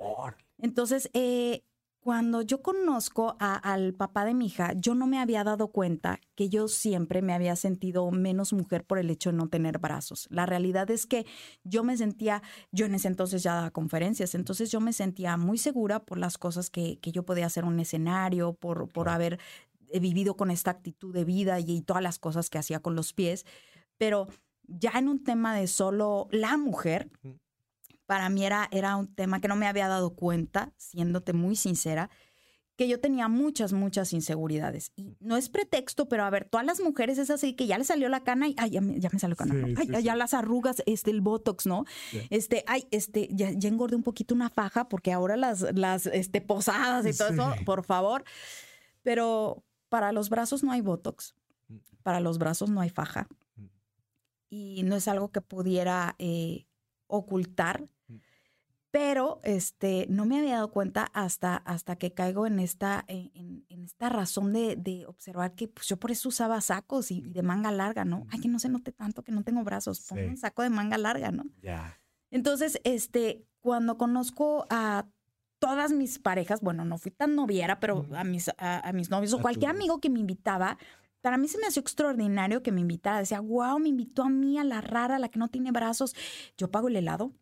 Entonces, 0.58 1.10
eh, 1.14 1.64
cuando 2.04 2.42
yo 2.42 2.62
conozco 2.62 3.38
al 3.40 3.94
papá 3.94 4.26
de 4.26 4.34
mi 4.34 4.48
hija, 4.48 4.74
yo 4.74 4.94
no 4.94 5.08
me 5.08 5.20
había 5.20 5.46
dado 5.46 5.70
cuenta 5.70 6.20
que 6.36 6.50
yo 6.50 6.68
siempre 6.68 7.22
me 7.22 7.34
había 7.34 7.56
sentido 7.56 8.12
menos 8.12 8.52
mujer 8.52 8.84
por 8.84 8.98
el 9.00 9.10
hecho 9.10 9.32
de 9.32 9.38
no 9.38 9.48
tener 9.48 9.80
brazos. 9.80 10.28
La 10.30 10.46
realidad 10.46 10.92
es 10.92 11.06
que 11.06 11.26
yo 11.64 11.86
me 11.86 11.96
sentía, 11.96 12.44
yo 12.74 12.88
en 12.88 12.96
ese 12.96 13.08
entonces 13.08 13.42
ya 13.42 13.56
daba 13.56 13.72
conferencias, 13.72 14.36
entonces 14.36 14.70
yo 14.70 14.82
me 14.82 14.92
sentía 14.92 15.38
muy 15.38 15.58
segura 15.58 16.04
por 16.04 16.18
las 16.18 16.38
cosas 16.38 16.70
que, 16.70 17.00
que 17.00 17.14
yo 17.14 17.24
podía 17.24 17.46
hacer 17.46 17.64
un 17.64 17.80
escenario, 17.80 18.52
por, 18.52 18.90
por 18.90 19.08
haber 19.08 19.40
vivido 19.94 20.36
con 20.36 20.52
esta 20.52 20.72
actitud 20.72 21.14
de 21.14 21.24
vida 21.24 21.62
y, 21.62 21.72
y 21.72 21.82
todas 21.84 22.04
las 22.04 22.20
cosas 22.20 22.50
que 22.50 22.58
hacía 22.58 22.82
con 22.82 22.96
los 22.98 23.14
pies. 23.14 23.46
Pero 23.98 24.28
ya 24.68 24.92
en 24.96 25.08
un 25.08 25.24
tema 25.24 25.56
de 25.56 25.68
solo 25.68 26.28
la 26.32 26.58
mujer, 26.58 27.10
para 28.06 28.30
mí 28.30 28.46
era, 28.46 28.68
era 28.72 28.96
un 28.96 29.14
tema 29.14 29.40
que 29.40 29.48
no 29.48 29.56
me 29.56 29.68
había 29.68 29.88
dado 29.88 30.16
cuenta, 30.16 30.74
siéndote 30.78 31.34
muy 31.34 31.56
sincera, 31.56 32.10
que 32.76 32.88
yo 32.88 33.00
tenía 33.00 33.28
muchas, 33.28 33.72
muchas 33.72 34.14
inseguridades. 34.14 34.92
Y 34.96 35.16
no 35.20 35.38
es 35.38 35.50
pretexto, 35.50 36.08
pero 36.08 36.24
a 36.24 36.30
ver, 36.30 36.46
todas 36.50 36.66
las 36.66 36.80
mujeres 36.82 37.20
es 37.20 37.30
así 37.30 37.54
que 37.54 37.68
ya 37.68 37.78
le 37.78 37.84
salió 37.84 38.10
la 38.10 38.24
cana 38.24 38.48
y 38.48 38.56
ay, 38.58 38.72
ya 38.72 38.82
me, 38.82 39.00
ya 39.00 39.10
me 39.12 39.20
salió 39.20 39.36
cana. 39.36 39.54
ay, 39.78 40.04
ya 40.04 40.16
las 40.16 40.34
arrugas, 40.34 40.82
este, 40.88 41.12
el 41.12 41.22
botox, 41.22 41.68
¿no? 41.68 41.86
Este, 42.32 42.64
ay, 42.68 42.88
este, 42.90 43.30
ya, 43.32 43.52
ya, 43.52 43.70
engordé 43.70 43.96
un 43.96 44.04
poquito 44.04 44.34
una 44.34 44.50
faja 44.50 44.90
porque 44.90 45.14
ahora 45.14 45.38
las, 45.38 45.62
las, 45.76 46.08
este, 46.08 46.42
posadas 46.42 47.06
y 47.06 47.16
todo 47.16 47.30
eso, 47.30 47.54
por 47.64 47.84
favor. 47.84 48.24
Pero 49.04 49.64
para 49.90 50.12
los 50.12 50.30
brazos 50.30 50.64
no 50.64 50.72
hay 50.72 50.82
botox, 50.82 51.36
mm. 51.68 51.78
para 52.02 52.20
los 52.22 52.40
brazos 52.40 52.72
no 52.72 52.82
hay 52.82 52.90
faja. 52.90 53.28
Mm. 53.56 53.66
Y 54.50 54.84
no 54.84 54.96
es 54.96 55.08
algo 55.08 55.32
que 55.32 55.42
pudiera 55.42 56.16
eh, 56.18 56.66
ocultar 57.06 57.88
pero 58.94 59.40
este, 59.44 60.06
no 60.08 60.28
me 60.28 60.38
había 60.38 60.54
dado 60.54 60.70
cuenta 60.70 61.10
hasta, 61.16 61.56
hasta 61.56 61.96
que 61.96 62.14
caigo 62.14 62.46
en 62.46 62.60
esta, 62.60 63.04
en, 63.08 63.66
esta 63.68 64.08
razón 64.08 64.54
de, 64.54 65.06
observar 65.08 65.56
que 65.56 65.68
pues, 65.68 65.88
yo 65.88 65.98
por 65.98 66.12
eso 66.12 66.30
usaba 66.30 66.62
sacos 66.62 67.10
y, 67.10 67.22
de 67.22 67.42
manga 67.42 67.72
larga, 67.72 68.06
¿no? 68.06 68.28
Ay, 68.30 68.40
que 68.40 68.50
no 68.50 68.60
se 68.60 68.70
note 68.70 68.92
tanto 68.92 69.24
que 69.24 69.32
no 69.32 69.44
tengo 69.44 69.64
brazos, 69.64 70.06
pongo 70.08 70.28
un 70.28 70.38
saco 70.38 70.62
de 70.62 70.70
manga 70.70 71.00
larga, 71.00 71.32
¿no? 71.32 71.46
Ya. 71.64 72.00
Entonces, 72.30 72.80
este, 72.84 73.48
cuando 73.62 73.98
conozco 73.98 74.68
a 74.70 75.08
todas 75.58 75.92
mis 75.92 76.20
parejas, 76.20 76.62
bueno, 76.62 76.86
no 76.86 77.00
fui 77.00 77.10
tan 77.10 77.34
noviera, 77.34 77.80
pero 77.80 78.06
a 78.14 78.24
mis, 78.24 78.52
a, 78.60 78.92
mis 78.94 79.10
novios 79.10 79.34
o 79.34 79.42
cualquier 79.42 79.72
amigo 79.72 80.00
que 80.02 80.12
me 80.12 80.20
invitaba, 80.20 80.78
para 81.22 81.40
mí 81.40 81.48
se 81.48 81.58
me 81.58 81.66
hacía 81.66 81.82
extraordinario 81.82 82.62
que 82.62 82.72
me 82.72 82.82
invitara. 82.82 83.18
Decía, 83.18 83.40
wow, 83.40 83.80
me 83.80 83.90
invitó 83.90 84.22
a 84.22 84.30
mí, 84.30 84.60
a 84.60 84.64
la 84.64 84.82
rara, 84.82 85.16
a 85.16 85.20
la 85.20 85.30
que 85.30 85.40
no 85.40 85.48
tiene 85.48 85.72
brazos. 85.72 86.16
Yo 86.58 86.70
pago 86.70 86.90
el 86.90 86.96
helado 86.96 87.34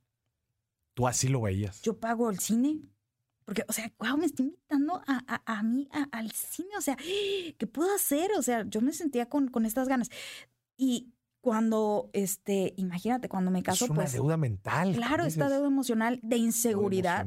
Tú 1.01 1.07
así 1.07 1.29
lo 1.29 1.41
veías. 1.41 1.81
Yo 1.81 1.99
pago 1.99 2.29
el 2.29 2.37
cine. 2.37 2.79
Porque, 3.43 3.65
o 3.67 3.73
sea, 3.73 3.91
wow, 3.97 4.17
me 4.17 4.27
está 4.27 4.43
invitando 4.43 5.01
a, 5.07 5.23
a, 5.27 5.57
a 5.57 5.63
mí 5.63 5.89
al 6.11 6.31
cine. 6.31 6.69
O 6.77 6.81
sea, 6.81 6.95
¿qué 7.57 7.65
puedo 7.65 7.91
hacer? 7.95 8.29
O 8.37 8.43
sea, 8.43 8.65
yo 8.69 8.81
me 8.81 8.93
sentía 8.93 9.27
con, 9.27 9.47
con 9.47 9.65
estas 9.65 9.87
ganas. 9.87 10.11
Y 10.77 11.11
cuando, 11.41 12.11
este, 12.13 12.75
imagínate, 12.77 13.29
cuando 13.29 13.49
me 13.49 13.63
caso, 13.63 13.85
es 13.85 13.89
una 13.89 14.01
pues. 14.01 14.13
deuda 14.13 14.37
mental. 14.37 14.93
Claro, 14.93 15.25
esta 15.25 15.49
deuda 15.49 15.65
emocional 15.65 16.19
de 16.21 16.37
inseguridad 16.37 17.25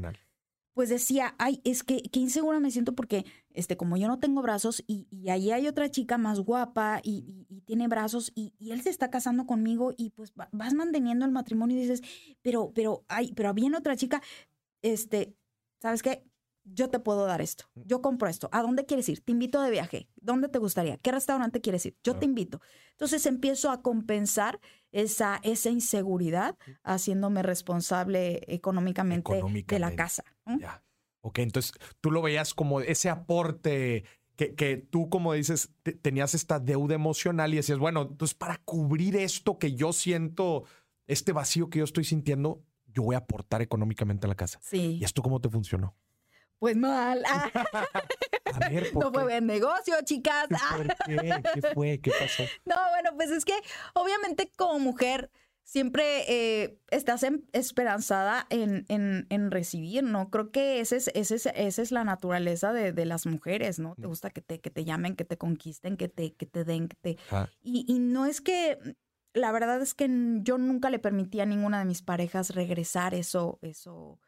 pues 0.74 0.88
decía, 0.88 1.34
ay, 1.38 1.60
es 1.64 1.82
que 1.84 2.02
qué 2.02 2.20
insegura 2.20 2.60
me 2.60 2.70
siento 2.70 2.94
porque, 2.94 3.24
este, 3.50 3.76
como 3.76 3.96
yo 3.96 4.08
no 4.08 4.18
tengo 4.18 4.42
brazos 4.42 4.82
y, 4.86 5.06
y 5.10 5.30
ahí 5.30 5.52
hay 5.52 5.68
otra 5.68 5.90
chica 5.90 6.18
más 6.18 6.40
guapa 6.40 7.00
y, 7.02 7.46
y, 7.48 7.60
tiene 7.62 7.88
brazos 7.88 8.32
y, 8.34 8.52
él 8.58 8.82
se 8.82 8.90
está 8.90 9.10
casando 9.10 9.46
conmigo 9.46 9.92
y 9.96 10.10
pues 10.10 10.32
vas 10.34 10.74
manteniendo 10.74 11.24
el 11.24 11.32
matrimonio 11.32 11.76
y 11.76 11.80
dices, 11.80 12.02
pero, 12.42 12.72
pero, 12.74 13.04
ay, 13.08 13.32
pero 13.34 13.48
había 13.48 13.64
otra 13.76 13.96
chica, 13.96 14.20
este, 14.82 15.34
¿sabes 15.80 16.02
qué? 16.02 16.24
Yo 16.64 16.88
te 16.90 16.98
puedo 16.98 17.26
dar 17.26 17.40
esto, 17.40 17.64
mm. 17.74 17.82
yo 17.86 18.02
compro 18.02 18.28
esto, 18.28 18.48
¿a 18.52 18.62
dónde 18.62 18.86
quieres 18.86 19.08
ir? 19.08 19.20
Te 19.20 19.32
invito 19.32 19.60
de 19.60 19.70
viaje, 19.70 20.08
¿dónde 20.16 20.48
te 20.48 20.58
gustaría? 20.58 20.96
¿Qué 20.98 21.12
restaurante 21.12 21.60
quieres 21.60 21.86
ir? 21.86 21.96
Yo 22.02 22.16
te 22.16 22.24
invito. 22.24 22.60
Entonces 22.92 23.26
empiezo 23.26 23.70
a 23.70 23.82
compensar 23.82 24.60
esa, 24.92 25.40
esa 25.42 25.70
inseguridad 25.70 26.56
mm. 26.66 26.70
haciéndome 26.84 27.42
responsable 27.42 28.42
económicamente, 28.48 29.42
de 29.66 29.78
la 29.78 29.94
casa. 29.94 30.24
Ya. 30.58 30.82
Ok, 31.20 31.38
entonces 31.38 31.72
tú 32.00 32.10
lo 32.10 32.20
veías 32.22 32.52
como 32.54 32.80
ese 32.80 33.08
aporte 33.08 34.04
que, 34.36 34.54
que 34.54 34.76
tú, 34.76 35.08
como 35.08 35.32
dices, 35.32 35.70
tenías 36.02 36.34
esta 36.34 36.58
deuda 36.58 36.94
emocional 36.94 37.52
y 37.52 37.56
decías, 37.56 37.78
bueno, 37.78 38.02
entonces 38.02 38.34
para 38.34 38.58
cubrir 38.58 39.16
esto 39.16 39.58
que 39.58 39.74
yo 39.74 39.92
siento, 39.92 40.64
este 41.06 41.32
vacío 41.32 41.70
que 41.70 41.78
yo 41.78 41.84
estoy 41.84 42.04
sintiendo, 42.04 42.62
yo 42.86 43.02
voy 43.02 43.14
a 43.14 43.18
aportar 43.18 43.62
económicamente 43.62 44.26
a 44.26 44.28
la 44.28 44.34
casa. 44.34 44.58
Sí. 44.62 44.98
¿Y 45.00 45.04
esto 45.04 45.22
cómo 45.22 45.40
te 45.40 45.48
funcionó? 45.48 45.96
Pues 46.64 46.78
mal. 46.78 47.22
no 48.94 49.12
fue 49.12 49.24
buen 49.24 49.44
negocio, 49.44 49.96
chicas. 50.02 50.48
¿Por 50.74 50.96
qué? 51.06 51.42
¿Qué 51.52 51.62
fue? 51.74 52.00
¿Qué 52.00 52.10
pasó? 52.18 52.44
No, 52.64 52.74
bueno, 52.90 53.10
pues 53.16 53.30
es 53.32 53.44
que 53.44 53.52
obviamente 53.92 54.50
como 54.56 54.78
mujer 54.78 55.30
siempre 55.62 56.24
eh, 56.26 56.78
estás 56.90 57.22
esperanzada 57.52 58.46
en, 58.48 58.86
en, 58.88 59.50
recibir, 59.50 60.04
¿no? 60.04 60.30
Creo 60.30 60.52
que 60.52 60.80
ese 60.80 60.96
es, 60.96 61.08
ese 61.08 61.34
es, 61.34 61.46
esa 61.54 61.82
es 61.82 61.92
la 61.92 62.02
naturaleza 62.02 62.72
de, 62.72 63.04
las 63.04 63.26
mujeres, 63.26 63.78
¿no? 63.78 63.94
Te 64.00 64.06
gusta 64.06 64.30
que 64.30 64.40
te, 64.40 64.58
que 64.58 64.70
te 64.70 64.86
llamen, 64.86 65.16
que 65.16 65.26
te 65.26 65.36
conquisten, 65.36 65.98
que 65.98 66.08
te, 66.08 66.32
que 66.32 66.46
te 66.46 66.64
den, 66.64 66.88
que 66.88 66.96
te... 66.96 67.18
Y, 67.60 67.84
y 67.86 67.98
no 67.98 68.24
es 68.24 68.40
que, 68.40 68.78
la 69.34 69.52
verdad 69.52 69.82
es 69.82 69.92
que 69.92 70.08
yo 70.40 70.56
nunca 70.56 70.88
le 70.88 70.98
permití 70.98 71.40
a 71.40 71.46
ninguna 71.46 71.80
de 71.80 71.84
mis 71.84 72.00
parejas 72.00 72.54
regresar 72.54 73.12
eso, 73.12 73.58
eso 73.60 74.18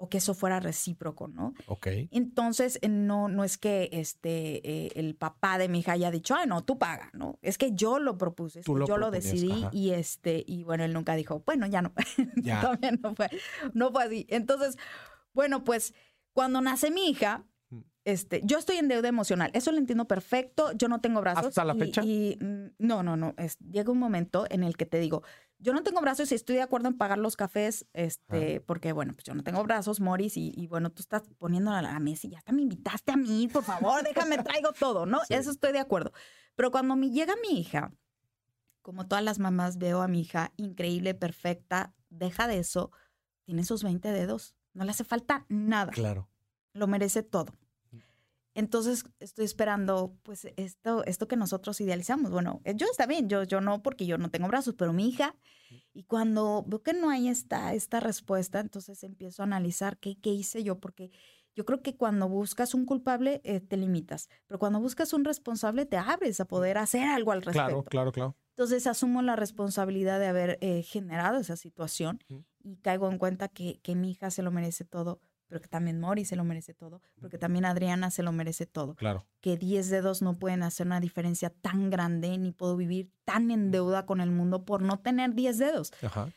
o 0.00 0.08
que 0.08 0.18
eso 0.18 0.32
fuera 0.34 0.60
recíproco, 0.60 1.28
¿no? 1.28 1.54
Ok. 1.66 1.88
Entonces, 2.10 2.78
no, 2.88 3.28
no 3.28 3.44
es 3.44 3.58
que 3.58 3.90
este, 3.92 4.66
eh, 4.68 4.92
el 4.94 5.14
papá 5.14 5.58
de 5.58 5.68
mi 5.68 5.80
hija 5.80 5.92
haya 5.92 6.10
dicho, 6.10 6.34
ay, 6.34 6.46
no, 6.46 6.64
tú 6.64 6.78
paga, 6.78 7.10
¿no? 7.12 7.38
Es 7.42 7.58
que 7.58 7.72
yo 7.72 7.98
lo 7.98 8.16
propuse, 8.16 8.62
yo 8.62 8.96
lo 8.96 9.10
decidí 9.10 9.66
y 9.72 9.90
este, 9.90 10.42
y 10.46 10.64
bueno, 10.64 10.84
él 10.84 10.94
nunca 10.94 11.14
dijo, 11.16 11.42
bueno, 11.44 11.66
ya 11.66 11.82
no, 11.82 11.92
ya. 12.36 12.62
También 12.62 12.98
no 13.02 13.14
fue, 13.14 13.28
no 13.74 13.92
fue 13.92 14.04
así. 14.04 14.26
Entonces, 14.30 14.78
bueno, 15.34 15.64
pues 15.64 15.92
cuando 16.32 16.62
nace 16.62 16.90
mi 16.90 17.10
hija, 17.10 17.44
este, 18.06 18.40
yo 18.44 18.58
estoy 18.58 18.76
en 18.78 18.88
deuda 18.88 19.08
emocional, 19.08 19.50
eso 19.52 19.70
lo 19.70 19.78
entiendo 19.78 20.06
perfecto, 20.06 20.72
yo 20.72 20.88
no 20.88 21.02
tengo 21.02 21.20
brazos. 21.20 21.48
¿Hasta 21.48 21.64
la 21.64 21.74
fecha? 21.74 22.02
Y, 22.02 22.38
mm, 22.40 22.70
no, 22.78 23.02
no, 23.02 23.16
no, 23.16 23.34
es, 23.36 23.58
llega 23.58 23.92
un 23.92 23.98
momento 23.98 24.46
en 24.48 24.64
el 24.64 24.78
que 24.78 24.86
te 24.86 24.98
digo, 24.98 25.22
yo 25.60 25.74
no 25.74 25.82
tengo 25.82 26.00
brazos 26.00 26.32
y 26.32 26.34
estoy 26.34 26.56
de 26.56 26.62
acuerdo 26.62 26.88
en 26.88 26.96
pagar 26.96 27.18
los 27.18 27.36
cafés, 27.36 27.86
este, 27.92 28.60
porque 28.60 28.92
bueno, 28.92 29.12
pues 29.12 29.24
yo 29.24 29.34
no 29.34 29.42
tengo 29.42 29.62
brazos, 29.62 30.00
Morris, 30.00 30.36
y, 30.36 30.66
bueno, 30.68 30.90
tú 30.90 31.02
estás 31.02 31.22
poniendo 31.38 31.70
a 31.70 31.82
la 31.82 31.98
mesa 32.00 32.26
y 32.26 32.30
ya 32.30 32.38
hasta 32.38 32.52
me 32.52 32.62
invitaste 32.62 33.12
a 33.12 33.16
mí, 33.16 33.48
por 33.48 33.62
favor, 33.62 34.02
déjame, 34.02 34.38
traigo 34.42 34.72
todo, 34.72 35.06
¿no? 35.06 35.20
Eso 35.28 35.50
estoy 35.50 35.72
de 35.72 35.78
acuerdo. 35.78 36.12
Pero 36.56 36.70
cuando 36.70 36.96
me 36.96 37.10
llega 37.10 37.34
mi 37.42 37.60
hija, 37.60 37.92
como 38.82 39.06
todas 39.06 39.22
las 39.22 39.38
mamás, 39.38 39.78
veo 39.78 40.00
a 40.00 40.08
mi 40.08 40.22
hija 40.22 40.52
increíble, 40.56 41.14
perfecta, 41.14 41.94
deja 42.08 42.48
de 42.48 42.58
eso, 42.58 42.90
tiene 43.44 43.64
sus 43.64 43.82
20 43.82 44.10
dedos, 44.10 44.54
no 44.72 44.84
le 44.84 44.90
hace 44.90 45.04
falta 45.04 45.44
nada. 45.48 45.92
Claro. 45.92 46.28
Lo 46.72 46.86
merece 46.86 47.22
todo. 47.22 47.52
Entonces 48.54 49.04
estoy 49.20 49.44
esperando, 49.44 50.16
pues, 50.22 50.46
esto, 50.56 51.04
esto 51.04 51.28
que 51.28 51.36
nosotros 51.36 51.80
idealizamos. 51.80 52.30
Bueno, 52.30 52.60
eh, 52.64 52.74
yo 52.76 52.86
está 52.90 53.06
bien, 53.06 53.28
yo, 53.28 53.44
yo 53.44 53.60
no, 53.60 53.82
porque 53.82 54.06
yo 54.06 54.18
no 54.18 54.30
tengo 54.30 54.48
brazos, 54.48 54.74
pero 54.76 54.92
mi 54.92 55.08
hija. 55.08 55.36
Y 55.92 56.04
cuando 56.04 56.64
veo 56.66 56.82
que 56.82 56.92
no 56.92 57.10
hay 57.10 57.28
esta, 57.28 57.74
esta 57.74 58.00
respuesta, 58.00 58.58
entonces 58.58 59.02
empiezo 59.04 59.42
a 59.42 59.46
analizar 59.46 59.98
qué, 59.98 60.18
qué 60.20 60.30
hice 60.30 60.64
yo, 60.64 60.80
porque 60.80 61.12
yo 61.54 61.64
creo 61.64 61.82
que 61.82 61.96
cuando 61.96 62.28
buscas 62.28 62.74
un 62.74 62.86
culpable, 62.86 63.40
eh, 63.44 63.60
te 63.60 63.76
limitas, 63.76 64.28
pero 64.46 64.58
cuando 64.58 64.80
buscas 64.80 65.12
un 65.12 65.24
responsable, 65.24 65.86
te 65.86 65.96
abres 65.96 66.40
a 66.40 66.46
poder 66.46 66.78
hacer 66.78 67.06
algo 67.06 67.32
al 67.32 67.42
respecto. 67.42 67.84
Claro, 67.84 67.84
claro, 67.84 68.12
claro. 68.12 68.36
Entonces 68.50 68.86
asumo 68.86 69.22
la 69.22 69.36
responsabilidad 69.36 70.18
de 70.20 70.26
haber 70.26 70.58
eh, 70.60 70.82
generado 70.82 71.38
esa 71.38 71.56
situación 71.56 72.20
y 72.62 72.76
caigo 72.76 73.10
en 73.10 73.18
cuenta 73.18 73.48
que, 73.48 73.80
que 73.82 73.94
mi 73.94 74.10
hija 74.10 74.30
se 74.30 74.42
lo 74.42 74.50
merece 74.50 74.84
todo 74.84 75.20
pero 75.50 75.60
que 75.60 75.68
también 75.68 75.98
Mori 75.98 76.24
se 76.24 76.36
lo 76.36 76.44
merece 76.44 76.74
todo, 76.74 77.02
porque 77.20 77.36
también 77.36 77.64
Adriana 77.64 78.12
se 78.12 78.22
lo 78.22 78.30
merece 78.30 78.66
todo. 78.66 78.94
Claro. 78.94 79.26
Que 79.40 79.56
10 79.56 79.90
dedos 79.90 80.22
no 80.22 80.38
pueden 80.38 80.62
hacer 80.62 80.86
una 80.86 81.00
diferencia 81.00 81.50
tan 81.50 81.90
grande, 81.90 82.38
ni 82.38 82.52
puedo 82.52 82.76
vivir 82.76 83.10
tan 83.24 83.50
en 83.50 83.72
deuda 83.72 84.06
con 84.06 84.20
el 84.20 84.30
mundo 84.30 84.64
por 84.64 84.80
no 84.80 85.00
tener 85.00 85.34
10 85.34 85.58
dedos. 85.58 85.92
Ajá. 86.02 86.30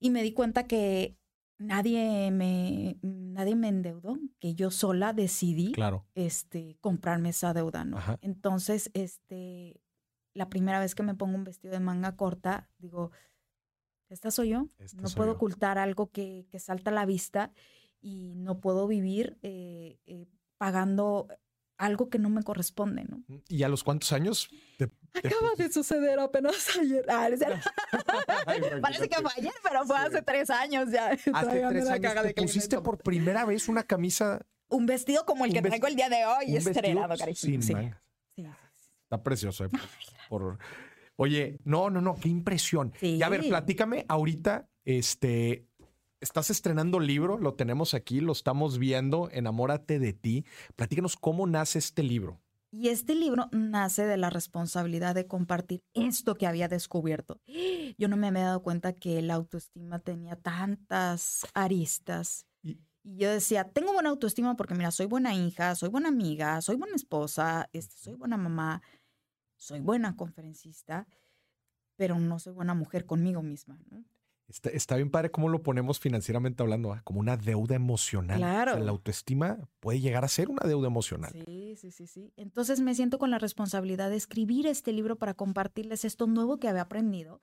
Y 0.00 0.10
me 0.10 0.22
di 0.22 0.34
cuenta 0.34 0.66
que 0.66 1.16
nadie 1.56 2.30
me, 2.30 2.98
nadie 3.00 3.56
me 3.56 3.68
endeudó, 3.68 4.18
que 4.38 4.54
yo 4.54 4.70
sola 4.70 5.14
decidí 5.14 5.72
claro. 5.72 6.04
este, 6.14 6.76
comprarme 6.82 7.30
esa 7.30 7.54
deuda, 7.54 7.86
¿no? 7.86 7.98
Entonces, 8.20 8.90
este, 8.92 9.80
la 10.34 10.50
primera 10.50 10.78
vez 10.78 10.94
que 10.94 11.02
me 11.02 11.14
pongo 11.14 11.36
un 11.36 11.44
vestido 11.44 11.72
de 11.72 11.80
manga 11.80 12.16
corta, 12.16 12.68
digo, 12.76 13.12
esta 14.10 14.30
soy 14.30 14.50
yo, 14.50 14.68
no 14.96 15.08
puedo 15.16 15.32
ocultar 15.32 15.78
algo 15.78 16.10
que, 16.10 16.46
que 16.50 16.58
salta 16.58 16.90
a 16.90 16.94
la 16.94 17.06
vista 17.06 17.50
y 18.00 18.34
no 18.36 18.60
puedo 18.60 18.86
vivir 18.86 19.38
eh, 19.42 19.98
eh, 20.06 20.26
pagando 20.58 21.28
algo 21.76 22.10
que 22.10 22.18
no 22.18 22.28
me 22.28 22.42
corresponde, 22.42 23.04
¿no? 23.04 23.24
Mm, 23.28 23.38
¿Y 23.48 23.62
a 23.62 23.68
los 23.68 23.82
cuántos 23.82 24.12
años? 24.12 24.50
Acaba 25.14 25.54
de 25.56 25.72
suceder 25.72 26.18
apenas 26.20 26.54
ayer. 26.80 27.04
Ah, 27.08 27.28
Parece 28.82 29.08
que 29.08 29.16
fue 29.16 29.30
ayer, 29.36 29.52
pero 29.62 29.84
fue 29.84 29.96
hace 29.96 30.22
tres 30.22 30.50
años 30.50 30.90
ya. 30.90 31.10
Hace 31.32 31.62
tres 31.68 31.88
años 31.88 32.14
te 32.22 32.34
pusiste 32.34 32.80
por 32.80 32.98
primera 32.98 33.44
vez 33.44 33.68
una 33.68 33.82
camisa 33.82 34.40
un 34.68 34.86
vestido 34.86 35.24
como 35.26 35.44
el 35.44 35.52
que 35.52 35.62
traigo 35.62 35.86
el 35.88 35.96
día 35.96 36.08
de 36.08 36.24
hoy, 36.24 36.56
estrenado, 36.56 37.16
cariño. 37.16 37.36
Sí, 37.36 37.60
sí, 37.60 37.74
Está 39.04 39.22
precioso. 39.22 39.64
eh, 39.64 39.68
por- 40.28 40.58
Oye, 41.16 41.58
no, 41.64 41.90
no, 41.90 42.00
no, 42.00 42.14
qué 42.14 42.28
impresión. 42.28 42.92
Sí. 42.98 43.16
Y 43.16 43.22
a 43.22 43.28
ver, 43.28 43.46
platícame 43.48 44.06
ahorita, 44.08 44.70
este, 44.84 45.66
estás 46.20 46.50
estrenando 46.50 47.00
libro, 47.00 47.38
lo 47.38 47.54
tenemos 47.54 47.94
aquí, 47.94 48.20
lo 48.20 48.32
estamos 48.32 48.78
viendo, 48.78 49.28
Enamórate 49.32 49.98
de 49.98 50.12
ti. 50.12 50.44
Platícanos 50.76 51.16
cómo 51.16 51.46
nace 51.46 51.78
este 51.78 52.02
libro. 52.02 52.40
Y 52.72 52.88
este 52.88 53.14
libro 53.16 53.48
nace 53.50 54.04
de 54.04 54.16
la 54.16 54.30
responsabilidad 54.30 55.14
de 55.16 55.26
compartir 55.26 55.82
esto 55.92 56.36
que 56.36 56.46
había 56.46 56.68
descubierto. 56.68 57.40
Yo 57.98 58.08
no 58.08 58.16
me 58.16 58.28
había 58.28 58.44
dado 58.44 58.62
cuenta 58.62 58.92
que 58.92 59.20
la 59.22 59.34
autoestima 59.34 59.98
tenía 59.98 60.36
tantas 60.36 61.46
aristas. 61.54 62.46
Y- 62.62 62.78
Y 63.02 63.16
yo 63.16 63.30
decía, 63.30 63.64
tengo 63.64 63.92
buena 63.94 64.10
autoestima 64.10 64.56
porque 64.56 64.74
mira, 64.74 64.90
soy 64.90 65.06
buena 65.06 65.34
hija, 65.34 65.74
soy 65.74 65.88
buena 65.88 66.08
amiga, 66.10 66.60
soy 66.60 66.76
buena 66.76 66.94
esposa, 66.94 67.68
este, 67.72 67.96
soy 67.96 68.14
buena 68.14 68.36
mamá, 68.36 68.82
soy 69.56 69.80
buena 69.80 70.14
conferencista, 70.16 71.06
pero 71.96 72.18
no 72.18 72.38
soy 72.38 72.52
buena 72.52 72.74
mujer 72.74 73.06
conmigo 73.06 73.42
misma. 73.42 73.78
¿no? 73.90 74.04
Está, 74.50 74.70
está 74.70 74.96
bien 74.96 75.10
padre 75.10 75.30
cómo 75.30 75.48
lo 75.48 75.62
ponemos 75.62 76.00
financieramente 76.00 76.62
hablando, 76.62 76.92
¿ah? 76.92 77.02
como 77.04 77.20
una 77.20 77.36
deuda 77.36 77.76
emocional. 77.76 78.38
Claro. 78.38 78.72
O 78.72 78.74
sea, 78.74 78.84
la 78.84 78.90
autoestima 78.90 79.58
puede 79.78 80.00
llegar 80.00 80.24
a 80.24 80.28
ser 80.28 80.50
una 80.50 80.66
deuda 80.66 80.88
emocional. 80.88 81.30
Sí, 81.46 81.76
sí, 81.76 81.92
sí, 81.92 82.08
sí. 82.08 82.32
Entonces 82.36 82.80
me 82.80 82.94
siento 82.94 83.18
con 83.18 83.30
la 83.30 83.38
responsabilidad 83.38 84.10
de 84.10 84.16
escribir 84.16 84.66
este 84.66 84.92
libro 84.92 85.16
para 85.16 85.34
compartirles 85.34 86.04
esto 86.04 86.26
nuevo 86.26 86.58
que 86.58 86.68
había 86.68 86.82
aprendido. 86.82 87.40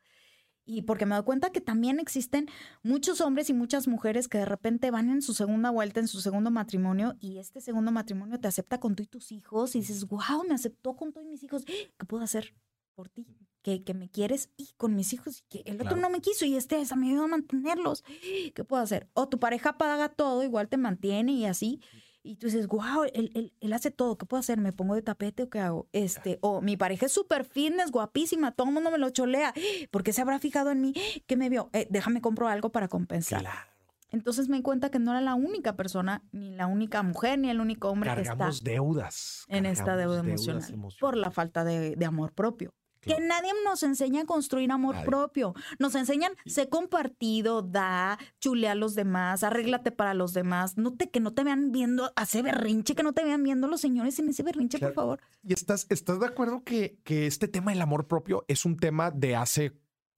Y 0.65 0.81
porque 0.81 1.05
me 1.05 1.15
doy 1.15 1.23
cuenta 1.23 1.49
que 1.49 1.61
también 1.61 2.01
existen 2.01 2.49
muchos 2.83 3.21
hombres 3.21 3.49
y 3.49 3.53
muchas 3.53 3.87
mujeres 3.87 4.27
que 4.27 4.39
de 4.39 4.45
repente 4.45 4.91
van 4.91 5.09
en 5.09 5.21
su 5.21 5.33
segunda 5.33 5.69
vuelta, 5.69 6.01
en 6.01 6.09
su 6.09 6.19
segundo 6.19 6.51
matrimonio, 6.51 7.15
y 7.21 7.37
este 7.37 7.61
segundo 7.61 7.93
matrimonio 7.93 8.37
te 8.37 8.49
acepta 8.49 8.81
con 8.81 8.93
tú 8.93 9.03
y 9.03 9.07
tus 9.07 9.31
hijos, 9.31 9.75
y 9.75 9.79
dices, 9.79 10.05
wow, 10.09 10.43
me 10.45 10.53
aceptó 10.53 10.93
con 10.97 11.13
todos 11.13 11.25
mis 11.25 11.41
hijos, 11.41 11.63
¿qué 11.63 12.05
puedo 12.05 12.21
hacer 12.21 12.53
por 12.95 13.07
ti? 13.07 13.25
Que, 13.67 13.83
que 13.83 13.93
me 13.93 14.07
quieres 14.09 14.49
y 14.55 14.69
con 14.77 14.95
mis 14.95 15.11
hijos, 15.11 15.39
y 15.41 15.43
que 15.49 15.69
el 15.69 15.75
otro 15.75 15.87
Claro. 15.87 16.01
no 16.03 16.09
me 16.09 16.21
quiso, 16.21 16.45
y 16.45 16.55
este 16.55 16.81
me 16.95 17.09
ayuda 17.09 17.25
a 17.25 17.27
mantenerlos. 17.27 18.01
¿Qué 18.55 18.63
puedo 18.63 18.81
hacer? 18.81 19.09
O 19.13 19.27
tu 19.27 19.39
pareja 19.39 19.77
paga 19.77 20.07
todo, 20.07 20.41
igual 20.45 20.69
te 20.69 20.77
mantiene 20.77 21.33
y 21.33 21.45
así. 21.45 21.81
Y 22.23 22.37
tú 22.37 22.47
dices, 22.47 22.67
wow, 22.67 23.03
él, 23.13 23.29
él, 23.35 23.51
él 23.59 23.73
hace 23.73 23.91
todo, 23.91 24.17
¿qué 24.17 24.25
puedo 24.25 24.39
hacer? 24.39 24.57
¿Me 24.57 24.71
pongo 24.71 24.95
de 24.95 25.01
tapete 25.01 25.43
o 25.43 25.49
qué 25.49 25.59
hago? 25.59 25.89
Este, 25.91 26.39
o 26.39 26.61
mi 26.61 26.77
pareja 26.77 27.07
es 27.07 27.11
súper 27.11 27.43
fitness, 27.43 27.91
guapísima, 27.91 28.53
todo 28.53 28.67
el 28.69 28.73
mundo 28.73 28.89
me 28.89 28.97
lo 28.99 29.09
cholea. 29.09 29.53
¿Por 29.91 30.01
qué 30.03 30.13
se 30.13 30.21
habrá 30.21 30.39
fijado 30.39 30.71
en 30.71 30.79
mí? 30.79 30.93
¿Qué 31.27 31.35
me 31.35 31.49
vio? 31.49 31.69
Eh, 31.73 31.87
déjame 31.89 32.21
compro 32.21 32.47
algo 32.47 32.71
para 32.71 32.87
compensar. 32.87 33.41
Claro. 33.41 33.69
Entonces 34.11 34.47
me 34.47 34.55
di 34.55 34.63
cuenta 34.63 34.89
que 34.91 34.99
no 34.99 35.11
era 35.11 35.19
la 35.19 35.35
única 35.35 35.75
persona, 35.75 36.23
ni 36.31 36.51
la 36.55 36.67
única 36.67 37.03
mujer, 37.03 37.37
ni 37.37 37.49
el 37.49 37.59
único 37.59 37.89
hombre 37.89 38.11
que 38.15 38.23
Cargamos 38.23 38.59
está 38.59 38.71
deudas. 38.71 39.43
en 39.49 39.65
esta 39.65 39.97
deuda 39.97 40.21
deudas 40.21 40.69
emocional, 40.69 40.93
por 41.01 41.17
la 41.17 41.31
falta 41.31 41.65
de, 41.65 41.97
de 41.97 42.05
amor 42.05 42.31
propio. 42.31 42.73
Que 43.01 43.19
nadie 43.19 43.51
nos 43.65 43.83
enseña 43.83 44.21
a 44.21 44.25
construir 44.25 44.71
amor 44.71 44.95
Nadie. 44.95 45.07
propio. 45.07 45.53
Nos 45.79 45.95
enseñan, 45.95 46.31
sé 46.45 46.69
compartido, 46.69 47.61
da, 47.61 48.17
chulea 48.39 48.71
a 48.71 48.75
los 48.75 48.95
demás, 48.95 49.43
arréglate 49.43 49.91
para 49.91 50.13
los 50.13 50.33
demás. 50.33 50.77
No 50.77 50.93
te, 50.95 51.09
que 51.09 51.19
no 51.19 51.33
te 51.33 51.43
vean 51.43 51.71
viendo, 51.71 52.11
hace 52.15 52.41
berrinche, 52.41 52.95
que 52.95 53.03
no 53.03 53.13
te 53.13 53.23
vean 53.23 53.43
viendo 53.43 53.67
los 53.67 53.81
señores 53.81 54.17
en 54.19 54.29
ese 54.29 54.43
berrinche, 54.43 54.77
Claro. 54.79 54.93
por 54.93 55.01
favor. 55.03 55.19
¿Y 55.43 55.53
estás, 55.53 55.85
estás 55.89 56.19
de 56.19 56.25
acuerdo 56.27 56.63
que, 56.63 56.99
que 57.03 57.27
este 57.27 57.47
tema 57.47 57.71
del 57.71 57.81
amor 57.81 58.07
propio 58.07 58.45
es 58.47 58.65
un 58.65 58.77
tema 58.77 59.11
de 59.11 59.35
hace 59.35 59.73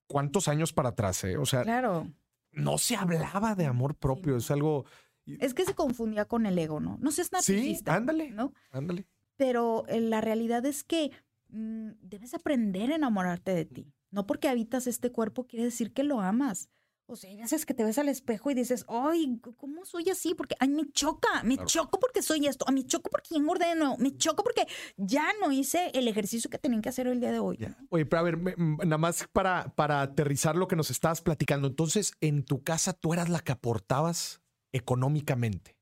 cuántos 0.08 0.48
años 0.48 0.74
para 0.74 0.90
atrás? 0.90 1.24
eh? 1.24 1.38
O 1.38 1.46
sea, 1.46 1.64
Claro. 1.64 2.08
no 2.52 2.78
se 2.78 2.96
hablaba 2.96 3.56
de 3.56 3.66
amor 3.66 3.96
propio, 3.96 4.38
es 4.38 4.50
algo... 4.52 4.86
Es 5.26 5.54
que 5.54 5.64
se 5.66 5.76
confundía 5.76 6.26
con 6.26 6.48
el 6.48 6.58
ego, 6.58 6.80
¿no? 6.80 6.98
No 7.00 7.12
seas 7.12 7.28
Sí, 7.28 7.34
narcisista. 7.34 7.94
ándale, 7.94 8.32
¿no? 8.32 8.52
ándale. 8.72 9.06
Pero 9.38 9.86
eh, 9.88 10.02
la 10.02 10.22
realidad 10.22 10.66
es 10.66 10.84
que 10.84 11.12
mm, 11.50 11.90
debes 12.02 12.34
aprender 12.34 12.92
a 12.92 12.96
enamorarte 12.96 13.52
de 13.54 13.66
ti. 13.66 13.94
No 14.12 14.26
porque 14.26 14.48
habitas 14.50 14.88
este 14.88 15.12
cuerpo 15.12 15.46
quiere 15.46 15.66
decir 15.66 15.94
que 15.94 16.04
lo 16.04 16.20
amas. 16.22 16.70
O 17.12 17.16
sea, 17.16 17.32
hay 17.32 17.38
veces 17.38 17.66
que 17.66 17.74
te 17.74 17.84
ves 17.84 17.98
al 17.98 18.08
espejo 18.08 18.52
y 18.52 18.54
dices, 18.54 18.86
ay, 18.88 19.40
¿cómo 19.58 19.84
soy 19.84 20.12
así? 20.12 20.36
Porque, 20.36 20.56
ay, 20.60 20.70
me 20.70 20.88
choca, 20.92 21.42
me 21.44 21.56
Claro. 21.56 21.68
choco 21.68 22.00
porque 22.00 22.22
soy 22.22 22.46
esto, 22.46 22.66
a 22.68 22.72
me 22.72 22.86
choco 22.86 23.10
porque 23.10 23.34
engordé 23.36 23.66
de 23.70 23.76
nuevo, 23.76 23.98
me 23.98 24.16
choco 24.16 24.44
porque 24.44 24.68
ya 24.96 25.26
no 25.42 25.52
hice 25.52 25.90
el 25.96 26.08
ejercicio 26.08 26.52
que 26.52 26.60
tenía 26.60 26.80
que 26.82 26.90
hacer 26.90 27.08
el 27.08 27.20
día 27.20 27.32
de 27.32 27.40
hoy. 27.40 27.58
Oye, 27.90 28.06
pero 28.06 28.20
a 28.20 28.24
ver, 28.24 28.38
me- 28.38 28.52
m- 28.52 28.78
nada 28.86 29.00
más 29.00 29.28
para, 29.34 29.74
para 29.76 30.02
aterrizar 30.04 30.56
lo 30.56 30.68
que 30.68 30.76
nos 30.76 30.92
estabas 30.92 31.20
platicando. 31.22 31.68
Entonces, 31.68 32.14
en 32.22 32.44
tu 32.46 32.62
casa 32.62 32.94
tú 32.94 33.12
eras 33.14 33.28
la 33.30 33.40
que 33.40 33.54
aportabas 33.54 34.44
económicamente. 34.72 35.76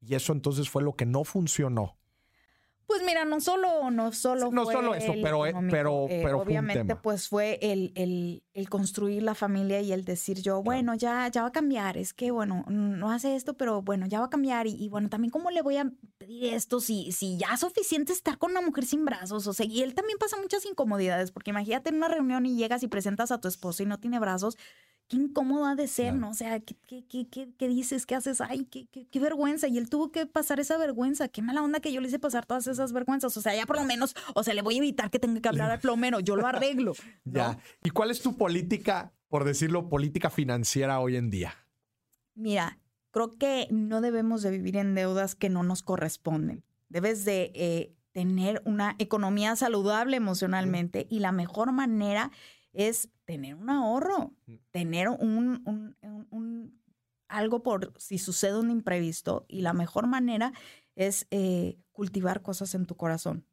Y 0.00 0.14
eso 0.14 0.32
entonces 0.34 0.68
fue 0.68 0.82
lo 0.82 0.94
que 0.94 1.06
no 1.06 1.24
funcionó. 1.24 1.96
Pues 2.92 3.02
mira, 3.06 3.24
no 3.24 3.40
solo, 3.40 3.90
no 3.90 4.12
solo 4.12 4.50
no 4.50 4.64
fue 4.64 4.74
solo 4.74 4.94
eso, 4.94 5.14
pero, 5.22 5.46
eh, 5.46 5.48
económico, 5.50 5.72
pero- 5.76 6.04
eh, 6.10 6.20
pero 6.22 6.22
fue 6.22 6.34
un 6.34 6.40
obviamente 6.42 6.80
tema. 6.84 7.00
pues 7.00 7.26
fue 7.28 7.58
el, 7.62 7.92
el, 7.94 8.42
el 8.52 8.68
construir 8.68 9.22
la 9.22 9.34
familia 9.34 9.80
y 9.80 9.92
el 9.92 10.04
decir 10.04 10.42
yo, 10.42 10.62
bueno, 10.62 10.94
ya, 10.94 11.26
ya 11.28 11.40
va 11.42 11.48
a 11.48 11.52
cambiar, 11.52 11.96
es 11.96 12.12
que 12.12 12.30
bueno, 12.30 12.64
no 12.68 13.10
hace 13.10 13.34
esto, 13.34 13.54
pero 13.54 13.80
bueno, 13.80 14.06
ya 14.06 14.20
va 14.20 14.26
a 14.26 14.30
cambiar 14.30 14.66
y, 14.66 14.74
y, 14.74 14.88
bueno, 14.90 15.08
también 15.08 15.30
cómo 15.30 15.50
le 15.50 15.62
voy 15.62 15.78
a 15.78 15.90
pedir 16.18 16.52
esto 16.52 16.80
si, 16.80 17.12
si 17.12 17.38
ya 17.38 17.54
es 17.54 17.60
suficiente 17.60 18.12
estar 18.12 18.36
con 18.36 18.50
una 18.50 18.60
mujer 18.60 18.84
sin 18.84 19.04
brazos, 19.06 19.46
o 19.46 19.52
sea, 19.54 19.64
y 19.64 19.82
él 19.82 19.94
también 19.94 20.18
pasa 20.18 20.36
muchas 20.40 20.66
incomodidades, 20.66 21.32
porque 21.32 21.50
imagínate 21.50 21.88
en 21.88 21.96
una 21.96 22.08
reunión 22.08 22.44
y 22.44 22.56
llegas 22.56 22.82
y 22.82 22.88
presentas 22.88 23.32
a 23.32 23.40
tu 23.40 23.48
esposo 23.48 23.82
y 23.82 23.86
no 23.86 23.98
tiene 23.98 24.18
brazos, 24.18 24.58
qué 25.08 25.16
incómodo 25.16 25.66
ha 25.66 25.74
de 25.74 25.86
ser, 25.88 26.12
Claro. 26.12 26.20
¿no? 26.20 26.30
O 26.30 26.34
sea, 26.34 26.60
¿qué, 26.60 26.74
qué, 26.86 27.04
qué, 27.28 27.48
qué, 27.56 27.68
dices? 27.68 28.06
¿Qué 28.06 28.14
haces? 28.14 28.40
Ay, 28.40 28.64
qué, 28.64 28.86
qué, 28.90 29.06
qué 29.06 29.20
vergüenza. 29.20 29.68
Y 29.68 29.78
él 29.78 29.88
tuvo 29.88 30.10
que 30.10 30.26
pasar 30.26 30.60
esa 30.60 30.78
vergüenza. 30.78 31.28
Qué 31.28 31.42
mala 31.42 31.62
onda 31.62 31.80
que 31.80 31.92
yo 31.92 32.00
le 32.00 32.08
hice 32.08 32.18
pasar 32.18 32.46
todas 32.46 32.66
esas 32.66 32.92
vergüenzas. 32.92 33.36
O 33.36 33.40
sea, 33.40 33.54
ya 33.54 33.66
por 33.66 33.76
lo 33.76 33.84
menos, 33.84 34.14
o 34.34 34.42
sea, 34.42 34.54
le 34.54 34.62
voy 34.62 34.74
a 34.74 34.78
evitar 34.78 35.10
que 35.10 35.18
tenga 35.18 35.40
que 35.40 35.48
hablar 35.48 35.70
al 35.70 35.80
plomero. 35.80 36.20
Yo 36.20 36.36
lo 36.36 36.46
arreglo. 36.46 36.92
¿no? 37.24 37.32
Ya. 37.32 37.58
¿Y 37.84 37.90
cuál 37.90 38.10
es 38.10 38.22
tu 38.22 38.36
política, 38.36 39.12
por 39.28 39.44
decirlo, 39.44 39.88
política 39.88 40.30
financiera 40.30 41.00
hoy 41.00 41.16
en 41.16 41.30
día? 41.30 41.54
Mira, 42.34 42.78
creo 43.10 43.36
que 43.36 43.68
no 43.70 44.00
debemos 44.00 44.42
de 44.42 44.50
vivir 44.50 44.76
en 44.76 44.94
deudas 44.94 45.34
que 45.34 45.50
no 45.50 45.62
nos 45.62 45.82
corresponden. 45.82 46.64
Debes 46.88 47.24
de 47.24 47.52
eh, 47.54 47.94
tener 48.12 48.62
una 48.64 48.94
economía 48.98 49.56
saludable 49.56 50.16
emocionalmente 50.16 51.06
y 51.10 51.20
la 51.20 51.32
mejor 51.32 51.72
manera 51.72 52.30
es 52.72 53.08
tener 53.24 53.54
un 53.54 53.70
ahorro, 53.70 54.32
Mm. 54.46 54.54
tener 54.70 55.08
un, 55.08 55.62
un- 55.66 55.96
un- 56.02 56.26
un- 56.30 56.82
algo 57.28 57.62
por 57.62 57.92
si 57.98 58.18
sucede 58.18 58.58
un 58.58 58.70
imprevisto 58.70 59.44
y 59.48 59.62
la 59.62 59.72
mejor 59.72 60.06
manera 60.06 60.52
es 60.96 61.26
eh, 61.30 61.78
cultivar 61.92 62.42
cosas 62.42 62.74
en 62.74 62.84
tu 62.86 62.96
corazón, 62.96 63.46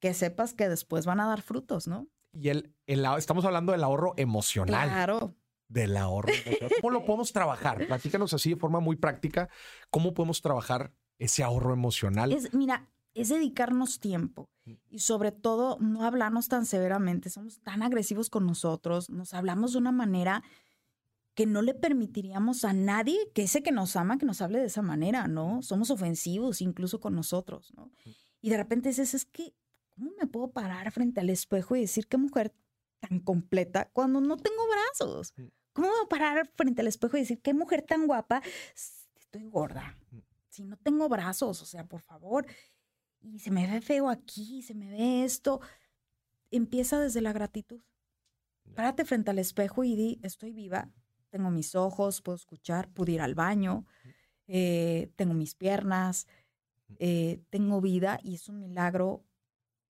que 0.00 0.14
sepas 0.14 0.52
que 0.54 0.68
después 0.68 1.06
van 1.06 1.20
a 1.20 1.26
dar 1.28 1.42
frutos, 1.42 1.86
¿no? 1.86 2.08
Y 2.32 2.48
el, 2.48 2.74
el 2.86 3.04
estamos 3.18 3.44
hablando 3.44 3.72
del 3.72 3.84
ahorro 3.84 4.14
emocional. 4.16 4.88
Claro. 4.88 5.34
Del 5.68 5.96
ahorro. 5.96 6.28
emocional. 6.32 6.70
¿Cómo 6.80 6.90
lo 6.92 7.04
podemos 7.04 7.32
trabajar? 7.32 7.86
Platícanos 7.86 8.32
así 8.34 8.50
de 8.50 8.56
forma 8.56 8.80
muy 8.80 8.96
práctica. 8.96 9.48
¿Cómo 9.90 10.14
podemos 10.14 10.40
trabajar 10.42 10.92
ese 11.18 11.42
ahorro 11.44 11.72
emocional? 11.72 12.32
Es, 12.32 12.52
mira, 12.54 12.88
es 13.14 13.28
dedicarnos 13.28 13.98
tiempo 14.00 14.48
y 14.88 15.00
sobre 15.00 15.32
todo 15.32 15.78
no 15.80 16.04
hablarnos 16.04 16.48
tan 16.48 16.66
severamente. 16.66 17.30
Somos 17.30 17.60
tan 17.60 17.82
agresivos 17.82 18.30
con 18.30 18.46
nosotros, 18.46 19.10
nos 19.10 19.34
hablamos 19.34 19.72
de 19.72 19.78
una 19.78 19.92
manera 19.92 20.42
que 21.34 21.46
no 21.46 21.62
le 21.62 21.74
permitiríamos 21.74 22.64
a 22.64 22.72
nadie 22.72 23.18
que 23.34 23.42
ese 23.44 23.62
que 23.62 23.72
nos 23.72 23.96
ama 23.96 24.18
que 24.18 24.26
nos 24.26 24.42
hable 24.42 24.58
de 24.58 24.66
esa 24.66 24.82
manera, 24.82 25.26
¿no? 25.28 25.62
Somos 25.62 25.90
ofensivos 25.90 26.60
incluso 26.60 27.00
con 27.00 27.14
nosotros, 27.14 27.72
¿no? 27.76 27.90
Y 28.40 28.50
de 28.50 28.56
repente 28.56 28.88
dices, 28.90 29.14
es 29.14 29.24
que, 29.24 29.54
¿cómo 29.88 30.10
me 30.20 30.26
puedo 30.26 30.50
parar 30.50 30.90
frente 30.92 31.20
al 31.20 31.30
espejo 31.30 31.76
y 31.76 31.82
decir 31.82 32.08
qué 32.08 32.18
mujer 32.18 32.54
tan 33.00 33.20
completa 33.20 33.90
cuando 33.92 34.20
no 34.20 34.36
tengo 34.36 34.62
brazos? 34.68 35.32
¿Cómo 35.72 35.88
me 35.88 35.94
voy 35.94 36.04
a 36.04 36.08
parar 36.08 36.50
frente 36.56 36.80
al 36.80 36.88
espejo 36.88 37.16
y 37.16 37.20
decir 37.20 37.40
qué 37.40 37.54
mujer 37.54 37.82
tan 37.82 38.06
guapa? 38.06 38.42
Estoy 38.74 39.44
gorda. 39.44 39.96
Si 40.48 40.64
no 40.64 40.76
tengo 40.76 41.08
brazos, 41.08 41.62
o 41.62 41.64
sea, 41.64 41.86
por 41.86 42.02
favor. 42.02 42.44
Y 43.22 43.38
se 43.38 43.50
me 43.50 43.66
ve 43.66 43.80
feo 43.80 44.08
aquí, 44.08 44.62
se 44.62 44.74
me 44.74 44.88
ve 44.88 45.24
esto. 45.24 45.60
Empieza 46.50 47.00
desde 47.00 47.20
la 47.20 47.32
gratitud. 47.32 47.80
Párate 48.74 49.04
frente 49.04 49.30
al 49.30 49.38
espejo 49.38 49.84
y 49.84 49.94
di, 49.96 50.20
estoy 50.22 50.52
viva, 50.52 50.90
tengo 51.30 51.50
mis 51.50 51.74
ojos, 51.74 52.22
puedo 52.22 52.36
escuchar, 52.36 52.88
puedo 52.88 53.10
ir 53.10 53.20
al 53.20 53.34
baño, 53.34 53.86
eh, 54.46 55.10
tengo 55.16 55.34
mis 55.34 55.54
piernas, 55.54 56.26
eh, 56.98 57.40
tengo 57.50 57.80
vida 57.80 58.20
y 58.22 58.34
es 58.34 58.48
un 58.48 58.60
milagro 58.60 59.24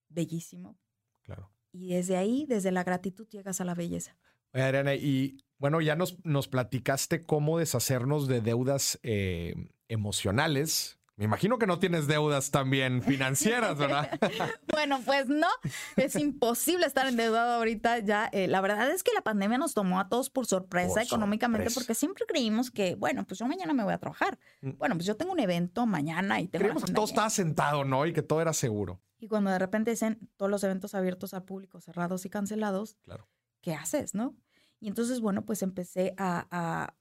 bellísimo. 0.09 0.78
Claro. 1.22 1.51
Y 1.72 1.89
desde 1.89 2.16
ahí, 2.16 2.47
desde 2.47 2.72
la 2.72 2.85
gratitud, 2.85 3.28
llegas 3.28 3.61
a 3.61 3.64
la 3.64 3.74
belleza. 3.74 4.16
Oye, 4.53 4.64
Adriana, 4.64 4.95
y 4.95 5.39
bueno, 5.59 5.81
ya 5.81 5.95
nos, 5.95 6.24
nos 6.24 6.49
platicaste 6.49 7.24
cómo 7.24 7.59
deshacernos 7.59 8.28
de 8.28 8.41
deudas 8.41 8.99
eh, 9.03 9.55
emocionales. 9.89 10.99
Me 11.21 11.27
imagino 11.27 11.59
que 11.59 11.66
no 11.66 11.79
tienes 11.79 12.07
deudas 12.07 12.51
también 12.51 13.03
financieras, 13.03 13.77
¿verdad? 13.77 14.09
bueno, 14.73 15.03
pues 15.05 15.29
no, 15.29 15.49
es 15.97 16.16
imposible 16.16 16.87
estar 16.87 17.07
endeudado 17.07 17.57
ahorita 17.57 17.99
ya. 17.99 18.31
Eh, 18.33 18.49
la 18.49 18.62
verdad 18.62 18.91
es 18.91 19.03
que 19.03 19.12
la 19.14 19.21
pandemia 19.21 19.59
nos 19.59 19.75
tomó 19.75 20.01
a 20.01 20.09
todos 20.09 20.31
por 20.31 20.47
sorpresa 20.47 21.03
económicamente 21.03 21.71
porque 21.75 21.95
siempre 21.95 22.25
creímos 22.27 22.71
que, 22.71 22.95
bueno, 22.95 23.27
pues 23.27 23.39
yo 23.39 23.47
mañana 23.47 23.75
me 23.75 23.85
voy 23.85 23.93
a 23.93 23.99
trabajar. 23.99 24.39
Mm. 24.62 24.79
Bueno, 24.79 24.95
pues 24.95 25.05
yo 25.05 25.14
tengo 25.14 25.33
un 25.33 25.41
evento 25.41 25.85
mañana 25.85 26.41
y 26.41 26.49
tengo... 26.49 26.64
Creímos 26.64 26.85
que 26.85 26.93
todo 26.95 27.05
estaba 27.05 27.29
sentado, 27.29 27.85
¿no? 27.85 28.07
Y 28.07 28.14
que 28.14 28.23
todo 28.23 28.41
era 28.41 28.55
seguro. 28.55 28.99
Y 29.18 29.29
cuando 29.29 29.51
de 29.51 29.59
repente 29.59 29.91
dicen 29.91 30.27
todos 30.39 30.51
los 30.51 30.64
eventos 30.64 30.95
abiertos 30.95 31.35
al 31.35 31.45
público, 31.45 31.83
cerrados 31.83 32.25
y 32.25 32.31
cancelados, 32.31 32.97
claro. 33.03 33.29
¿qué 33.61 33.75
haces, 33.75 34.14
no? 34.14 34.35
Y 34.81 34.89
entonces, 34.89 35.21
bueno, 35.21 35.45
pues 35.45 35.62
empecé 35.62 36.14
a 36.16 36.95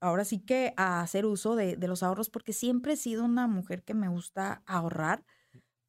ahora 0.00 0.24
sí 0.24 0.40
que 0.40 0.72
a 0.76 1.00
hacer 1.00 1.26
uso 1.26 1.56
de, 1.56 1.76
los 1.76 2.02
ahorros 2.02 2.30
porque 2.30 2.52
siempre 2.52 2.94
he 2.94 2.96
sido 2.96 3.24
una 3.24 3.46
mujer 3.46 3.82
que 3.82 3.94
me 3.94 4.08
gusta 4.08 4.62
ahorrar 4.66 5.24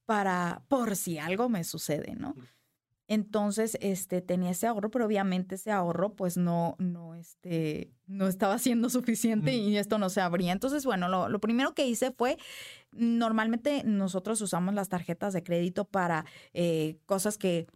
para 0.05 0.63
por 0.67 0.95
si 0.95 1.17
algo 1.17 1.49
me 1.49 1.63
sucede, 1.63 2.15
¿no? 2.15 2.35
Entonces, 3.07 3.77
este, 3.81 4.21
tenía 4.21 4.51
ese 4.51 4.67
ahorro, 4.67 4.89
pero 4.89 5.05
obviamente 5.05 5.55
ese 5.55 5.69
ahorro, 5.69 6.15
pues 6.15 6.37
no, 6.37 6.75
no, 6.79 7.13
este, 7.15 7.91
no 8.07 8.27
estaba 8.27 8.57
siendo 8.57 8.89
suficiente 8.89 9.53
y 9.53 9.75
esto 9.75 9.97
no 9.97 10.09
se 10.09 10.21
abría. 10.21 10.53
Entonces, 10.53 10.85
bueno, 10.85 11.09
lo, 11.09 11.39
primero 11.41 11.73
que 11.73 11.87
hice 11.87 12.11
fue, 12.11 12.37
normalmente 12.93 13.83
nosotros 13.83 14.39
usamos 14.39 14.73
las 14.73 14.87
tarjetas 14.87 15.33
de 15.33 15.43
crédito 15.43 15.83
para 15.83 16.25
eh, 16.53 16.99
cosas 17.05 17.37
que, 17.37 17.67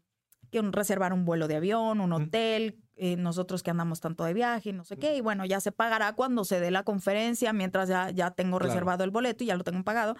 que 0.51 0.61
reservar 0.61 1.11
un 1.11 1.25
vuelo 1.25 1.49
de 1.49 1.57
avión, 1.57 1.99
un 1.99 2.13
hotel, 2.13 2.84
eh, 2.97 3.17
nosotros 3.17 3.63
que 3.63 3.71
andamos 3.71 3.99
tanto 3.99 4.23
de 4.23 4.33
viaje, 4.33 4.73
no 4.73 4.83
sé 4.83 4.97
qué, 4.97 5.15
y 5.15 5.21
bueno, 5.21 5.45
ya 5.45 5.59
se 5.59 5.71
pagará 5.71 6.13
cuando 6.13 6.45
se 6.45 6.59
dé 6.59 6.71
la 6.71 6.83
conferencia, 6.83 7.53
mientras 7.53 7.89
ya, 7.89 8.09
ya 8.11 8.31
tengo 8.31 8.59
reservado 8.59 9.03
el 9.03 9.11
boleto 9.11 9.43
y 9.43 9.47
ya 9.47 9.55
lo 9.55 9.63
tengo 9.63 9.83
pagado. 9.83 10.15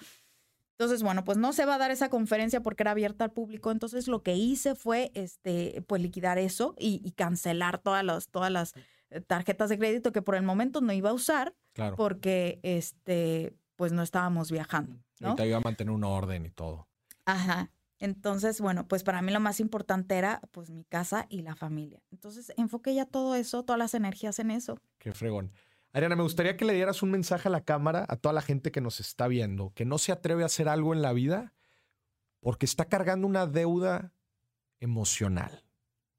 Entonces, 0.78 1.03
bueno, 1.03 1.23
pues 1.23 1.38
no 1.38 1.53
se 1.53 1.65
va 1.65 1.76
a 1.76 1.78
dar 1.78 1.91
esa 1.91 2.09
conferencia 2.09 2.61
porque 2.61 2.84
era 2.84 2.91
abierta 2.91 3.23
al 3.23 3.32
público. 3.32 3.71
Entonces, 3.71 4.09
lo 4.09 4.23
que 4.23 4.36
hice 4.36 4.76
fue, 4.76 5.09
este, 5.13 5.82
pues 5.88 6.01
liquidar 6.01 6.38
eso 6.38 6.76
y, 6.78 7.11
cancelar 7.11 7.78
todas 7.78 8.03
las, 8.03 8.28
todas 8.28 8.51
las 8.51 8.73
eh, 9.09 9.21
tarjetas 9.21 9.69
de 9.69 9.78
crédito 9.78 10.11
que 10.11 10.21
por 10.21 10.36
el 10.36 10.43
momento 10.43 10.82
no 10.82 10.91
iba 10.91 11.11
a 11.11 11.13
usar 11.13 11.55
porque, 11.95 12.59
este, 12.63 13.55
pues 13.78 13.93
no 13.93 14.01
estábamos 14.01 14.51
viajando. 14.51 14.97
¿no? 15.21 15.36
te 15.36 15.47
iba 15.47 15.57
a 15.57 15.61
mantener 15.61 15.93
un 15.93 16.03
orden 16.03 16.45
y 16.45 16.49
todo. 16.49 16.89
Ajá. 17.26 17.71
Entonces, 17.99 18.59
bueno, 18.59 18.87
pues 18.87 19.03
para 19.03 19.21
mí 19.21 19.31
lo 19.31 19.39
más 19.39 19.59
importante 19.59 20.15
era 20.15 20.41
pues 20.51 20.69
mi 20.69 20.83
casa 20.83 21.27
y 21.29 21.41
la 21.41 21.55
familia. 21.55 22.01
Entonces, 22.11 22.51
enfoqué 22.57 22.93
ya 22.93 23.05
todo 23.05 23.35
eso, 23.35 23.63
todas 23.63 23.79
las 23.79 23.93
energías 23.93 24.39
en 24.39 24.51
eso. 24.51 24.79
Qué 24.97 25.13
fregón. 25.13 25.51
Ariana, 25.93 26.17
me 26.17 26.23
gustaría 26.23 26.57
que 26.57 26.65
le 26.65 26.73
dieras 26.73 27.01
un 27.03 27.11
mensaje 27.11 27.47
a 27.47 27.51
la 27.51 27.63
cámara, 27.63 28.05
a 28.09 28.17
toda 28.17 28.33
la 28.33 28.41
gente 28.41 28.71
que 28.71 28.81
nos 28.81 28.99
está 28.99 29.29
viendo, 29.29 29.71
que 29.75 29.85
no 29.85 29.97
se 29.97 30.11
atreve 30.11 30.43
a 30.43 30.47
hacer 30.47 30.67
algo 30.67 30.93
en 30.93 31.01
la 31.01 31.13
vida 31.13 31.53
porque 32.41 32.65
está 32.65 32.85
cargando 32.85 33.25
una 33.25 33.47
deuda 33.47 34.13
emocional, 34.79 35.65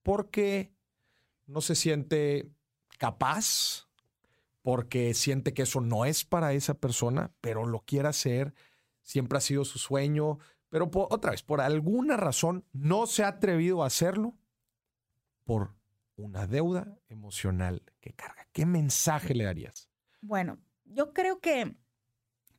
porque 0.03 0.73
no 1.47 1.61
se 1.61 1.75
siente 1.75 2.51
capaz, 2.99 3.87
porque 4.63 5.15
siente 5.15 5.55
que 5.55 5.63
eso 5.63 5.81
no 5.81 6.05
es 6.05 6.25
para 6.25 6.53
esa 6.53 6.75
persona, 6.75 7.33
pero 7.41 7.65
lo 7.65 7.81
quiere 7.81 8.09
hacer, 8.09 8.55
siempre 9.03 9.39
ha 9.39 9.41
sido 9.41 9.65
su 9.65 9.79
sueño, 9.79 10.41
pero 10.69 10.91
otra 10.93 11.31
vez, 11.31 11.43
por 11.43 11.61
alguna 11.61 12.17
razón 12.17 12.65
no 12.73 13.07
se 13.07 13.25
ha 13.25 13.29
atrevido 13.29 13.83
a 13.83 13.87
hacerlo 13.87 14.35
por 15.45 15.75
una 16.17 16.47
deuda 16.47 16.99
emocional 17.09 17.83
que 18.01 18.13
carga. 18.15 18.49
¿Qué 18.53 18.67
mensaje 18.67 19.35
le 19.35 19.45
darías? 19.45 19.89
Bueno, 20.21 20.59
yo 20.85 21.13
creo 21.13 21.41
que 21.41 21.77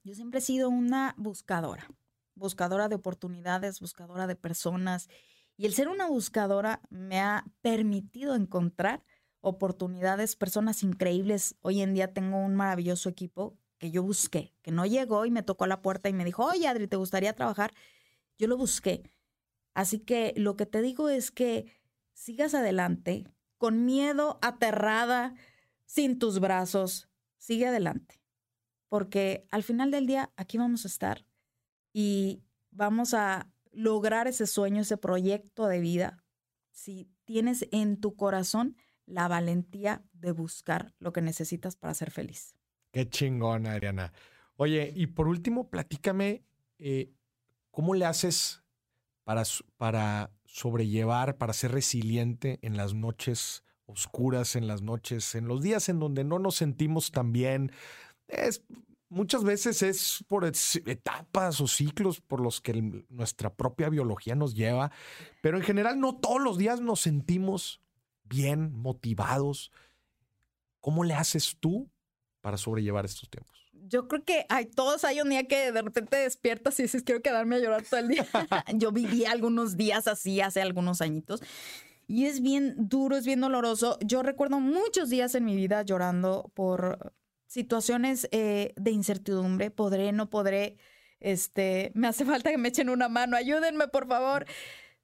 yo 0.04 0.14
siempre 0.14 0.40
he 0.40 0.42
sido 0.42 0.70
una 0.70 1.16
buscadora, 1.18 1.88
buscadora 2.36 2.88
de 2.88 2.96
oportunidades, 2.96 3.80
buscadora 3.80 4.28
de 4.28 4.36
personas. 4.36 5.10
Y 5.58 5.66
el 5.66 5.74
ser 5.74 5.90
una 5.90 6.08
buscadora 6.08 6.82
me 6.90 7.20
ha 7.20 7.46
permitido 7.62 8.36
encontrar 8.36 9.04
oportunidades, 9.42 10.36
personas 10.36 10.84
increíbles. 10.84 11.56
Hoy 11.62 11.82
en 11.82 11.94
día 11.94 12.14
tengo 12.14 12.38
un 12.38 12.56
maravilloso 12.56 13.10
equipo 13.10 13.58
que 13.80 13.92
yo 13.92 14.04
busqué, 14.04 14.54
que 14.62 14.72
no 14.72 14.86
llegó 14.86 15.26
y 15.26 15.32
me 15.32 15.44
tocó 15.44 15.66
a 15.66 15.68
la 15.68 15.82
puerta 15.82 16.10
y 16.10 16.14
me 16.14 16.26
dijo, 16.26 16.46
oye 16.46 16.68
Adri, 16.68 16.88
¿te 16.88 16.96
gustaría 16.96 17.34
trabajar? 17.34 17.74
Yo 18.38 18.48
lo 18.48 18.58
busqué. 18.58 19.04
Así 19.74 20.00
que 20.00 20.34
lo 20.38 20.56
que 20.56 20.66
te 20.66 20.82
digo 20.82 21.10
es 21.10 21.32
que 21.32 21.72
sigas 22.14 22.54
adelante, 22.54 23.26
con 23.58 23.86
miedo, 23.86 24.40
aterrada, 24.42 25.36
sin 25.86 26.20
tus 26.20 26.40
brazos, 26.40 27.10
sigue 27.38 27.68
adelante. 27.68 28.22
Porque 28.90 29.48
al 29.52 29.64
final 29.64 29.92
del 29.92 30.08
día 30.08 30.32
aquí 30.36 30.58
vamos 30.58 30.86
a 30.86 30.88
estar 30.88 31.26
y 31.94 32.44
vamos 32.72 33.14
a 33.14 33.52
lograr 33.72 34.28
ese 34.28 34.48
sueño, 34.48 34.82
ese 34.82 34.98
proyecto 34.98 35.68
de 35.68 35.80
vida, 35.80 36.24
si 36.72 37.10
tienes 37.26 37.68
en 37.72 38.00
tu 38.00 38.16
corazón 38.16 38.78
la 39.06 39.28
valentía 39.28 40.04
de 40.14 40.32
buscar 40.32 40.94
lo 41.00 41.14
que 41.14 41.22
necesitas 41.22 41.76
para 41.76 41.94
ser 41.94 42.12
feliz. 42.12 42.56
Qué 42.92 43.10
chingón, 43.10 43.68
Adriana. 43.68 44.14
Oye, 44.56 44.92
y 44.96 45.08
por 45.08 45.28
último, 45.28 45.70
platícame, 45.70 46.44
eh, 46.80 47.14
¿Cómo 47.78 47.94
le 47.94 48.06
haces 48.06 48.64
para, 49.24 49.44
para 49.78 50.32
sobrellevar, 50.46 51.38
para 51.38 51.54
ser 51.54 51.74
resiliente 51.74 52.58
en 52.64 52.76
las 52.76 52.96
noches 52.96 53.64
oscuras, 53.86 54.56
en 54.56 54.66
las 54.66 54.82
noches, 54.82 55.36
en 55.36 55.48
los 55.48 55.62
días 55.62 55.88
en 55.88 56.00
donde 56.00 56.24
no 56.24 56.40
nos 56.40 56.56
sentimos 56.56 57.12
tan 57.12 57.32
bien? 57.34 57.72
Es, 58.28 58.64
muchas 59.10 59.44
veces 59.44 59.84
es 59.84 60.26
por 60.28 60.44
etapas 60.44 61.62
o 61.62 61.68
ciclos 61.68 62.20
por 62.20 62.42
los 62.42 62.62
que 62.62 63.06
nuestra 63.10 63.54
propia 63.54 63.90
biología 63.90 64.34
nos 64.34 64.56
lleva, 64.56 64.92
pero 65.44 65.58
en 65.58 65.64
general 65.64 66.00
no 66.00 66.16
todos 66.16 66.42
los 66.42 66.58
días 66.58 66.82
nos 66.82 67.02
sentimos 67.02 67.80
bien, 68.24 68.74
motivados. 68.74 69.72
¿Cómo 70.80 71.04
le 71.04 71.14
haces 71.14 71.56
tú 71.60 71.92
para 72.42 72.58
sobrellevar 72.58 73.06
estos 73.06 73.30
tiempos? 73.30 73.67
Yo 73.88 74.08
creo 74.08 74.24
que 74.24 74.46
hay, 74.50 74.66
todos 74.66 75.04
hay 75.04 75.22
un 75.22 75.30
día 75.30 75.44
que 75.48 75.72
de 75.72 75.82
repente 75.82 76.18
despiertas 76.18 76.80
y 76.80 76.84
dices, 76.84 77.04
quiero 77.04 77.22
quedarme 77.22 77.58
a 77.58 77.60
llorar 77.60 77.84
todo 77.84 78.00
el 78.00 78.08
día. 78.10 78.26
yo 78.76 78.92
viví 78.92 79.26
algunos 79.26 79.78
días 79.78 80.08
así 80.08 80.42
hace 80.42 80.62
algunos 80.62 81.02
añitos. 81.02 81.42
Y 82.08 82.26
es 82.26 82.42
bien 82.42 82.76
duro, 82.78 83.18
es 83.18 83.26
bien 83.26 83.42
doloroso. 83.42 83.98
Yo 84.06 84.24
recuerdo 84.24 84.60
muchos 84.60 85.10
días 85.10 85.36
en 85.36 85.44
mi 85.44 85.56
vida 85.56 85.82
llorando 85.82 86.52
por 86.54 87.14
situaciones 87.48 88.30
eh, 88.32 88.74
de 88.78 88.92
incertidumbre. 88.92 89.72
Podré, 89.72 90.12
no 90.14 90.30
podré. 90.30 90.78
Este, 91.20 91.92
me 91.96 92.08
hace 92.08 92.24
falta 92.26 92.50
que 92.50 92.58
me 92.58 92.70
echen 92.70 92.90
una 92.90 93.10
mano. 93.10 93.36
Ayúdenme, 93.36 93.90
por 93.90 94.08
favor. 94.08 94.46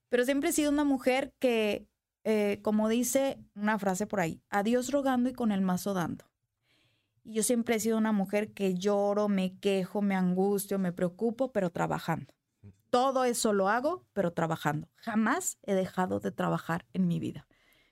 Pero 0.09 0.23
siempre 0.25 0.51
he 0.51 0.53
sido 0.53 0.71
una 0.71 0.85
mujer 0.85 1.33
que, 1.39 1.87
eh, 2.23 2.59
como 2.61 2.87
dice 2.87 3.37
una 3.55 3.77
frase 3.79 4.07
por 4.07 4.21
ahí, 4.21 4.41
a 4.49 4.63
Dios 4.63 4.91
rogando 4.91 5.29
y 5.29 5.33
con 5.33 5.51
el 5.51 5.61
mazo 5.61 5.93
dando. 5.93 6.32
Y 7.23 7.33
yo 7.33 7.43
siempre 7.43 7.75
he 7.75 7.79
sido 7.79 7.97
una 7.97 8.11
mujer 8.11 8.53
que 8.53 8.75
lloro, 8.75 9.29
me 9.29 9.57
quejo, 9.59 10.01
me 10.01 10.15
angustio, 10.15 10.77
me 10.77 10.91
preocupo, 10.91 11.51
pero 11.51 11.69
trabajando. 11.69 12.33
Todo 12.89 13.23
eso 13.23 13.53
lo 13.53 13.69
hago, 13.69 14.05
pero 14.13 14.33
trabajando. 14.33 14.87
Jamás 14.97 15.57
he 15.63 15.73
dejado 15.73 16.19
de 16.19 16.31
trabajar 16.31 16.85
en 16.93 17.07
mi 17.07 17.19
vida. 17.19 17.47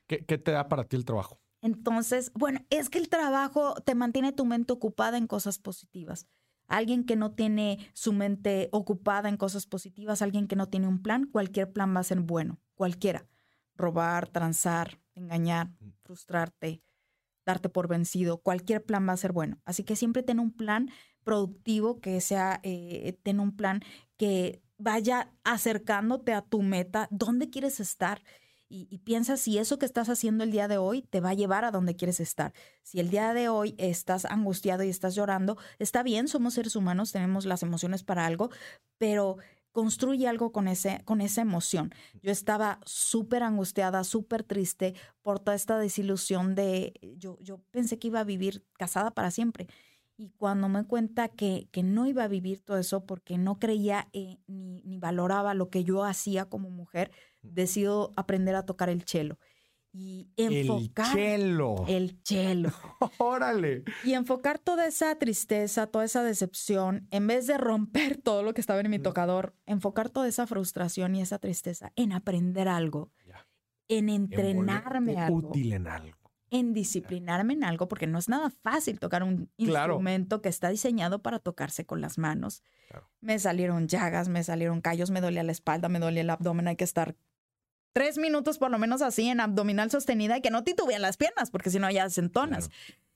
¿Qué, 0.06 0.20
te 0.20 0.52
da 0.52 0.68
para 0.68 0.84
ti 0.84 0.98
el 0.98 1.06
trabajo? 1.06 1.40
Entonces, 1.62 2.32
bueno, 2.34 2.60
es 2.70 2.90
que 2.90 2.98
el 2.98 3.08
trabajo 3.08 3.76
te 3.86 3.96
mantiene 3.96 4.34
tu 4.34 4.46
mente 4.46 4.74
ocupada 4.74 5.18
en 5.18 5.28
cosas 5.28 5.58
positivas. 5.58 6.28
Alguien 6.68 7.06
que 7.06 7.16
no 7.16 7.32
tiene 7.32 7.90
su 7.94 8.14
mente 8.14 8.70
ocupada 8.72 9.30
en 9.30 9.38
cosas 9.38 9.66
positivas, 9.68 10.22
alguien 10.22 10.48
que 10.48 10.56
no 10.56 10.68
tiene 10.68 10.88
un 10.88 11.02
plan, 11.02 11.26
cualquier 11.26 11.72
plan 11.72 11.96
va 11.96 12.02
a 12.02 12.04
ser 12.04 12.20
bueno, 12.20 12.60
cualquiera. 12.76 13.28
Robar, 13.76 14.28
transar, 14.28 15.00
engañar, 15.16 15.70
mm. 15.80 15.94
frustrarte, 16.04 16.82
darte 17.46 17.70
por 17.70 17.88
vencido, 17.88 18.38
cualquier 18.42 18.84
plan 18.84 19.08
va 19.08 19.14
a 19.14 19.18
ser 19.18 19.32
bueno. 19.32 19.60
Así 19.66 19.84
que 19.84 19.96
siempre 19.96 20.24
ten 20.24 20.40
un 20.40 20.52
plan 20.52 20.90
productivo, 21.24 22.00
que 22.00 22.20
sea, 22.22 22.60
eh, 22.64 23.18
ten 23.24 23.40
un 23.40 23.56
plan 23.56 23.82
que 24.18 24.62
vaya 24.78 25.32
acercándote 25.44 26.34
a 26.34 26.42
tu 26.42 26.62
meta, 26.62 27.08
dónde 27.12 27.50
quieres 27.50 27.80
estar. 27.80 28.24
Y, 28.68 28.88
y, 28.90 29.00
piensa 29.00 29.36
si 29.36 29.58
eso 29.58 29.78
que 29.78 29.86
estás 29.86 30.08
haciendo 30.08 30.46
el 30.46 30.52
día 30.52 30.70
de 30.70 30.78
hoy 30.78 31.02
te 31.02 31.20
va 31.20 31.32
a 31.32 31.34
llevar 31.34 31.66
a 31.66 31.72
donde 31.72 31.98
quieres 31.98 32.22
estar. 32.22 32.54
Si 32.84 33.02
el 33.02 33.10
día 33.10 33.34
de 33.34 33.50
hoy 33.50 33.76
estás 33.78 34.24
angustiado 34.24 34.84
y 34.84 34.90
estás 34.90 35.14
llorando, 35.14 35.58
está 35.78 36.04
bien, 36.04 36.30
somos 36.30 36.54
seres 36.54 36.78
humanos, 36.78 37.12
tenemos 37.12 37.44
las 37.46 37.64
emociones 37.64 38.04
para 38.04 38.26
algo, 38.26 38.50
pero 38.98 39.38
construye 39.72 40.28
algo 40.28 40.52
con, 40.52 40.68
ese, 40.68 41.02
con 41.06 41.22
esa 41.22 41.42
emoción. 41.42 41.94
Yo 42.22 42.32
estaba 42.32 42.80
súper 42.86 43.44
angustiada, 43.44 44.04
súper 44.04 44.44
triste 44.44 44.94
por 45.22 45.40
toda 45.40 45.56
esta 45.56 45.78
desilusión 45.78 46.56
de, 46.56 46.94
yo, 47.18 47.38
yo 47.40 47.60
pensé 47.72 47.98
que 48.00 48.08
iba 48.08 48.20
a 48.20 48.26
vivir 48.26 48.66
casada 48.78 49.12
para 49.12 49.32
siempre. 49.32 49.68
Y 50.18 50.30
cuando 50.38 50.70
me 50.70 50.86
cuenta 50.86 51.30
que, 51.30 51.68
que 51.72 51.84
no 51.84 52.06
iba 52.06 52.24
a 52.24 52.28
vivir 52.28 52.62
todo 52.62 52.78
eso 52.78 53.06
porque 53.06 53.38
no 53.38 53.58
creía 53.58 54.08
eh, 54.14 54.38
ni, 54.46 54.84
ni 54.84 54.98
valoraba 55.00 55.54
lo 55.56 55.70
que 55.70 55.84
yo 55.84 56.04
hacía 56.04 56.46
como 56.46 56.70
mujer, 56.70 57.12
decido 57.42 58.12
aprender 58.16 58.56
a 58.56 58.66
tocar 58.66 58.90
el 58.90 59.04
cello. 59.04 59.40
Y 59.94 60.30
enfocar 60.38 61.18
el 61.18 61.42
chelo. 61.42 61.86
el 61.88 62.24
chelo. 62.24 62.72
Órale. 63.18 63.84
Y 64.04 64.14
enfocar 64.14 64.58
toda 64.60 64.88
esa 64.88 65.14
tristeza, 65.16 65.88
toda 65.88 66.06
esa 66.06 66.24
decepción, 66.24 67.08
en 67.12 67.28
vez 67.28 67.48
de 67.48 67.58
romper 67.58 68.18
todo 68.24 68.44
lo 68.44 68.54
que 68.54 68.62
estaba 68.62 68.80
en 68.80 68.90
mi 68.90 69.00
tocador, 69.00 69.54
enfocar 69.66 70.10
toda 70.10 70.28
esa 70.28 70.48
frustración 70.48 71.16
y 71.16 71.22
esa 71.22 71.40
tristeza 71.40 71.92
en 71.96 72.14
aprender 72.14 72.68
algo, 72.68 73.12
Ya. 73.28 73.48
en 73.90 74.10
En 74.10 74.16
entrenarme 74.24 75.12
volverte 75.14 75.22
algo, 75.22 75.50
útil 75.50 75.74
en 75.74 75.88
algo. 75.88 76.18
en 76.52 76.74
disciplinarme 76.74 77.54
en 77.54 77.64
algo, 77.64 77.88
porque 77.88 78.08
no 78.08 78.18
es 78.20 78.28
nada 78.30 78.50
fácil 78.50 79.00
tocar 79.00 79.24
un 79.24 79.50
Claro. 79.58 79.94
instrumento 79.96 80.42
que 80.42 80.50
está 80.50 80.70
diseñado 80.70 81.22
para 81.22 81.40
tocarse 81.40 81.86
con 81.86 82.00
las 82.02 82.18
manos. 82.18 82.62
Claro. 82.90 83.10
Me 83.22 83.40
salieron 83.40 83.88
llagas, 83.88 84.28
me 84.30 84.44
salieron 84.44 84.82
callos, 84.82 85.12
me 85.12 85.22
dolía 85.22 85.44
la 85.44 85.52
espalda, 85.54 85.88
me 85.90 86.00
dolía 86.00 86.22
el 86.22 86.30
abdomen, 86.30 86.68
hay 86.68 86.76
que 86.76 86.84
estar 86.84 87.16
tres 87.94 88.18
minutos 88.18 88.58
por 88.58 88.72
lo 88.72 88.80
menos 88.80 89.02
así 89.02 89.28
en 89.28 89.40
abdominal 89.40 89.92
sostenida 89.92 90.38
y 90.38 90.42
que 90.42 90.52
no 90.52 90.64
titubean 90.64 91.02
las 91.02 91.18
piernas, 91.18 91.52
porque 91.52 91.70
si 91.70 91.80
no 91.80 91.90
ya 91.90 92.10
se 92.10 92.22
entonas. 92.22 92.70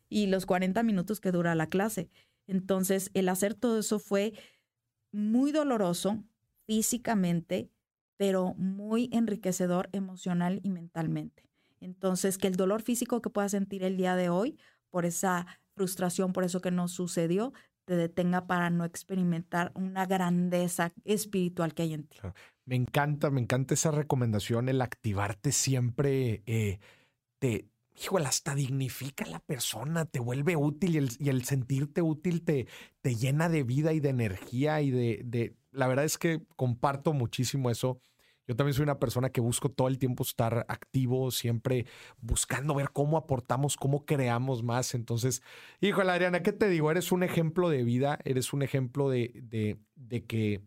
Y 0.09 0.27
los 0.27 0.45
40 0.45 0.83
minutos 0.83 1.19
que 1.19 1.31
dura 1.31 1.55
la 1.55 1.67
clase. 1.67 2.09
Entonces, 2.47 3.09
el 3.13 3.29
hacer 3.29 3.55
todo 3.55 3.79
eso 3.79 3.99
fue 3.99 4.33
muy 5.11 5.51
doloroso 5.51 6.23
físicamente, 6.67 7.69
pero 8.17 8.53
muy 8.55 9.09
enriquecedor 9.11 9.89
emocional 9.93 10.59
y 10.63 10.69
mentalmente. 10.69 11.43
Entonces, 11.79 12.37
que 12.37 12.47
el 12.47 12.55
dolor 12.55 12.81
físico 12.81 13.21
que 13.21 13.29
puedas 13.29 13.51
sentir 13.51 13.83
el 13.83 13.97
día 13.97 14.15
de 14.15 14.29
hoy 14.29 14.57
por 14.89 15.05
esa 15.05 15.45
frustración, 15.75 16.33
por 16.33 16.43
eso 16.43 16.61
que 16.61 16.71
no 16.71 16.87
sucedió, 16.87 17.53
te 17.85 17.95
detenga 17.95 18.47
para 18.47 18.69
no 18.69 18.85
experimentar 18.85 19.71
una 19.75 20.05
grandeza 20.05 20.93
espiritual 21.03 21.73
que 21.73 21.83
hay 21.83 21.93
en 21.93 22.07
ti. 22.07 22.17
Me 22.65 22.75
encanta, 22.75 23.29
me 23.29 23.41
encanta 23.41 23.75
esa 23.75 23.91
recomendación, 23.91 24.69
el 24.69 24.81
activarte 24.81 25.51
siempre 25.51 26.41
eh, 26.47 26.79
te, 27.39 27.67
híjole, 28.01 28.25
hasta 28.25 28.55
dignifica 28.55 29.23
a 29.25 29.29
la 29.29 29.39
persona, 29.39 30.05
te 30.05 30.19
vuelve 30.19 30.55
útil 30.55 31.09
y 31.19 31.29
el, 31.29 31.45
sentirte 31.45 32.01
útil 32.01 32.43
te, 32.43 32.67
te 33.01 33.15
llena 33.15 33.49
de 33.49 33.63
vida 33.63 33.93
y 33.93 33.99
de 33.99 34.09
energía 34.09 34.81
y 34.81 34.89
de, 34.89 35.21
de, 35.25 35.55
la 35.71 35.87
verdad 35.87 36.05
es 36.05 36.17
que 36.17 36.41
comparto 36.55 37.13
muchísimo 37.13 37.69
eso. 37.69 38.01
Yo 38.47 38.55
también 38.55 38.75
soy 38.75 38.83
una 38.83 38.99
persona 38.99 39.31
que 39.31 39.41
busco 39.41 39.69
todo 39.69 39.87
el 39.87 39.97
tiempo 39.97 40.23
estar 40.23 40.65
activo, 40.69 41.31
siempre 41.31 41.87
buscando 42.19 42.75
ver 42.75 42.91
cómo 42.91 43.17
aportamos, 43.17 43.75
cómo 43.75 44.05
creamos 44.05 44.61
más. 44.63 44.93
Entonces, 44.93 45.41
híjole, 45.81 46.11
Adriana, 46.11 46.43
¿qué 46.43 46.51
te 46.51 46.69
digo? 46.69 46.91
Eres 46.91 47.11
un 47.11 47.23
ejemplo 47.23 47.69
de 47.69 47.83
vida, 47.83 48.19
eres 48.23 48.53
un 48.53 48.61
ejemplo 48.61 49.09
de, 49.09 49.31
de, 49.43 49.79
de 49.95 50.25
que 50.25 50.61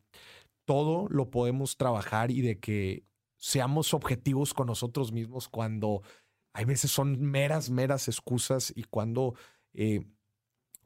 todo 0.69 1.09
lo 1.09 1.31
podemos 1.31 1.79
trabajar 1.79 2.31
y 2.31 2.43
de 2.43 2.61
que 2.61 3.03
seamos 3.39 3.95
objetivos 3.95 4.53
con 4.53 4.66
nosotros 4.66 5.12
mismos 5.12 5.49
cuando 5.49 6.03
hay 6.53 6.66
veces 6.66 6.91
son 6.91 7.23
meras, 7.23 7.71
meras 7.71 8.07
excusas 8.07 8.71
y 8.77 8.83
cuando, 8.83 9.35
eh, 9.73 10.05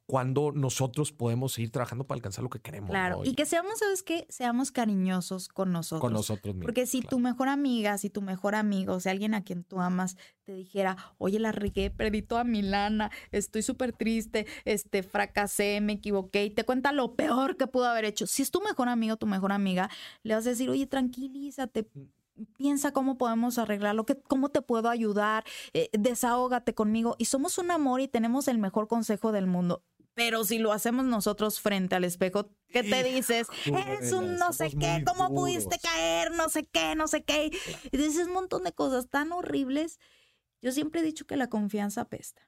cuando 0.07 0.53
nosotros 0.53 1.13
podemos 1.13 1.53
seguir 1.53 1.71
trabajando 1.71 2.05
para 2.05 2.17
alcanzar 2.17 2.43
lo 2.43 2.51
que 2.51 2.61
queremos. 2.61 2.91
Claro, 2.91 3.19
¿no? 3.19 3.25
y 3.25 3.35
que 3.35 3.47
seamos, 3.47 3.79
¿sabes 3.79 4.03
qué? 4.03 4.27
Seamos 4.29 4.73
cariñosos 4.73 5.49
con 5.49 5.73
nosotros. 5.73 6.01
con 6.01 6.13
nosotros 6.13 6.55
mismos. 6.55 6.67
Porque 6.67 6.87
si 6.87 7.01
claro. 7.01 7.17
tu 7.17 7.19
mejor 7.21 7.49
amiga, 7.49 7.97
si 7.99 8.11
tu 8.11 8.21
mejor 8.21 8.55
amigo, 8.55 8.95
o 8.95 9.01
sea, 9.01 9.13
alguien 9.13 9.35
a 9.35 9.43
quien 9.43 9.65
tú 9.65 9.81
amas, 9.81 10.17
te 10.45 10.53
dijera, 10.53 10.97
oye, 11.19 11.39
la 11.39 11.53
regué, 11.53 11.91
perdí 11.91 12.23
toda 12.23 12.45
mi 12.45 12.63
lana, 12.63 13.11
estoy 13.31 13.63
súper 13.63 13.93
triste, 13.93 14.47
este, 14.65 15.03
fracasé, 15.03 15.81
me 15.81 15.95
equivoqué, 15.95 16.45
y 16.45 16.51
te 16.51 16.65
cuenta 16.65 16.93
lo 16.93 17.15
peor 17.15 17.57
que 17.57 17.67
pudo 17.67 17.87
haber 17.87 18.05
hecho. 18.05 18.27
Si 18.27 18.43
es 18.43 18.51
tu 18.51 18.61
mejor 18.61 18.89
amigo, 18.89 19.17
tu 19.17 19.27
mejor 19.27 19.53
amiga, 19.53 19.89
le 20.25 20.35
vas 20.35 20.47
a 20.47 20.51
decir, 20.51 20.69
oye, 20.69 20.87
tranquilízate, 20.87 21.89
piensa 22.57 22.93
cómo 22.93 23.19
podemos 23.19 23.59
arreglarlo, 23.59 24.05
que, 24.05 24.21
cómo 24.21 24.49
te 24.49 24.63
puedo 24.63 24.89
ayudar, 24.89 25.45
eh, 25.73 25.91
desahógate 25.93 26.75
conmigo. 26.75 27.15
Y 27.19 27.27
somos 27.27 27.59
un 27.59 27.71
amor 27.71 28.01
y 28.01 28.09
tenemos 28.09 28.49
el 28.49 28.59
mejor 28.59 28.89
consejo 28.89 29.33
del 29.33 29.47
mundo. 29.47 29.83
Pero 30.15 30.45
si 30.45 30.59
lo 30.59 30.73
hacemos 30.73 31.05
nosotros 31.07 31.61
frente 31.61 31.95
al 31.95 32.05
espejo, 32.05 32.51
¿qué 32.69 32.83
te 32.83 33.03
dices? 33.03 33.47
Eres 33.65 34.13
un 34.13 34.37
no 34.37 34.53
sé 34.53 34.71
qué, 34.71 35.03
¿cómo 35.07 35.35
pudiste 35.35 35.79
caer? 35.79 36.33
No 36.33 36.49
sé 36.51 36.65
qué, 36.65 36.95
no 36.95 37.09
sé 37.09 37.25
qué. 37.25 37.51
Y 37.91 37.97
dices 37.97 38.27
un 38.27 38.35
montón 38.35 38.65
de 38.65 38.73
cosas 38.73 39.09
tan 39.09 39.33
horribles. 39.33 39.99
Yo 40.61 40.71
siempre 40.73 41.01
he 41.01 41.05
dicho 41.05 41.27
que 41.27 41.37
la 41.37 41.49
confianza 41.49 42.03
apesta. 42.03 42.47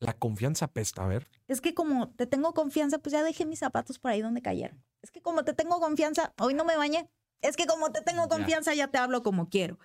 La 0.00 0.12
confianza 0.12 0.66
pesta, 0.66 1.04
a 1.04 1.06
ver. 1.06 1.28
Es 1.46 1.60
que 1.60 1.72
como 1.72 2.10
te 2.10 2.26
tengo 2.26 2.52
confianza, 2.52 2.98
pues 2.98 3.12
ya 3.12 3.22
dejé 3.22 3.46
mis 3.46 3.60
zapatos 3.60 3.98
por 4.00 4.10
ahí 4.10 4.20
donde 4.20 4.42
cayeron. 4.42 4.84
Es 5.00 5.10
que 5.12 5.22
como 5.22 5.44
te 5.44 5.54
tengo 5.54 5.78
confianza, 5.80 6.34
hoy 6.40 6.52
no 6.54 6.64
me 6.64 6.76
bañé. 6.76 7.08
Es 7.40 7.56
que 7.56 7.66
como 7.66 7.92
te 7.92 8.02
tengo 8.02 8.22
Ya. 8.24 8.28
confianza, 8.28 8.74
ya 8.74 8.88
te 8.88 8.98
hablo 8.98 9.22
como 9.22 9.48
quiero. 9.48 9.78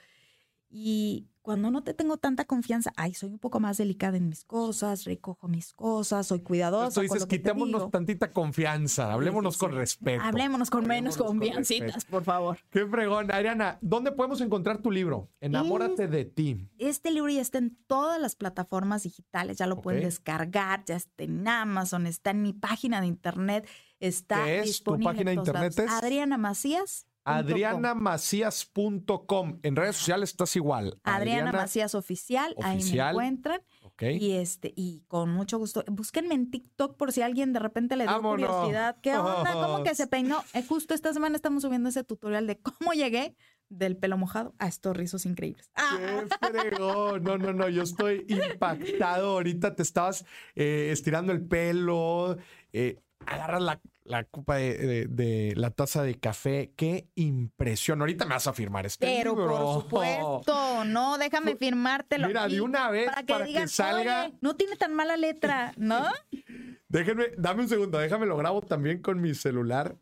Y 0.69 1.27
cuando 1.49 1.71
no 1.71 1.81
te 1.81 1.95
tengo 1.95 2.17
tanta 2.17 2.45
confianza, 2.45 2.93
ay, 2.95 3.15
soy 3.15 3.31
un 3.31 3.39
poco 3.39 3.59
más 3.59 3.77
delicada 3.77 4.17
en 4.17 4.29
mis 4.29 4.43
cosas, 4.43 5.05
recojo 5.05 5.47
mis 5.47 5.73
cosas, 5.73 6.27
soy 6.27 6.41
cuidadosa. 6.41 6.93
Con 6.93 7.01
dices, 7.01 7.25
quitémonos 7.25 7.89
tantita 7.89 8.31
confianza, 8.31 9.11
hablémonos 9.11 9.55
sí, 9.55 9.59
con 9.61 9.71
sí. 9.71 9.77
respeto. 9.77 10.23
Hablémonos 10.23 10.69
con 10.69 10.85
menos 10.85 11.17
con 11.17 11.39
confiancitas, 11.39 12.05
por 12.05 12.23
favor. 12.23 12.59
Qué 12.69 12.85
fregón. 12.85 13.31
Adriana, 13.31 13.79
¿dónde 13.81 14.11
podemos 14.11 14.41
encontrar 14.41 14.83
tu 14.83 14.91
libro? 14.91 15.31
Enamórate 15.41 16.07
de 16.07 16.25
ti. 16.25 16.69
Este 16.77 17.09
libro 17.09 17.31
ya 17.31 17.41
está 17.41 17.57
en 17.57 17.75
todas 17.87 18.21
las 18.21 18.35
plataformas 18.35 19.01
digitales, 19.01 19.57
ya 19.57 19.65
lo 19.65 19.81
pueden 19.81 20.03
descargar, 20.03 20.85
ya 20.85 20.97
está 20.97 21.23
en 21.23 21.47
Amazon, 21.47 22.05
está 22.05 22.29
en 22.29 22.43
mi 22.43 22.53
página 22.53 23.01
de 23.01 23.07
internet, 23.07 23.67
está 23.99 24.45
¿Qué 24.45 24.59
es 24.59 24.61
tu 24.61 24.67
disponible 24.67 25.09
en 25.09 25.15
página 25.15 25.31
de 25.31 25.35
internet? 25.37 25.79
Es 25.79 25.89
Adriana 25.89 26.37
Macías. 26.37 27.08
adrianamacías.com. 27.23 29.59
En 29.63 29.75
redes 29.75 29.95
sociales 29.97 30.29
estás 30.31 30.55
igual. 30.55 30.99
Adriana 31.03 31.51
Macías 31.51 31.93
Oficial, 31.95 32.55
ahí 32.61 32.83
me 32.83 33.09
encuentran. 33.09 33.61
Ok. 33.83 34.03
Y 34.19 34.33
este, 34.33 34.73
y 34.75 35.01
con 35.07 35.29
mucho 35.29 35.57
gusto, 35.57 35.83
búsquenme 35.87 36.35
en 36.35 36.51
TikTok 36.51 36.95
por 36.95 37.11
si 37.11 37.21
alguien 37.21 37.51
de 37.53 37.59
repente 37.59 37.95
le 37.95 38.03
dio 38.05 38.13
¡Vámonos! 38.13 38.47
curiosidad. 38.47 38.97
¿Qué 39.01 39.17
onda? 39.17 39.53
¿Cómo 39.53 39.83
que 39.83 39.95
se 39.95 40.07
peinó? 40.07 40.43
Eh, 40.53 40.63
justo 40.67 40.95
esta 40.95 41.13
semana 41.13 41.35
estamos 41.35 41.61
subiendo 41.61 41.89
ese 41.89 42.03
tutorial 42.03 42.47
de 42.47 42.59
cómo 42.59 42.93
llegué 42.93 43.35
del 43.69 43.97
pelo 43.97 44.17
mojado 44.17 44.55
a 44.57 44.67
estos 44.67 44.97
rizos 44.97 45.25
increíbles. 45.25 45.69
Ah, 45.75 45.97
¡Qué 45.97 46.27
fregón! 46.59 47.23
No, 47.23 47.37
no, 47.37 47.53
no, 47.53 47.69
yo 47.69 47.83
estoy 47.83 48.25
impactado. 48.27 49.33
Ahorita 49.33 49.75
te 49.75 49.83
estabas 49.83 50.25
eh, 50.55 50.89
estirando 50.91 51.31
el 51.31 51.45
pelo, 51.45 52.37
eh, 52.73 52.99
agarras 53.29 53.61
la, 53.61 53.81
la 54.03 54.23
copa 54.25 54.55
de, 54.55 54.77
de- 54.77 55.05
de 55.07 55.53
la 55.55 55.71
taza 55.71 56.03
de 56.03 56.15
café. 56.19 56.73
¡Qué 56.75 57.07
impresión! 57.15 58.01
Ahorita 58.01 58.25
me 58.25 58.33
vas 58.33 58.47
a 58.47 58.53
firmar 58.53 58.85
este 58.85 59.05
pero 59.05 59.31
libro. 59.35 59.47
por 59.47 59.81
supuesto, 59.83 60.85
no, 60.85 61.17
déjame 61.17 61.55
firmártelo. 61.55 62.27
Mira, 62.27 62.47
de 62.47 62.61
una 62.61 62.89
vez 62.89 63.07
para 63.07 63.21
que, 63.23 63.33
para 63.33 63.45
que 63.45 63.49
digan, 63.51 63.69
salga. 63.69 64.25
"Oye, 64.25 64.33
no 64.41 64.55
tiene 64.55 64.75
tan 64.75 64.93
mala 64.93 65.15
letra, 65.17 65.73
¿no? 65.77 66.05
Déjenme, 66.87 67.25
dame 67.37 67.61
un 67.63 67.69
segundo, 67.69 67.99
déjame 67.99 68.25
lo 68.25 68.35
grabo 68.35 68.61
también 68.61 69.01
con 69.01 69.21
mi 69.21 69.35
celular. 69.35 69.95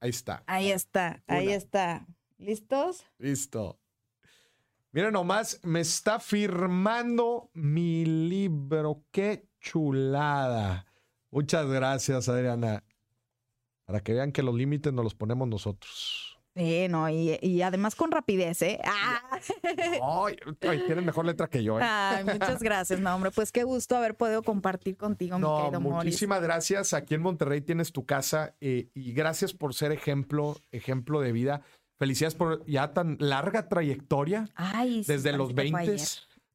Ahí 0.00 0.10
está. 0.10 0.42
Ahí 0.46 0.70
está, 0.70 1.22
ahí 1.26 1.52
está. 1.52 2.06
¿Listos? 2.38 3.04
Listo. 3.18 3.78
Mira 4.92 5.10
nomás, 5.10 5.60
me 5.62 5.80
está 5.80 6.20
firmando 6.20 7.50
mi 7.52 8.06
libro. 8.06 9.04
¡Qué 9.10 9.46
chulada! 9.60 10.85
Muchas 11.36 11.66
gracias, 11.66 12.30
Adriana. 12.30 12.82
Para 13.84 14.00
que 14.00 14.14
vean 14.14 14.32
que 14.32 14.42
los 14.42 14.54
límites 14.54 14.90
nos 14.90 15.04
los 15.04 15.14
ponemos 15.14 15.46
nosotros. 15.46 16.38
Sí, 16.54 16.88
no, 16.88 17.10
y, 17.10 17.38
y 17.42 17.60
además 17.60 17.94
con 17.94 18.10
rapidez, 18.10 18.62
¿eh? 18.62 18.80
Ah. 18.82 19.20
Ay, 20.62 20.82
tienes 20.86 21.04
mejor 21.04 21.26
letra 21.26 21.46
que 21.48 21.62
yo. 21.62 21.78
¿eh? 21.78 21.82
Ay, 21.84 22.24
muchas 22.24 22.62
gracias, 22.62 23.00
no, 23.00 23.14
hombre. 23.14 23.30
Pues 23.32 23.52
qué 23.52 23.64
gusto 23.64 23.98
haber 23.98 24.14
podido 24.14 24.42
compartir 24.42 24.96
contigo, 24.96 25.36
mi 25.36 25.42
No, 25.42 25.64
querido 25.64 25.78
Morris. 25.82 26.06
muchísimas 26.06 26.40
gracias. 26.40 26.94
Aquí 26.94 27.12
en 27.16 27.20
Monterrey 27.20 27.60
tienes 27.60 27.92
tu 27.92 28.06
casa 28.06 28.54
eh, 28.62 28.88
y 28.94 29.12
gracias 29.12 29.52
por 29.52 29.74
ser 29.74 29.92
ejemplo, 29.92 30.56
ejemplo 30.72 31.20
de 31.20 31.32
vida. 31.32 31.60
Felicidades 31.98 32.34
por 32.34 32.64
ya 32.64 32.94
tan 32.94 33.18
larga 33.20 33.68
trayectoria. 33.68 34.48
Ay, 34.54 35.04
sí, 35.04 35.12
Desde 35.12 35.32
los 35.36 35.52
parece 35.52 35.66
que 35.66 35.70
fue 35.70 35.80
20, 35.80 35.92
ayer. 35.92 36.08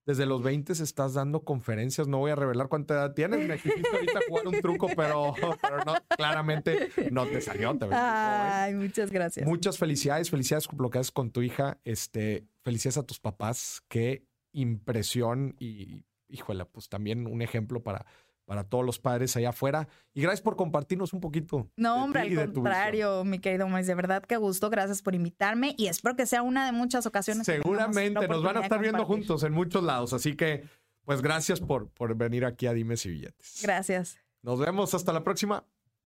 Desde 0.05 0.25
los 0.25 0.41
20 0.41 0.73
estás 0.73 1.13
dando 1.13 1.43
conferencias. 1.43 2.07
No 2.07 2.19
voy 2.19 2.31
a 2.31 2.35
revelar 2.35 2.67
cuánta 2.67 2.95
edad 2.95 3.13
tienes. 3.13 3.47
Me 3.47 3.57
quisiste 3.57 3.89
ahorita 3.93 4.19
jugar 4.27 4.47
un 4.47 4.61
truco, 4.61 4.87
pero, 4.95 5.33
pero 5.61 5.77
no, 5.85 5.95
claramente 6.15 6.89
no 7.11 7.25
te 7.27 7.41
salió. 7.41 7.77
Te. 7.77 7.87
Ay, 7.91 8.73
muchas 8.73 9.11
gracias. 9.11 9.47
Muchas 9.47 9.77
felicidades, 9.77 10.29
felicidades 10.29 10.67
por 10.67 10.81
lo 10.81 10.89
que 10.89 10.99
haces 10.99 11.11
con 11.11 11.31
tu 11.31 11.41
hija. 11.41 11.79
Este, 11.83 12.47
felicidades 12.63 12.97
a 12.97 13.03
tus 13.03 13.19
papás. 13.19 13.83
Qué 13.87 14.25
impresión 14.53 15.55
y, 15.59 16.05
híjole, 16.27 16.65
pues 16.65 16.89
también 16.89 17.27
un 17.27 17.41
ejemplo 17.41 17.83
para, 17.83 18.05
para 18.51 18.65
todos 18.65 18.85
los 18.85 18.99
padres 18.99 19.37
allá 19.37 19.51
afuera. 19.51 19.87
Y 20.13 20.21
gracias 20.21 20.41
por 20.41 20.57
compartirnos 20.57 21.13
un 21.13 21.21
poquito. 21.21 21.71
No, 21.77 22.03
hombre, 22.03 22.19
al 22.19 22.51
contrario, 22.51 23.23
mi 23.23 23.39
querido 23.39 23.65
Morris, 23.65 23.87
de 23.87 23.95
verdad 23.95 24.23
que 24.23 24.35
gusto, 24.35 24.69
gracias 24.69 25.01
por 25.01 25.15
invitarme 25.15 25.73
y 25.77 25.87
espero 25.87 26.17
que 26.17 26.25
sea 26.25 26.41
una 26.41 26.65
de 26.65 26.73
muchas 26.73 27.05
ocasiones. 27.05 27.45
Seguramente 27.45 28.27
nos 28.27 28.43
van 28.43 28.57
a 28.57 28.63
estar 28.63 28.81
viendo 28.81 29.05
juntos 29.05 29.43
en 29.43 29.53
muchos 29.53 29.81
lados. 29.85 30.11
Así 30.11 30.35
que, 30.35 30.65
pues 31.05 31.21
gracias 31.21 31.61
por, 31.61 31.91
por 31.91 32.13
venir 32.15 32.43
aquí 32.43 32.67
a 32.67 32.73
Dimes 32.73 33.05
y 33.05 33.11
Billetes. 33.11 33.61
Gracias. 33.63 34.17
Nos 34.41 34.59
vemos 34.59 34.93
hasta 34.93 35.13
la 35.13 35.23
próxima. 35.23 35.63